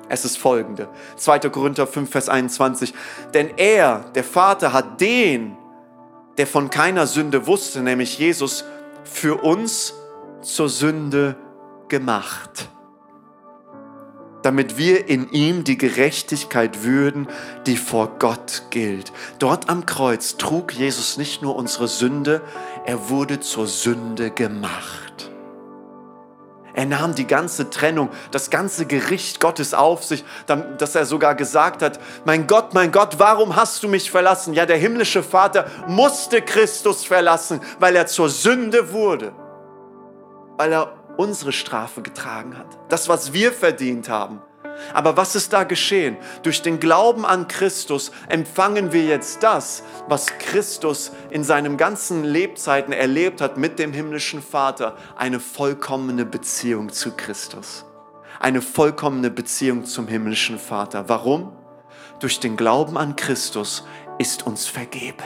Es 0.09 0.25
ist 0.25 0.37
folgende, 0.37 0.89
2. 1.15 1.39
Korinther 1.49 1.87
5, 1.87 2.09
Vers 2.09 2.29
21, 2.29 2.93
denn 3.33 3.51
er, 3.57 4.05
der 4.15 4.23
Vater, 4.23 4.73
hat 4.73 4.99
den, 4.99 5.57
der 6.37 6.47
von 6.47 6.69
keiner 6.69 7.07
Sünde 7.07 7.47
wusste, 7.47 7.81
nämlich 7.81 8.17
Jesus, 8.17 8.65
für 9.03 9.43
uns 9.43 9.93
zur 10.41 10.69
Sünde 10.69 11.35
gemacht 11.87 12.69
damit 14.43 14.77
wir 14.77 15.07
in 15.07 15.31
ihm 15.31 15.63
die 15.63 15.77
Gerechtigkeit 15.77 16.83
würden, 16.83 17.27
die 17.65 17.77
vor 17.77 18.19
Gott 18.19 18.63
gilt. 18.69 19.11
Dort 19.39 19.69
am 19.69 19.85
Kreuz 19.85 20.37
trug 20.37 20.73
Jesus 20.73 21.17
nicht 21.17 21.41
nur 21.41 21.55
unsere 21.55 21.87
Sünde, 21.87 22.41
er 22.85 23.09
wurde 23.09 23.39
zur 23.39 23.67
Sünde 23.67 24.29
gemacht. 24.29 25.02
Er 26.75 26.85
nahm 26.85 27.13
die 27.13 27.27
ganze 27.27 27.69
Trennung, 27.69 28.09
das 28.31 28.49
ganze 28.49 28.85
Gericht 28.85 29.39
Gottes 29.39 29.73
auf 29.73 30.03
sich, 30.03 30.25
dass 30.77 30.95
er 30.95 31.05
sogar 31.05 31.35
gesagt 31.35 31.83
hat, 31.83 31.99
mein 32.25 32.47
Gott, 32.47 32.73
mein 32.73 32.91
Gott, 32.91 33.19
warum 33.19 33.55
hast 33.55 33.83
du 33.83 33.87
mich 33.87 34.09
verlassen? 34.09 34.53
Ja, 34.53 34.65
der 34.65 34.77
himmlische 34.77 35.21
Vater 35.21 35.67
musste 35.87 36.41
Christus 36.41 37.05
verlassen, 37.05 37.61
weil 37.79 37.95
er 37.95 38.07
zur 38.07 38.29
Sünde 38.29 38.91
wurde, 38.91 39.33
weil 40.57 40.73
er 40.73 40.93
unsere 41.17 41.51
Strafe 41.51 42.01
getragen 42.01 42.57
hat. 42.57 42.65
Das, 42.89 43.07
was 43.07 43.33
wir 43.33 43.51
verdient 43.51 44.09
haben. 44.09 44.41
Aber 44.93 45.17
was 45.17 45.35
ist 45.35 45.53
da 45.53 45.63
geschehen? 45.63 46.17
Durch 46.43 46.61
den 46.61 46.79
Glauben 46.79 47.25
an 47.25 47.47
Christus 47.47 48.11
empfangen 48.29 48.91
wir 48.91 49.03
jetzt 49.03 49.43
das, 49.43 49.83
was 50.07 50.27
Christus 50.39 51.11
in 51.29 51.43
seinen 51.43 51.77
ganzen 51.77 52.23
Lebzeiten 52.23 52.93
erlebt 52.93 53.41
hat 53.41 53.57
mit 53.57 53.79
dem 53.79 53.93
himmlischen 53.93 54.41
Vater, 54.41 54.95
eine 55.15 55.39
vollkommene 55.39 56.25
Beziehung 56.25 56.91
zu 56.91 57.11
Christus. 57.11 57.85
Eine 58.39 58.61
vollkommene 58.61 59.29
Beziehung 59.29 59.85
zum 59.85 60.07
himmlischen 60.07 60.59
Vater. 60.59 61.07
Warum? 61.07 61.53
Durch 62.19 62.39
den 62.39 62.57
Glauben 62.57 62.97
an 62.97 63.15
Christus 63.15 63.85
ist 64.17 64.45
uns 64.45 64.65
vergeben. 64.65 65.23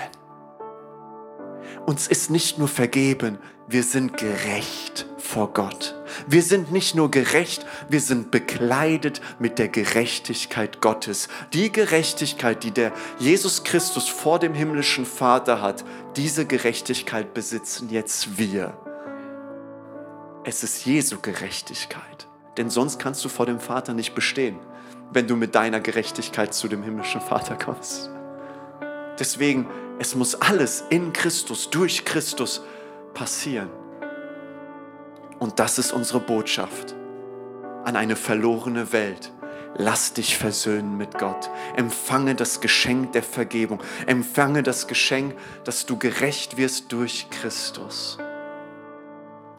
Uns 1.86 2.08
ist 2.08 2.30
nicht 2.30 2.58
nur 2.58 2.68
vergeben, 2.68 3.40
wir 3.68 3.84
sind 3.84 4.18
gerecht 4.18 5.06
vor 5.18 5.54
Gott. 5.54 5.97
Wir 6.26 6.42
sind 6.42 6.72
nicht 6.72 6.96
nur 6.96 7.12
gerecht, 7.12 7.66
wir 7.90 8.02
sind 8.02 8.32
bekleidet 8.32 9.22
mit 9.40 9.60
der 9.60 9.68
Gerechtigkeit 9.68 10.82
Gottes. 10.82 11.28
Die 11.54 11.72
Gerechtigkeit, 11.72 12.64
die 12.64 12.72
der 12.72 12.92
Jesus 13.20 13.64
Christus 13.64 14.08
vor 14.10 14.40
dem 14.40 14.54
himmlischen 14.54 15.06
Vater 15.06 15.62
hat, 15.62 15.86
diese 16.16 16.46
Gerechtigkeit 16.46 17.34
besitzen 17.34 17.90
jetzt 17.90 18.38
wir. 18.38 18.78
Es 20.44 20.64
ist 20.64 20.86
Jesu 20.86 21.18
Gerechtigkeit. 21.22 22.28
Denn 22.58 22.70
sonst 22.70 23.00
kannst 23.00 23.24
du 23.24 23.30
vor 23.30 23.46
dem 23.46 23.60
Vater 23.60 23.94
nicht 23.94 24.16
bestehen, 24.16 24.58
wenn 25.12 25.28
du 25.28 25.36
mit 25.36 25.54
deiner 25.54 25.80
Gerechtigkeit 25.80 26.54
zu 26.54 26.68
dem 26.68 26.84
himmlischen 26.84 27.22
Vater 27.22 27.56
kommst. 27.56 28.10
Deswegen, 29.20 29.68
es 30.00 30.16
muss 30.16 30.36
alles 30.36 30.84
in 30.90 31.14
Christus, 31.14 31.70
durch 31.70 32.04
Christus 32.04 32.62
passieren. 33.14 33.70
Und 35.40 35.60
das 35.60 35.78
ist 35.78 35.92
unsere 35.92 36.20
Botschaft 36.20 36.96
an 37.84 37.96
eine 37.96 38.16
verlorene 38.16 38.92
Welt. 38.92 39.32
Lass 39.76 40.14
dich 40.14 40.38
versöhnen 40.38 40.98
mit 40.98 41.20
Gott. 41.20 41.50
Empfange 41.76 42.36
das 42.36 42.62
Geschenk 42.62 43.12
der 43.12 43.24
Vergebung. 43.24 43.80
Empfange 44.08 44.64
das 44.64 44.88
Geschenk, 44.88 45.36
dass 45.64 45.86
du 45.86 45.98
gerecht 45.98 46.58
wirst 46.58 46.92
durch 46.92 47.30
Christus. 47.30 48.18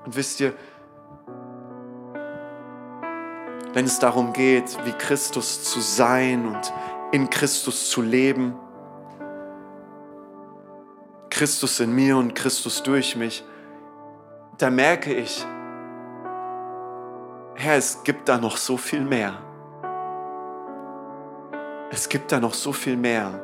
Und 0.05 0.16
wisst 0.16 0.41
ihr, 0.41 0.55
wenn 3.74 3.85
es 3.85 3.99
darum 3.99 4.33
geht, 4.33 4.76
wie 4.85 4.93
Christus 4.93 5.62
zu 5.62 5.81
sein 5.81 6.47
und 6.47 6.72
in 7.12 7.31
Christus 7.31 7.91
zu 7.91 8.03
leben, 8.03 8.55
Christus 11.31 11.79
in 11.79 11.93
mir 11.93 12.16
und 12.16 12.35
Christus 12.35 12.83
durch 12.83 13.14
mich, 13.14 13.45
da 14.57 14.70
merke 14.70 15.14
ich, 15.14 15.47
Herr, 17.61 17.76
es 17.76 18.04
gibt 18.04 18.28
da 18.28 18.38
noch 18.38 18.56
so 18.56 18.76
viel 18.76 19.00
mehr. 19.00 19.36
Es 21.90 22.09
gibt 22.09 22.30
da 22.30 22.38
noch 22.38 22.54
so 22.54 22.72
viel 22.72 22.96
mehr, 22.96 23.42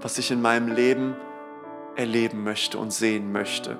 was 0.00 0.18
ich 0.18 0.30
in 0.30 0.40
meinem 0.40 0.68
Leben 0.72 1.16
erleben 1.96 2.44
möchte 2.44 2.78
und 2.78 2.92
sehen 2.92 3.32
möchte. 3.32 3.76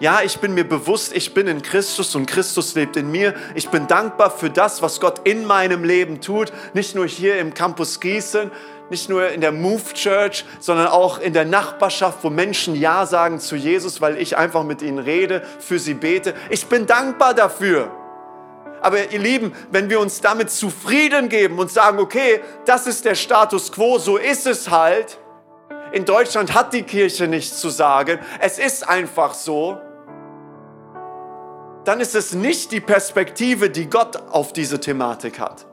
Ja, 0.00 0.20
ich 0.24 0.38
bin 0.38 0.54
mir 0.54 0.66
bewusst, 0.66 1.14
ich 1.14 1.34
bin 1.34 1.48
in 1.48 1.60
Christus 1.60 2.14
und 2.14 2.24
Christus 2.24 2.74
lebt 2.74 2.96
in 2.96 3.10
mir. 3.10 3.34
Ich 3.54 3.68
bin 3.68 3.86
dankbar 3.86 4.30
für 4.30 4.48
das, 4.48 4.80
was 4.80 5.00
Gott 5.00 5.28
in 5.28 5.44
meinem 5.44 5.84
Leben 5.84 6.22
tut. 6.22 6.50
Nicht 6.72 6.94
nur 6.94 7.06
hier 7.06 7.40
im 7.40 7.52
Campus 7.52 8.00
Gießen, 8.00 8.50
nicht 8.90 9.08
nur 9.08 9.28
in 9.28 9.40
der 9.40 9.52
Move 9.52 9.92
Church, 9.94 10.44
sondern 10.60 10.86
auch 10.86 11.18
in 11.18 11.32
der 11.32 11.44
Nachbarschaft, 11.44 12.18
wo 12.22 12.30
Menschen 12.30 12.74
Ja 12.74 13.06
sagen 13.06 13.38
zu 13.38 13.56
Jesus, 13.56 14.00
weil 14.00 14.18
ich 14.18 14.36
einfach 14.36 14.64
mit 14.64 14.82
ihnen 14.82 14.98
rede, 14.98 15.42
für 15.58 15.78
sie 15.78 15.94
bete. 15.94 16.34
Ich 16.50 16.66
bin 16.66 16.86
dankbar 16.86 17.34
dafür. 17.34 17.90
Aber 18.80 19.10
ihr 19.10 19.18
Lieben, 19.18 19.52
wenn 19.70 19.90
wir 19.90 20.00
uns 20.00 20.20
damit 20.20 20.50
zufrieden 20.50 21.28
geben 21.28 21.58
und 21.58 21.70
sagen, 21.70 21.98
okay, 21.98 22.40
das 22.64 22.86
ist 22.86 23.04
der 23.04 23.14
Status 23.14 23.72
quo, 23.72 23.98
so 23.98 24.16
ist 24.16 24.46
es 24.46 24.70
halt. 24.70 25.18
In 25.92 26.04
Deutschland 26.04 26.54
hat 26.54 26.72
die 26.72 26.82
Kirche 26.82 27.26
nichts 27.26 27.60
zu 27.60 27.70
sagen. 27.70 28.18
Es 28.40 28.58
ist 28.58 28.88
einfach 28.88 29.34
so. 29.34 29.78
Dann 31.84 32.00
ist 32.00 32.14
es 32.14 32.34
nicht 32.34 32.70
die 32.72 32.80
Perspektive, 32.80 33.70
die 33.70 33.88
Gott 33.88 34.16
auf 34.30 34.52
diese 34.52 34.78
Thematik 34.78 35.40
hat. 35.40 35.67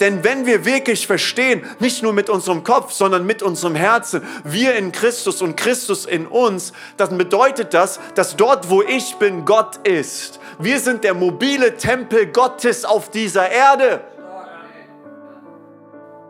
Denn 0.00 0.24
wenn 0.24 0.46
wir 0.46 0.64
wirklich 0.64 1.06
verstehen, 1.06 1.64
nicht 1.78 2.02
nur 2.02 2.12
mit 2.12 2.30
unserem 2.30 2.64
Kopf, 2.64 2.92
sondern 2.92 3.26
mit 3.26 3.42
unserem 3.42 3.74
Herzen, 3.74 4.22
wir 4.44 4.74
in 4.74 4.92
Christus 4.92 5.42
und 5.42 5.56
Christus 5.56 6.06
in 6.06 6.26
uns, 6.26 6.72
dann 6.96 7.18
bedeutet 7.18 7.74
das, 7.74 8.00
dass 8.14 8.36
dort, 8.36 8.70
wo 8.70 8.82
ich 8.82 9.16
bin, 9.16 9.44
Gott 9.44 9.76
ist. 9.86 10.40
Wir 10.58 10.78
sind 10.80 11.04
der 11.04 11.14
mobile 11.14 11.76
Tempel 11.76 12.26
Gottes 12.26 12.84
auf 12.84 13.10
dieser 13.10 13.50
Erde. 13.50 14.02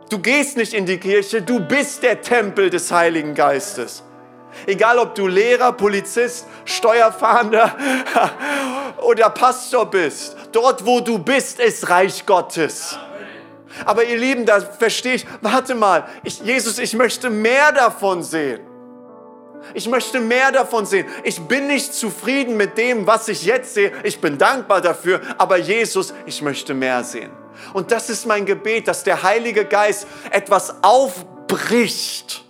Du 0.09 0.19
gehst 0.19 0.57
nicht 0.57 0.73
in 0.73 0.85
die 0.85 0.97
Kirche, 0.97 1.41
du 1.41 1.59
bist 1.61 2.03
der 2.03 2.21
Tempel 2.21 2.69
des 2.69 2.91
Heiligen 2.91 3.33
Geistes. 3.33 4.03
Egal 4.65 4.99
ob 4.99 5.15
du 5.15 5.27
Lehrer, 5.27 5.71
Polizist, 5.71 6.45
Steuerfahnder 6.65 7.77
oder 8.97 9.29
Pastor 9.29 9.85
bist, 9.89 10.35
dort 10.51 10.85
wo 10.85 10.99
du 10.99 11.17
bist, 11.17 11.59
ist 11.59 11.89
Reich 11.89 12.25
Gottes. 12.25 12.97
Aber 13.85 14.03
ihr 14.03 14.17
Lieben, 14.17 14.45
da 14.45 14.59
verstehe 14.59 15.15
ich, 15.15 15.25
warte 15.41 15.75
mal, 15.75 16.05
ich, 16.23 16.39
Jesus, 16.41 16.79
ich 16.79 16.93
möchte 16.93 17.29
mehr 17.29 17.71
davon 17.71 18.23
sehen. 18.23 18.61
Ich 19.73 19.87
möchte 19.87 20.19
mehr 20.19 20.51
davon 20.51 20.85
sehen. 20.85 21.05
Ich 21.23 21.39
bin 21.39 21.67
nicht 21.67 21.93
zufrieden 21.93 22.57
mit 22.57 22.77
dem, 22.77 23.05
was 23.07 23.27
ich 23.27 23.43
jetzt 23.43 23.73
sehe. 23.73 23.91
Ich 24.03 24.19
bin 24.19 24.37
dankbar 24.37 24.81
dafür. 24.81 25.21
Aber 25.37 25.57
Jesus, 25.57 26.13
ich 26.25 26.41
möchte 26.41 26.73
mehr 26.73 27.03
sehen. 27.03 27.31
Und 27.73 27.91
das 27.91 28.09
ist 28.09 28.25
mein 28.25 28.45
Gebet, 28.45 28.87
dass 28.87 29.03
der 29.03 29.23
Heilige 29.23 29.65
Geist 29.65 30.07
etwas 30.31 30.75
aufbricht. 30.83 32.43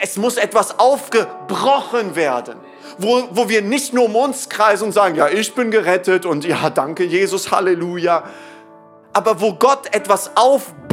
Es 0.00 0.16
muss 0.16 0.36
etwas 0.36 0.78
aufgebrochen 0.78 2.14
werden. 2.16 2.58
Wo, 2.98 3.28
wo 3.30 3.48
wir 3.48 3.62
nicht 3.62 3.92
nur 3.94 4.06
um 4.06 4.16
uns 4.16 4.48
kreisen 4.48 4.84
und 4.84 4.92
sagen, 4.92 5.14
ja, 5.14 5.28
ich 5.28 5.54
bin 5.54 5.70
gerettet 5.70 6.26
und 6.26 6.44
ja, 6.44 6.68
danke 6.70 7.04
Jesus, 7.04 7.50
Halleluja, 7.52 8.24
aber 9.18 9.40
wo 9.40 9.52
Gott 9.52 9.92
etwas 9.92 10.30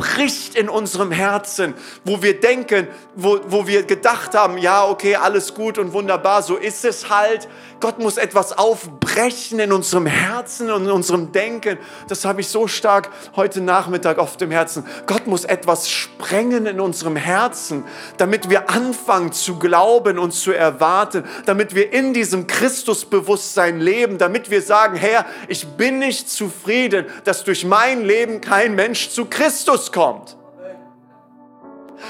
aufbricht 0.06 0.56
in 0.56 0.70
unserem 0.70 1.12
Herzen, 1.12 1.74
wo 2.04 2.22
wir 2.22 2.40
denken, 2.40 2.88
wo, 3.16 3.40
wo 3.48 3.68
wir 3.68 3.84
gedacht 3.84 4.34
haben, 4.34 4.58
ja, 4.58 4.88
okay, 4.88 5.16
alles 5.16 5.54
gut 5.54 5.78
und 5.78 5.94
wunderbar, 5.94 6.44
so 6.44 6.56
ist 6.56 6.86
es 6.86 7.10
halt. 7.10 7.48
Gott 7.82 8.00
muss 8.00 8.18
etwas 8.18 8.58
aufbrechen 8.58 9.60
in 9.60 9.72
unserem 9.72 10.06
Herzen 10.06 10.72
und 10.72 10.86
in 10.86 10.92
unserem 10.92 11.32
Denken. 11.32 11.78
Das 12.08 12.24
habe 12.24 12.42
ich 12.42 12.48
so 12.48 12.68
stark 12.68 13.10
heute 13.36 13.62
Nachmittag 13.62 14.18
auf 14.18 14.38
dem 14.38 14.50
Herzen. 14.50 14.86
Gott 15.06 15.28
muss 15.28 15.44
etwas 15.44 15.90
sprengen 15.90 16.66
in 16.66 16.80
unserem 16.80 17.16
Herzen, 17.16 17.84
damit 18.18 18.50
wir 18.50 18.70
anfangen 18.70 19.34
zu 19.34 19.60
glauben 19.60 20.18
und 20.18 20.32
zu 20.32 20.52
erwarten, 20.52 21.26
damit 21.46 21.76
wir 21.76 21.92
in 21.92 22.14
diesem 22.14 22.48
Christusbewusstsein 22.48 23.80
leben, 23.80 24.18
damit 24.18 24.50
wir 24.50 24.62
sagen, 24.62 24.96
Herr, 24.96 25.26
ich 25.48 25.68
bin 25.68 26.00
nicht 26.00 26.30
zufrieden, 26.30 27.06
dass 27.26 27.44
durch 27.44 27.66
mein 27.66 28.06
Leben 28.06 28.42
kein 28.42 28.76
Mensch 28.76 29.10
zu 29.10 29.26
Christus 29.26 29.92
kommt. 29.96 30.38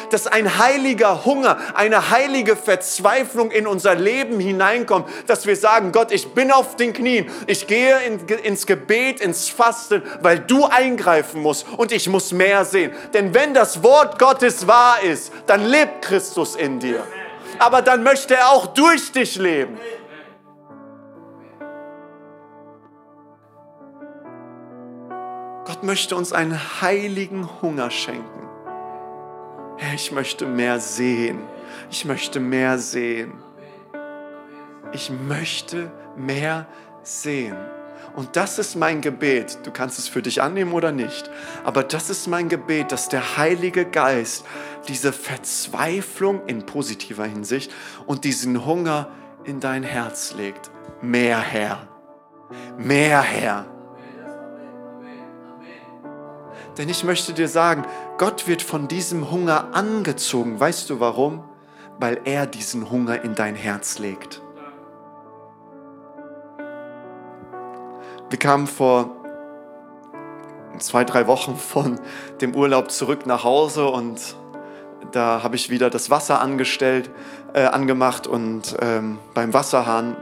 dass 0.10 0.26
ein 0.26 0.58
heiliger 0.58 1.26
Hunger, 1.26 1.58
eine 1.76 2.10
heilige 2.10 2.56
Verzweiflung 2.56 3.52
in 3.52 3.68
unser 3.68 3.94
Leben 3.94 4.40
hineinkommt, 4.40 5.08
dass 5.28 5.46
wir 5.46 5.56
sagen, 5.56 5.92
Gott, 5.92 6.12
ich 6.12 6.34
bin 6.34 6.52
auf 6.52 6.76
den 6.76 6.92
Knien, 6.92 7.30
ich 7.46 7.68
gehe 7.68 8.00
in, 8.02 8.20
ins 8.44 8.66
Gebet, 8.66 9.22
ins 9.22 9.50
Fasten, 9.50 10.02
weil 10.22 10.40
du 10.40 10.66
eingreifen 10.66 11.42
musst 11.42 11.68
und 11.78 11.92
ich 11.92 12.10
muss 12.10 12.32
mehr 12.32 12.66
sehen. 12.66 12.94
Denn 13.14 13.34
wenn 13.36 13.54
das 13.54 13.84
Wort 13.84 14.18
Gottes 14.18 14.68
wahr 14.68 15.02
ist, 15.04 15.32
dann 15.46 15.64
lebt 15.64 16.02
Christus 16.02 16.56
in 16.56 16.80
dir. 16.80 17.04
Aber 17.60 17.82
dann 17.84 18.02
möchte 18.04 18.36
er 18.36 18.50
auch 18.50 18.68
durch 18.68 19.12
dich 19.12 19.36
leben. 19.36 19.78
Gott 25.76 25.84
möchte 25.84 26.16
uns 26.16 26.32
einen 26.32 26.58
heiligen 26.82 27.50
Hunger 27.62 27.92
schenken. 27.92 28.48
Herr, 29.76 29.94
ich 29.94 30.10
möchte 30.14 30.46
mehr 30.46 30.80
sehen. 30.80 31.40
Ich 31.92 32.06
möchte 32.06 32.40
mehr 32.40 32.78
sehen. 32.78 33.34
Ich 34.94 35.10
möchte 35.10 35.92
mehr 36.16 36.66
sehen. 37.04 37.58
Und 38.16 38.38
das 38.38 38.58
ist 38.58 38.76
mein 38.78 39.02
Gebet. 39.02 39.60
Du 39.64 39.72
kannst 39.72 40.00
es 40.00 40.08
für 40.08 40.22
dich 40.22 40.42
annehmen 40.42 40.72
oder 40.72 40.94
nicht. 40.94 41.30
Aber 41.66 41.84
das 41.84 42.10
ist 42.10 42.28
mein 42.28 42.48
Gebet, 42.48 42.94
dass 42.94 43.10
der 43.10 43.36
Heilige 43.36 43.84
Geist 43.84 44.46
diese 44.88 45.12
Verzweiflung 45.12 46.46
in 46.48 46.66
positiver 46.66 47.26
Hinsicht 47.26 47.70
und 48.06 48.24
diesen 48.24 48.66
Hunger 48.66 49.10
in 49.44 49.60
dein 49.60 49.84
Herz 49.84 50.36
legt. 50.38 50.72
Mehr 51.02 51.42
Herr. 51.42 51.86
Mehr 52.78 53.22
Herr. 53.22 53.75
Denn 56.78 56.90
ich 56.90 57.04
möchte 57.04 57.34
dir 57.34 57.48
sagen, 57.48 57.86
Gott 58.18 58.48
wird 58.48 58.62
von 58.62 58.88
diesem 58.88 59.32
Hunger 59.32 59.74
angezogen. 59.74 60.60
Weißt 60.60 60.90
du 60.90 61.00
warum? 61.00 61.44
Weil 62.00 62.20
er 62.26 62.46
diesen 62.46 62.90
Hunger 62.90 63.24
in 63.24 63.36
dein 63.36 63.56
Herz 63.56 64.00
legt. 64.00 64.42
Wir 68.30 68.40
kamen 68.40 68.68
vor 68.68 69.16
zwei, 70.80 71.04
drei 71.06 71.28
Wochen 71.28 71.56
von 71.56 72.00
dem 72.42 72.56
Urlaub 72.56 72.92
zurück 72.92 73.26
nach 73.26 73.44
Hause 73.44 73.88
und 73.88 74.36
da 75.12 75.44
habe 75.44 75.56
ich 75.56 75.70
wieder 75.70 75.90
das 75.90 76.10
Wasser 76.10 76.42
angestellt, 76.42 77.10
äh, 77.54 77.66
angemacht 77.66 78.28
und 78.28 78.76
ähm, 78.82 79.20
beim 79.34 79.54
Wasserhahn 79.54 80.18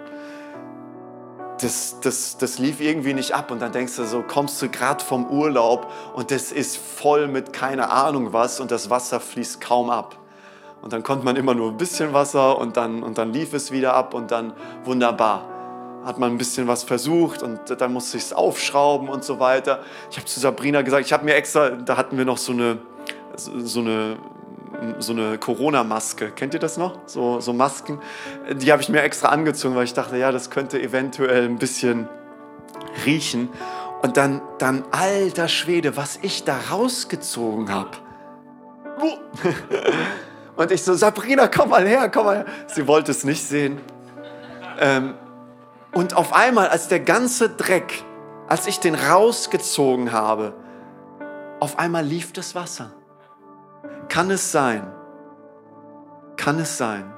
das, 1.63 1.97
das, 2.01 2.37
das 2.37 2.59
lief 2.59 2.81
irgendwie 2.81 3.13
nicht 3.13 3.33
ab. 3.33 3.51
Und 3.51 3.61
dann 3.61 3.71
denkst 3.71 3.95
du 3.95 4.05
so, 4.05 4.21
kommst 4.21 4.61
du 4.61 4.69
gerade 4.69 5.03
vom 5.03 5.25
Urlaub 5.27 5.91
und 6.13 6.31
das 6.31 6.51
ist 6.51 6.77
voll 6.77 7.27
mit 7.27 7.53
keine 7.53 7.89
Ahnung 7.89 8.33
was 8.33 8.59
und 8.59 8.71
das 8.71 8.89
Wasser 8.89 9.19
fließt 9.19 9.61
kaum 9.61 9.89
ab. 9.89 10.17
Und 10.81 10.91
dann 10.91 11.01
konnte 11.01 11.23
man 11.23 11.37
immer 11.37 11.53
nur 11.55 11.71
ein 11.71 11.77
bisschen 11.77 12.13
Wasser 12.13 12.57
und 12.57 12.75
dann, 12.75 13.03
und 13.03 13.17
dann 13.17 13.31
lief 13.31 13.53
es 13.53 13.71
wieder 13.71 13.93
ab 13.93 14.13
und 14.13 14.31
dann 14.31 14.53
wunderbar. 14.83 15.47
Hat 16.03 16.19
man 16.19 16.31
ein 16.31 16.37
bisschen 16.37 16.67
was 16.67 16.83
versucht 16.83 17.41
und 17.41 17.59
dann 17.79 17.93
musste 17.93 18.17
ich 18.17 18.23
es 18.23 18.33
aufschrauben 18.33 19.07
und 19.07 19.23
so 19.23 19.39
weiter. 19.39 19.79
Ich 20.11 20.17
habe 20.17 20.25
zu 20.25 20.41
Sabrina 20.41 20.81
gesagt, 20.81 21.05
ich 21.05 21.13
habe 21.13 21.23
mir 21.23 21.35
extra, 21.35 21.69
da 21.69 21.95
hatten 21.95 22.17
wir 22.17 22.25
noch 22.25 22.37
so 22.37 22.51
eine, 22.51 22.79
so 23.37 23.79
eine 23.79 24.17
so 24.99 25.13
eine 25.13 25.37
Corona-Maske. 25.37 26.31
Kennt 26.31 26.53
ihr 26.53 26.59
das 26.59 26.77
noch? 26.77 26.99
So, 27.05 27.39
so 27.39 27.53
Masken. 27.53 27.99
Die 28.51 28.71
habe 28.71 28.81
ich 28.81 28.89
mir 28.89 29.01
extra 29.01 29.29
angezogen, 29.29 29.75
weil 29.75 29.85
ich 29.85 29.93
dachte, 29.93 30.17
ja, 30.17 30.31
das 30.31 30.49
könnte 30.49 30.81
eventuell 30.81 31.45
ein 31.45 31.57
bisschen 31.57 32.07
riechen. 33.05 33.49
Und 34.01 34.17
dann, 34.17 34.41
dann 34.57 34.83
alter 34.91 35.47
Schwede, 35.47 35.95
was 35.95 36.19
ich 36.21 36.43
da 36.43 36.57
rausgezogen 36.71 37.71
habe. 37.71 37.91
Und 40.55 40.71
ich 40.71 40.83
so, 40.83 40.93
Sabrina, 40.93 41.47
komm 41.47 41.69
mal 41.69 41.87
her, 41.87 42.09
komm 42.09 42.25
mal 42.25 42.35
her. 42.37 42.45
Sie 42.67 42.87
wollte 42.87 43.11
es 43.11 43.23
nicht 43.23 43.43
sehen. 43.43 43.81
Ähm, 44.79 45.15
und 45.93 46.15
auf 46.15 46.33
einmal, 46.33 46.67
als 46.67 46.87
der 46.87 46.99
ganze 46.99 47.49
Dreck, 47.49 48.03
als 48.47 48.67
ich 48.67 48.79
den 48.79 48.95
rausgezogen 48.95 50.11
habe, 50.11 50.53
auf 51.59 51.79
einmal 51.79 52.03
lief 52.03 52.33
das 52.33 52.55
Wasser. 52.55 52.91
Kann 54.13 54.29
es 54.29 54.51
sein, 54.51 54.83
kann 56.37 56.59
es 56.59 56.77
sein, 56.77 57.11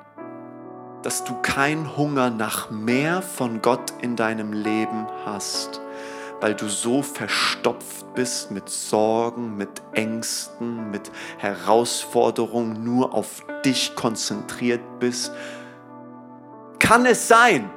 dass 1.04 1.26
du 1.26 1.34
keinen 1.41 1.98
Hunger 1.98 2.30
nach 2.30 2.72
mehr 2.72 3.22
von 3.22 3.62
Gott 3.62 3.91
in 4.02 4.16
deinem 4.16 4.54
Leben 4.54 5.06
hast, 5.26 5.82
weil 6.39 6.54
du 6.54 6.70
so 6.70 7.02
verstopft 7.02 8.14
bist 8.14 8.50
mit 8.52 8.70
Sorgen, 8.70 9.58
mit 9.58 9.82
Ängsten, 9.91 10.89
mit 10.89 11.12
Herausforderungen, 11.38 12.86
nur 12.86 13.14
auf 13.14 13.43
dich 13.66 13.93
konzentriert 13.98 15.00
bist? 15.02 15.34
Kann 16.80 17.06
es 17.06 17.28
sein, 17.28 17.70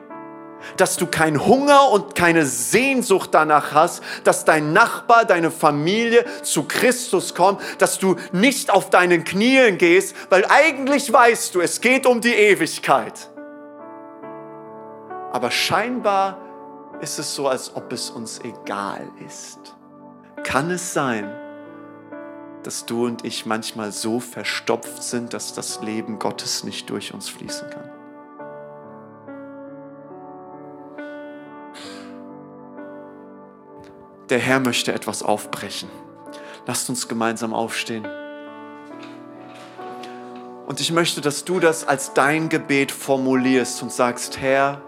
dass 0.76 0.96
du 0.96 1.06
keinen 1.06 1.44
Hunger 1.44 1.90
und 1.90 2.14
keine 2.14 2.44
Sehnsucht 2.46 3.30
danach 3.32 3.72
hast, 3.72 4.02
dass 4.24 4.44
dein 4.44 4.72
Nachbar, 4.72 5.24
deine 5.24 5.50
Familie 5.50 6.24
zu 6.42 6.64
Christus 6.64 7.34
kommt, 7.34 7.60
dass 7.78 7.98
du 7.98 8.16
nicht 8.32 8.70
auf 8.70 8.90
deinen 8.90 9.24
Knien 9.24 9.78
gehst, 9.78 10.14
weil 10.30 10.44
eigentlich 10.48 11.12
weißt 11.12 11.54
du, 11.54 11.60
es 11.60 11.80
geht 11.80 12.06
um 12.06 12.20
die 12.20 12.34
Ewigkeit. 12.34 13.28
Aber 15.32 15.50
scheinbar 15.50 16.38
ist 17.00 17.18
es 17.18 17.34
so, 17.34 17.48
als 17.48 17.74
ob 17.76 17.92
es 17.92 18.10
uns 18.10 18.40
egal 18.40 19.08
ist. 19.26 19.76
Kann 20.42 20.70
es 20.70 20.92
sein, 20.92 21.30
dass 22.62 22.86
du 22.86 23.06
und 23.06 23.24
ich 23.24 23.46
manchmal 23.46 23.92
so 23.92 24.20
verstopft 24.20 25.02
sind, 25.02 25.34
dass 25.34 25.54
das 25.54 25.80
Leben 25.82 26.18
Gottes 26.18 26.64
nicht 26.64 26.90
durch 26.90 27.14
uns 27.14 27.28
fließen 27.28 27.70
kann? 27.70 27.97
Der 34.30 34.38
Herr 34.38 34.60
möchte 34.60 34.92
etwas 34.92 35.22
aufbrechen. 35.22 35.88
Lasst 36.66 36.88
uns 36.88 37.08
gemeinsam 37.08 37.54
aufstehen. 37.54 38.06
Und 40.66 40.80
ich 40.80 40.92
möchte, 40.92 41.22
dass 41.22 41.44
du 41.44 41.60
das 41.60 41.88
als 41.88 42.12
dein 42.12 42.50
Gebet 42.50 42.92
formulierst 42.92 43.82
und 43.82 43.90
sagst, 43.90 44.38
Herr, 44.38 44.82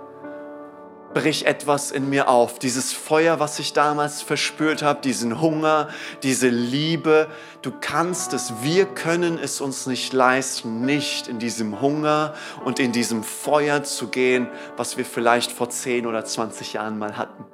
brich 1.15 1.47
etwas 1.47 1.91
in 1.91 2.11
mir 2.11 2.29
auf. 2.29 2.59
Dieses 2.59 2.93
Feuer, 2.93 3.41
was 3.41 3.59
ich 3.59 3.73
damals 3.73 4.21
verspürt 4.21 4.83
habe, 4.83 5.01
diesen 5.01 5.41
Hunger, 5.41 5.89
diese 6.23 6.49
Liebe. 6.49 7.29
Du 7.63 7.73
kannst 7.81 8.35
es, 8.35 8.53
wir 8.63 8.85
können 8.85 9.39
es 9.43 9.63
uns 9.63 9.87
nicht 9.87 10.13
leisten, 10.13 10.85
nicht 10.85 11.29
in 11.29 11.39
diesem 11.39 11.81
Hunger 11.81 12.35
und 12.65 12.79
in 12.79 12.93
diesem 12.93 13.25
Feuer 13.25 13.83
zu 13.83 14.09
gehen, 14.09 14.49
was 14.77 14.99
wir 14.99 15.07
vielleicht 15.07 15.51
vor 15.51 15.71
10 15.71 16.07
oder 16.07 16.27
20 16.27 16.75
Jahren 16.75 16.99
mal 16.99 17.17
hatten 17.17 17.47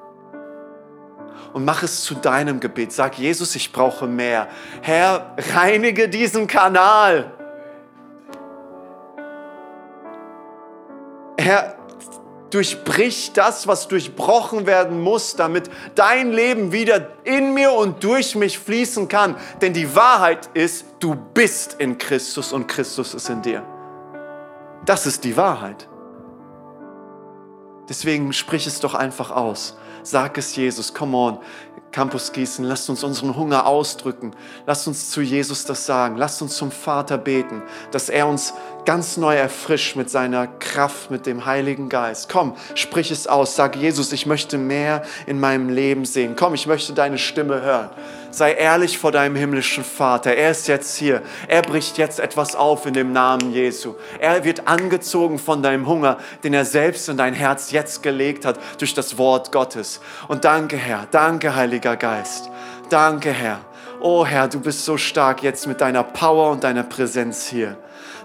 und 1.57 1.65
mach 1.65 1.83
es 1.83 2.05
zu 2.05 2.15
deinem 2.15 2.61
Gebet. 2.61 2.93
Sag, 2.93 3.17
Jesus, 3.17 3.57
ich 3.57 3.73
brauche 3.73 4.07
mehr. 4.07 4.47
Herr, 4.83 5.35
reinige 5.55 6.07
diesen 6.07 6.47
Kanal. 6.47 7.33
Herr, 11.39 11.79
durchbrich 12.51 13.33
das, 13.33 13.67
was 13.67 13.89
durchbrochen 13.89 14.67
werden 14.67 15.01
muss, 15.01 15.35
damit 15.35 15.71
dein 15.95 16.31
Leben 16.31 16.73
wieder 16.73 17.09
in 17.25 17.55
mir 17.55 17.73
und 17.73 18.05
durch 18.05 18.35
mich 18.35 18.59
fließen 18.59 19.09
kann. 19.09 19.35
Denn 19.63 19.73
die 19.73 19.97
Wahrheit 19.97 20.51
ist, 20.53 20.85
du 20.99 21.15
bist 21.15 21.77
in 21.79 21.97
Christus 21.97 22.53
und 22.53 22.67
Christus 22.67 23.15
ist 23.15 23.31
in 23.31 23.41
dir. 23.41 23.63
Das 24.85 25.07
ist 25.07 25.25
die 25.25 25.39
Wahrheit. 25.39 25.89
Deswegen 27.89 28.35
sprich 28.35 28.67
es 28.67 28.79
doch 28.79 28.95
einfach 28.95 29.31
aus. 29.31 29.79
Sag 30.07 30.39
es 30.39 30.55
Jesus, 30.55 30.95
come 30.95 31.17
on. 31.17 31.39
Campus 31.91 32.31
Gießen, 32.31 32.65
lasst 32.65 32.89
uns 32.89 33.03
unseren 33.03 33.35
Hunger 33.35 33.67
ausdrücken. 33.67 34.37
Lasst 34.67 34.87
uns 34.87 35.11
zu 35.11 35.21
Jesus 35.21 35.65
das 35.65 35.85
sagen. 35.85 36.17
Lasst 36.17 36.41
uns 36.43 36.57
zum 36.57 36.71
Vater 36.71 37.19
beten, 37.19 37.61
dass 37.91 38.09
er 38.09 38.29
uns 38.29 38.55
ganz 38.85 39.17
neu 39.17 39.35
erfrischt 39.35 39.97
mit 39.97 40.09
seiner 40.09 40.47
Kraft, 40.47 41.11
mit 41.11 41.27
dem 41.27 41.45
Heiligen 41.45 41.89
Geist. 41.89 42.29
Komm, 42.29 42.55
sprich 42.77 43.11
es 43.11 43.27
aus. 43.27 43.57
Sag 43.57 43.75
Jesus, 43.75 44.13
ich 44.13 44.27
möchte 44.27 44.59
mehr 44.59 45.03
in 45.27 45.41
meinem 45.41 45.71
Leben 45.71 46.05
sehen. 46.05 46.37
Komm, 46.37 46.55
ich 46.55 46.69
möchte 46.69 46.93
deine 46.93 47.19
Stimme 47.19 47.63
hören. 47.63 47.91
Sei 48.37 48.53
ehrlich 48.53 48.99
vor 48.99 49.13
deinem 49.13 49.35
himmlischen 49.35 49.83
Vater. 49.83 50.35
Er 50.35 50.51
ist 50.51 50.69
jetzt 50.69 50.99
hier. 50.99 51.23
Er 51.49 51.63
bricht 51.63 51.97
jetzt 51.97 52.21
etwas 52.21 52.55
auf 52.55 52.85
in 52.85 52.93
dem 52.93 53.11
Namen 53.15 53.51
Jesu. 53.51 53.95
Er 54.19 54.45
wird 54.45 54.69
angezogen 54.69 55.39
von 55.39 55.63
deinem 55.63 55.87
Hunger, 55.87 56.19
den 56.45 56.53
er 56.53 56.67
selbst 56.67 57.09
in 57.09 57.17
dein 57.17 57.33
Herz 57.33 57.71
jetzt 57.71 58.03
gelegt 58.03 58.45
hat 58.45 58.61
durch 58.77 58.93
das 58.93 59.17
Wort 59.17 59.53
Gottes. 59.53 60.03
Und 60.29 60.45
danke, 60.45 60.77
Herr. 60.77 61.07
Danke, 61.11 61.57
Heiliger 61.57 61.97
Geist. 61.97 62.51
Danke, 62.91 63.33
Herr. 63.33 63.61
Oh 64.01 64.27
Herr, 64.27 64.49
du 64.49 64.61
bist 64.61 64.85
so 64.85 64.99
stark 64.99 65.43
jetzt 65.43 65.67
mit 65.67 65.81
deiner 65.81 66.03
Power 66.03 66.51
und 66.51 66.63
deiner 66.63 66.83
Präsenz 66.83 67.47
hier. 67.47 67.79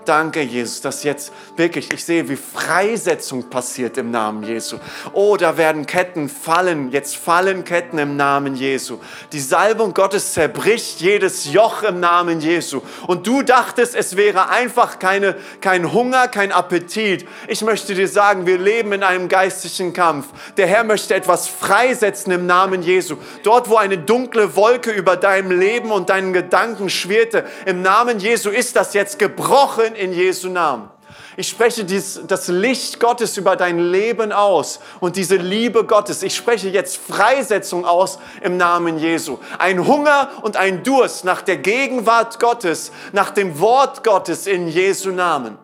Danke, 0.05 0.41
Jesus, 0.41 0.81
dass 0.81 1.03
jetzt 1.03 1.31
wirklich, 1.55 1.93
ich 1.93 2.03
sehe, 2.03 2.27
wie 2.27 2.35
Freisetzung 2.35 3.49
passiert 3.51 3.97
im 3.99 4.09
Namen 4.09 4.43
Jesu. 4.43 4.77
Oh, 5.13 5.37
da 5.37 5.57
werden 5.57 5.85
Ketten 5.85 6.27
fallen, 6.27 6.91
jetzt 6.91 7.15
fallen 7.15 7.63
Ketten 7.63 7.99
im 7.99 8.15
Namen 8.15 8.55
Jesu. 8.55 8.97
Die 9.31 9.39
Salbung 9.39 9.93
Gottes 9.93 10.33
zerbricht 10.33 11.01
jedes 11.01 11.51
Joch 11.51 11.83
im 11.83 11.99
Namen 11.99 12.41
Jesu. 12.41 12.81
Und 13.05 13.27
du 13.27 13.43
dachtest, 13.43 13.93
es 13.93 14.17
wäre 14.17 14.49
einfach 14.49 14.97
keine, 14.97 15.35
kein 15.61 15.93
Hunger, 15.93 16.27
kein 16.27 16.51
Appetit. 16.51 17.27
Ich 17.47 17.61
möchte 17.61 17.93
dir 17.93 18.07
sagen, 18.07 18.47
wir 18.47 18.57
leben 18.57 18.93
in 18.93 19.03
einem 19.03 19.27
geistlichen 19.27 19.93
Kampf. 19.93 20.27
Der 20.57 20.65
Herr 20.65 20.83
möchte 20.83 21.13
etwas 21.13 21.47
freisetzen 21.47 22.31
im 22.31 22.47
Namen 22.47 22.81
Jesu. 22.81 23.17
Dort, 23.43 23.69
wo 23.69 23.75
eine 23.75 23.99
dunkle 23.99 24.55
Wolke 24.55 24.89
über 24.89 25.15
deinem 25.15 25.51
Leben 25.51 25.91
und 25.91 26.09
deinen 26.09 26.33
Gedanken 26.33 26.89
schwirrte, 26.89 27.45
im 27.67 27.83
Namen 27.83 28.17
Jesu 28.17 28.49
ist 28.49 28.75
das 28.75 28.95
jetzt 28.95 29.19
gebrochen 29.19 29.90
Leben 29.91 29.95
in 29.95 30.13
Jesu 30.13 30.49
Namen. 30.49 30.89
Ich 31.37 31.49
spreche 31.49 31.83
dies, 31.83 32.21
das 32.27 32.47
Licht 32.47 32.99
Gottes 32.99 33.37
über 33.37 33.55
dein 33.55 33.79
Leben 33.79 34.31
aus 34.31 34.79
und 34.99 35.15
diese 35.15 35.37
Liebe 35.37 35.85
Gottes. 35.85 36.23
Ich 36.23 36.35
spreche 36.35 36.69
jetzt 36.69 36.97
Freisetzung 36.97 37.85
aus 37.85 38.19
im 38.41 38.57
Namen 38.57 38.97
Jesu. 38.97 39.39
Ein 39.57 39.85
Hunger 39.87 40.29
und 40.41 40.57
ein 40.57 40.83
Durst 40.83 41.25
nach 41.25 41.41
der 41.41 41.57
Gegenwart 41.57 42.39
Gottes, 42.39 42.91
nach 43.11 43.31
dem 43.31 43.59
Wort 43.59 44.03
Gottes 44.03 44.47
in 44.47 44.67
Jesu 44.67 45.11
Namen. 45.11 45.57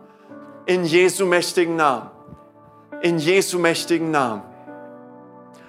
In 0.65 0.85
Jesu 0.85 1.25
mächtigen 1.25 1.75
Namen. 1.75 2.09
In 3.01 3.19
Jesu 3.19 3.59
mächtigen 3.59 4.11
Namen. 4.11 4.43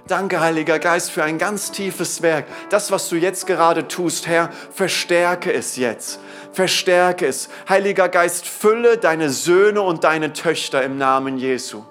Danke, 0.09 0.41
Heiliger 0.41 0.79
Geist, 0.79 1.11
für 1.11 1.23
ein 1.23 1.37
ganz 1.37 1.71
tiefes 1.71 2.23
Werk. 2.23 2.47
Das, 2.71 2.91
was 2.91 3.11
du 3.11 3.17
jetzt 3.17 3.47
gerade 3.47 3.89
tust, 3.89 4.27
Herr, 4.27 4.51
verstärke 4.73 5.53
es 5.53 5.77
jetzt. 5.77 6.19
Verstärke 6.59 7.25
es. 7.25 7.49
Heiliger 7.69 8.09
Geist, 8.09 8.49
fülle 8.49 8.99
deine 8.99 9.31
Söhne 9.31 9.81
und 9.81 10.03
deine 10.03 10.33
Töchter 10.33 10.83
im 10.83 10.99
Namen 10.99 11.39
Jesu. 11.39 11.85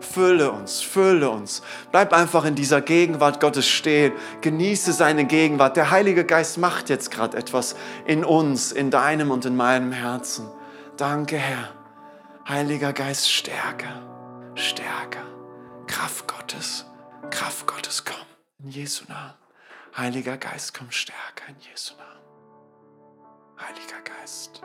Fülle 0.00 0.50
uns, 0.50 0.80
fülle 0.80 1.28
uns. 1.28 1.60
Bleib 1.90 2.14
einfach 2.14 2.46
in 2.46 2.54
dieser 2.54 2.80
Gegenwart 2.80 3.38
Gottes 3.38 3.68
stehen. 3.68 4.14
Genieße 4.40 4.94
seine 4.94 5.26
Gegenwart. 5.26 5.76
Der 5.76 5.90
Heilige 5.90 6.24
Geist 6.24 6.56
macht 6.56 6.88
jetzt 6.88 7.10
gerade 7.10 7.36
etwas 7.36 7.76
in 8.06 8.24
uns, 8.24 8.72
in 8.72 8.90
deinem 8.90 9.30
und 9.30 9.44
in 9.44 9.56
meinem 9.56 9.92
Herzen. 9.92 10.48
Danke, 10.96 11.36
Herr. 11.36 11.68
Heiliger 12.48 12.94
Geist, 12.94 13.30
stärke, 13.30 13.88
stärke. 14.54 15.18
Kraft 15.86 16.26
Gottes. 16.26 16.86
Kraft 17.28 17.66
Gottes, 17.66 18.06
komm 18.06 18.16
in 18.64 18.70
Jesu 18.70 19.04
Namen. 19.06 19.34
Heiliger 19.94 20.38
Geist, 20.38 20.72
komm 20.72 20.90
stärker 20.90 21.46
in 21.50 21.56
Jesu 21.70 21.92
Namen. 21.98 22.21
Heiliger 23.64 24.02
Geist, 24.02 24.60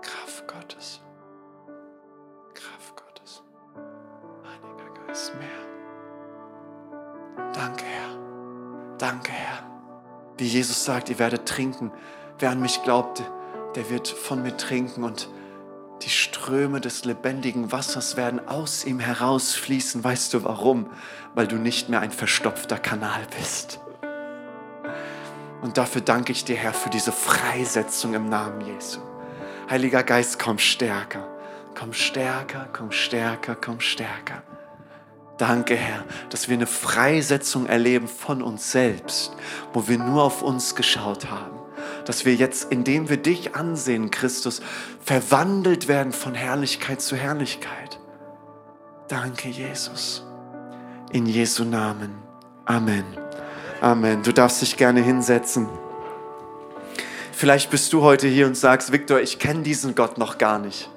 Kraft 0.00 0.48
Gottes. 0.48 1.00
Kraft 2.54 2.96
Gottes. 2.96 3.42
Heiliger 4.44 5.06
Geist, 5.06 5.34
mehr. 5.34 5.48
Danke, 7.52 7.84
Herr. 7.84 8.96
Danke, 8.96 9.32
Herr. 9.32 9.62
Wie 10.38 10.46
Jesus 10.46 10.84
sagt, 10.84 11.10
ihr 11.10 11.18
werdet 11.18 11.46
trinken. 11.46 11.92
Wer 12.38 12.50
an 12.50 12.60
mich 12.60 12.82
glaubt, 12.82 13.22
der 13.74 13.90
wird 13.90 14.08
von 14.08 14.42
mir 14.42 14.56
trinken 14.56 15.04
und 15.04 15.28
die 16.02 16.08
Ströme 16.08 16.80
des 16.80 17.04
lebendigen 17.04 17.72
Wassers 17.72 18.16
werden 18.16 18.48
aus 18.48 18.86
ihm 18.86 19.00
herausfließen. 19.00 20.02
Weißt 20.02 20.32
du 20.32 20.44
warum? 20.44 20.90
Weil 21.34 21.46
du 21.46 21.56
nicht 21.56 21.90
mehr 21.90 22.00
ein 22.00 22.10
verstopfter 22.10 22.78
Kanal 22.78 23.20
bist. 23.38 23.80
Und 25.62 25.76
dafür 25.76 26.00
danke 26.00 26.32
ich 26.32 26.44
dir, 26.44 26.56
Herr, 26.56 26.72
für 26.72 26.90
diese 26.90 27.12
Freisetzung 27.12 28.14
im 28.14 28.28
Namen 28.28 28.60
Jesu. 28.62 29.00
Heiliger 29.68 30.02
Geist, 30.02 30.38
komm 30.38 30.58
stärker. 30.58 31.26
Komm 31.78 31.92
stärker, 31.92 32.68
komm 32.72 32.90
stärker, 32.90 33.54
komm 33.54 33.80
stärker. 33.80 34.42
Danke, 35.38 35.74
Herr, 35.74 36.04
dass 36.28 36.48
wir 36.48 36.56
eine 36.56 36.66
Freisetzung 36.66 37.66
erleben 37.66 38.08
von 38.08 38.42
uns 38.42 38.72
selbst, 38.72 39.36
wo 39.72 39.88
wir 39.88 39.98
nur 39.98 40.22
auf 40.22 40.42
uns 40.42 40.74
geschaut 40.74 41.30
haben 41.30 41.60
dass 42.04 42.24
wir 42.24 42.34
jetzt, 42.34 42.72
indem 42.72 43.08
wir 43.08 43.16
dich 43.16 43.54
ansehen, 43.54 44.10
Christus, 44.10 44.60
verwandelt 45.00 45.88
werden 45.88 46.12
von 46.12 46.34
Herrlichkeit 46.34 47.00
zu 47.00 47.16
Herrlichkeit. 47.16 47.98
Danke, 49.08 49.48
Jesus. 49.48 50.24
In 51.12 51.26
Jesu 51.26 51.64
Namen. 51.64 52.14
Amen. 52.64 53.19
Amen. 53.80 54.22
Du 54.22 54.32
darfst 54.32 54.60
dich 54.60 54.76
gerne 54.76 55.00
hinsetzen. 55.00 55.66
Vielleicht 57.32 57.70
bist 57.70 57.90
du 57.94 58.02
heute 58.02 58.28
hier 58.28 58.46
und 58.46 58.54
sagst, 58.54 58.92
Viktor, 58.92 59.20
ich 59.20 59.38
kenne 59.38 59.62
diesen 59.62 59.94
Gott 59.94 60.18
noch 60.18 60.36
gar 60.36 60.58
nicht. 60.58 60.90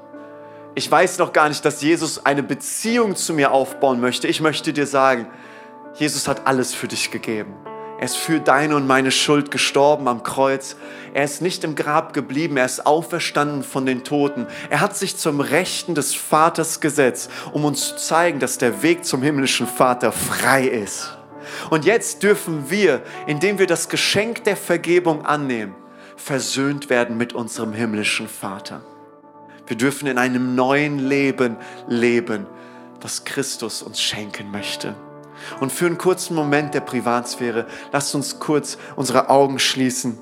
Ich 0.75 0.91
weiß 0.91 1.17
noch 1.19 1.31
gar 1.31 1.47
nicht, 1.47 1.63
dass 1.63 1.81
Jesus 1.81 2.25
eine 2.25 2.43
Beziehung 2.43 3.15
zu 3.15 3.33
mir 3.33 3.51
aufbauen 3.51 4.01
möchte. 4.01 4.27
Ich 4.27 4.41
möchte 4.41 4.73
dir 4.73 4.85
sagen, 4.85 5.27
Jesus 5.95 6.27
hat 6.27 6.45
alles 6.45 6.73
für 6.73 6.89
dich 6.89 7.09
gegeben. 7.09 7.53
Er 7.99 8.05
ist 8.05 8.17
für 8.17 8.41
deine 8.41 8.75
und 8.75 8.85
meine 8.85 9.11
Schuld 9.11 9.49
gestorben 9.49 10.09
am 10.09 10.23
Kreuz. 10.23 10.75
Er 11.13 11.23
ist 11.23 11.41
nicht 11.41 11.63
im 11.63 11.75
Grab 11.75 12.11
geblieben, 12.11 12.57
er 12.57 12.65
ist 12.65 12.85
auferstanden 12.85 13.63
von 13.63 13.85
den 13.85 14.03
Toten. 14.03 14.45
Er 14.69 14.81
hat 14.81 14.97
sich 14.97 15.15
zum 15.15 15.39
Rechten 15.39 15.95
des 15.95 16.13
Vaters 16.13 16.81
gesetzt, 16.81 17.31
um 17.53 17.63
uns 17.63 17.89
zu 17.89 17.95
zeigen, 17.95 18.39
dass 18.39 18.57
der 18.57 18.83
Weg 18.83 19.05
zum 19.05 19.21
himmlischen 19.21 19.67
Vater 19.67 20.11
frei 20.11 20.67
ist. 20.67 21.17
Und 21.69 21.85
jetzt 21.85 22.23
dürfen 22.23 22.69
wir, 22.69 23.01
indem 23.27 23.59
wir 23.59 23.67
das 23.67 23.89
Geschenk 23.89 24.43
der 24.43 24.55
Vergebung 24.55 25.25
annehmen, 25.25 25.75
versöhnt 26.15 26.89
werden 26.89 27.17
mit 27.17 27.33
unserem 27.33 27.73
himmlischen 27.73 28.27
Vater. 28.27 28.81
Wir 29.67 29.77
dürfen 29.77 30.07
in 30.07 30.17
einem 30.17 30.55
neuen 30.55 30.99
Leben 30.99 31.57
leben, 31.87 32.45
das 32.99 33.25
Christus 33.25 33.81
uns 33.81 34.01
schenken 34.01 34.51
möchte. 34.51 34.95
Und 35.59 35.71
für 35.71 35.85
einen 35.85 35.97
kurzen 35.97 36.35
Moment 36.35 36.73
der 36.73 36.81
Privatsphäre, 36.81 37.65
lasst 37.91 38.15
uns 38.15 38.39
kurz 38.39 38.77
unsere 38.95 39.29
Augen 39.29 39.59
schließen. 39.59 40.17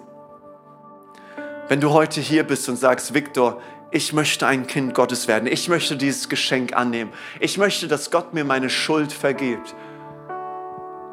Wenn 1.67 1.81
du 1.81 1.91
heute 1.91 2.19
hier 2.21 2.43
bist 2.43 2.67
und 2.69 2.75
sagst, 2.75 3.13
Viktor, 3.13 3.61
ich 3.91 4.13
möchte 4.13 4.47
ein 4.47 4.67
Kind 4.67 4.93
Gottes 4.93 5.27
werden, 5.27 5.47
ich 5.47 5.67
möchte 5.67 5.97
dieses 5.97 6.29
Geschenk 6.29 6.73
annehmen, 6.73 7.11
ich 7.39 7.57
möchte, 7.57 7.87
dass 7.87 8.09
Gott 8.09 8.33
mir 8.33 8.43
meine 8.43 8.69
Schuld 8.69 9.11
vergibt, 9.11 9.75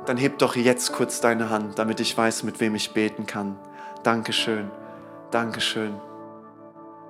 dann 0.08 0.16
heb 0.16 0.38
doch 0.38 0.56
jetzt 0.56 0.92
kurz 0.94 1.20
deine 1.20 1.50
Hand, 1.50 1.78
damit 1.78 2.00
ich 2.00 2.16
weiß, 2.16 2.42
mit 2.42 2.60
wem 2.60 2.74
ich 2.74 2.94
beten 2.94 3.26
kann. 3.26 3.58
Dankeschön, 4.02 4.70
Dankeschön, 5.30 5.94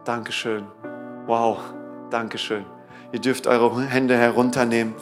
Dankeschön. 0.04 0.66
Wow, 1.26 1.58
Dankeschön. 2.10 2.66
Ihr 3.12 3.20
dürft 3.20 3.46
eure 3.46 3.82
Hände 3.84 4.16
herunternehmen. 4.16 4.94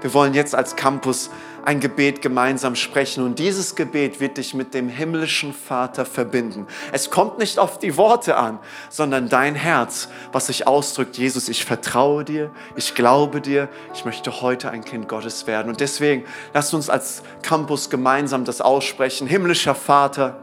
Wir 0.00 0.14
wollen 0.14 0.32
jetzt 0.32 0.54
als 0.54 0.76
Campus 0.76 1.30
ein 1.64 1.80
Gebet 1.80 2.22
gemeinsam 2.22 2.74
sprechen 2.74 3.24
und 3.24 3.38
dieses 3.38 3.74
Gebet 3.74 4.20
wird 4.20 4.36
dich 4.36 4.54
mit 4.54 4.74
dem 4.74 4.88
himmlischen 4.88 5.54
Vater 5.54 6.04
verbinden. 6.04 6.66
Es 6.92 7.10
kommt 7.10 7.38
nicht 7.38 7.58
auf 7.58 7.78
die 7.78 7.96
Worte 7.96 8.36
an, 8.36 8.58
sondern 8.90 9.28
dein 9.28 9.54
Herz, 9.54 10.08
was 10.32 10.48
sich 10.48 10.66
ausdrückt, 10.66 11.16
Jesus, 11.16 11.48
ich 11.48 11.64
vertraue 11.64 12.24
dir, 12.24 12.50
ich 12.76 12.94
glaube 12.94 13.40
dir, 13.40 13.68
ich 13.94 14.04
möchte 14.04 14.40
heute 14.40 14.70
ein 14.70 14.84
Kind 14.84 15.08
Gottes 15.08 15.46
werden. 15.46 15.68
Und 15.68 15.80
deswegen 15.80 16.24
lasst 16.52 16.74
uns 16.74 16.90
als 16.90 17.22
Campus 17.42 17.90
gemeinsam 17.90 18.44
das 18.44 18.60
aussprechen. 18.60 19.26
Himmlischer 19.26 19.74
Vater, 19.74 20.40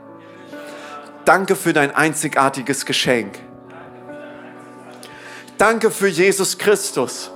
danke 1.26 1.56
für 1.56 1.74
dein 1.74 1.94
einzigartiges 1.96 2.86
Geschenk. 2.86 3.40
Danke 5.58 5.92
für 5.92 6.08
Jesus 6.08 6.58
Christus 6.58 7.32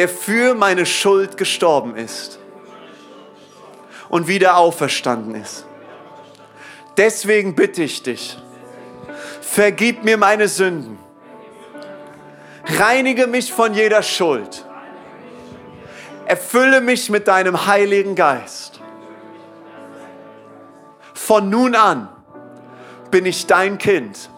der 0.00 0.08
für 0.08 0.54
meine 0.54 0.86
Schuld 0.86 1.36
gestorben 1.36 1.94
ist 1.94 2.38
und 4.08 4.28
wieder 4.28 4.56
auferstanden 4.56 5.34
ist. 5.34 5.66
Deswegen 6.96 7.54
bitte 7.54 7.82
ich 7.82 8.02
dich, 8.02 8.38
vergib 9.42 10.02
mir 10.02 10.16
meine 10.16 10.48
Sünden, 10.48 10.98
reinige 12.78 13.26
mich 13.26 13.52
von 13.52 13.74
jeder 13.74 14.02
Schuld, 14.02 14.64
erfülle 16.24 16.80
mich 16.80 17.10
mit 17.10 17.28
deinem 17.28 17.66
Heiligen 17.66 18.14
Geist. 18.14 18.80
Von 21.12 21.50
nun 21.50 21.74
an 21.74 22.08
bin 23.10 23.26
ich 23.26 23.46
dein 23.46 23.76
Kind 23.76 24.30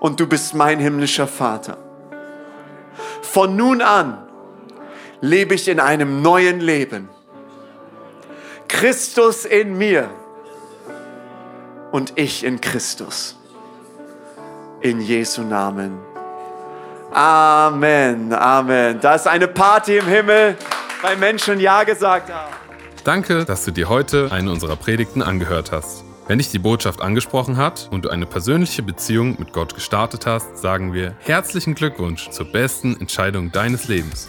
und 0.00 0.20
du 0.20 0.26
bist 0.26 0.52
mein 0.54 0.80
himmlischer 0.80 1.26
Vater. 1.26 1.78
Von 3.22 3.56
nun 3.56 3.80
an 3.80 4.23
lebe 5.24 5.54
ich 5.54 5.68
in 5.68 5.80
einem 5.80 6.20
neuen 6.20 6.60
Leben. 6.60 7.08
Christus 8.68 9.44
in 9.46 9.76
mir 9.78 10.10
und 11.92 12.12
ich 12.16 12.44
in 12.44 12.60
Christus. 12.60 13.36
In 14.82 15.00
Jesu 15.00 15.42
Namen. 15.42 15.98
Amen, 17.12 18.34
Amen. 18.34 19.00
Da 19.00 19.14
ist 19.14 19.26
eine 19.26 19.48
Party 19.48 19.96
im 19.96 20.06
Himmel, 20.06 20.56
weil 21.00 21.16
Menschen 21.16 21.58
Ja 21.58 21.84
gesagt 21.84 22.30
haben. 22.30 22.52
Danke, 23.04 23.44
dass 23.44 23.64
du 23.64 23.70
dir 23.70 23.88
heute 23.88 24.30
eine 24.30 24.50
unserer 24.50 24.76
Predigten 24.76 25.22
angehört 25.22 25.72
hast. 25.72 26.04
Wenn 26.26 26.38
dich 26.38 26.50
die 26.50 26.58
Botschaft 26.58 27.00
angesprochen 27.00 27.56
hat 27.56 27.88
und 27.90 28.04
du 28.04 28.08
eine 28.10 28.26
persönliche 28.26 28.82
Beziehung 28.82 29.36
mit 29.38 29.52
Gott 29.52 29.74
gestartet 29.74 30.26
hast, 30.26 30.58
sagen 30.58 30.92
wir 30.92 31.14
herzlichen 31.20 31.74
Glückwunsch 31.74 32.30
zur 32.30 32.50
besten 32.50 32.98
Entscheidung 32.98 33.52
deines 33.52 33.88
Lebens. 33.88 34.28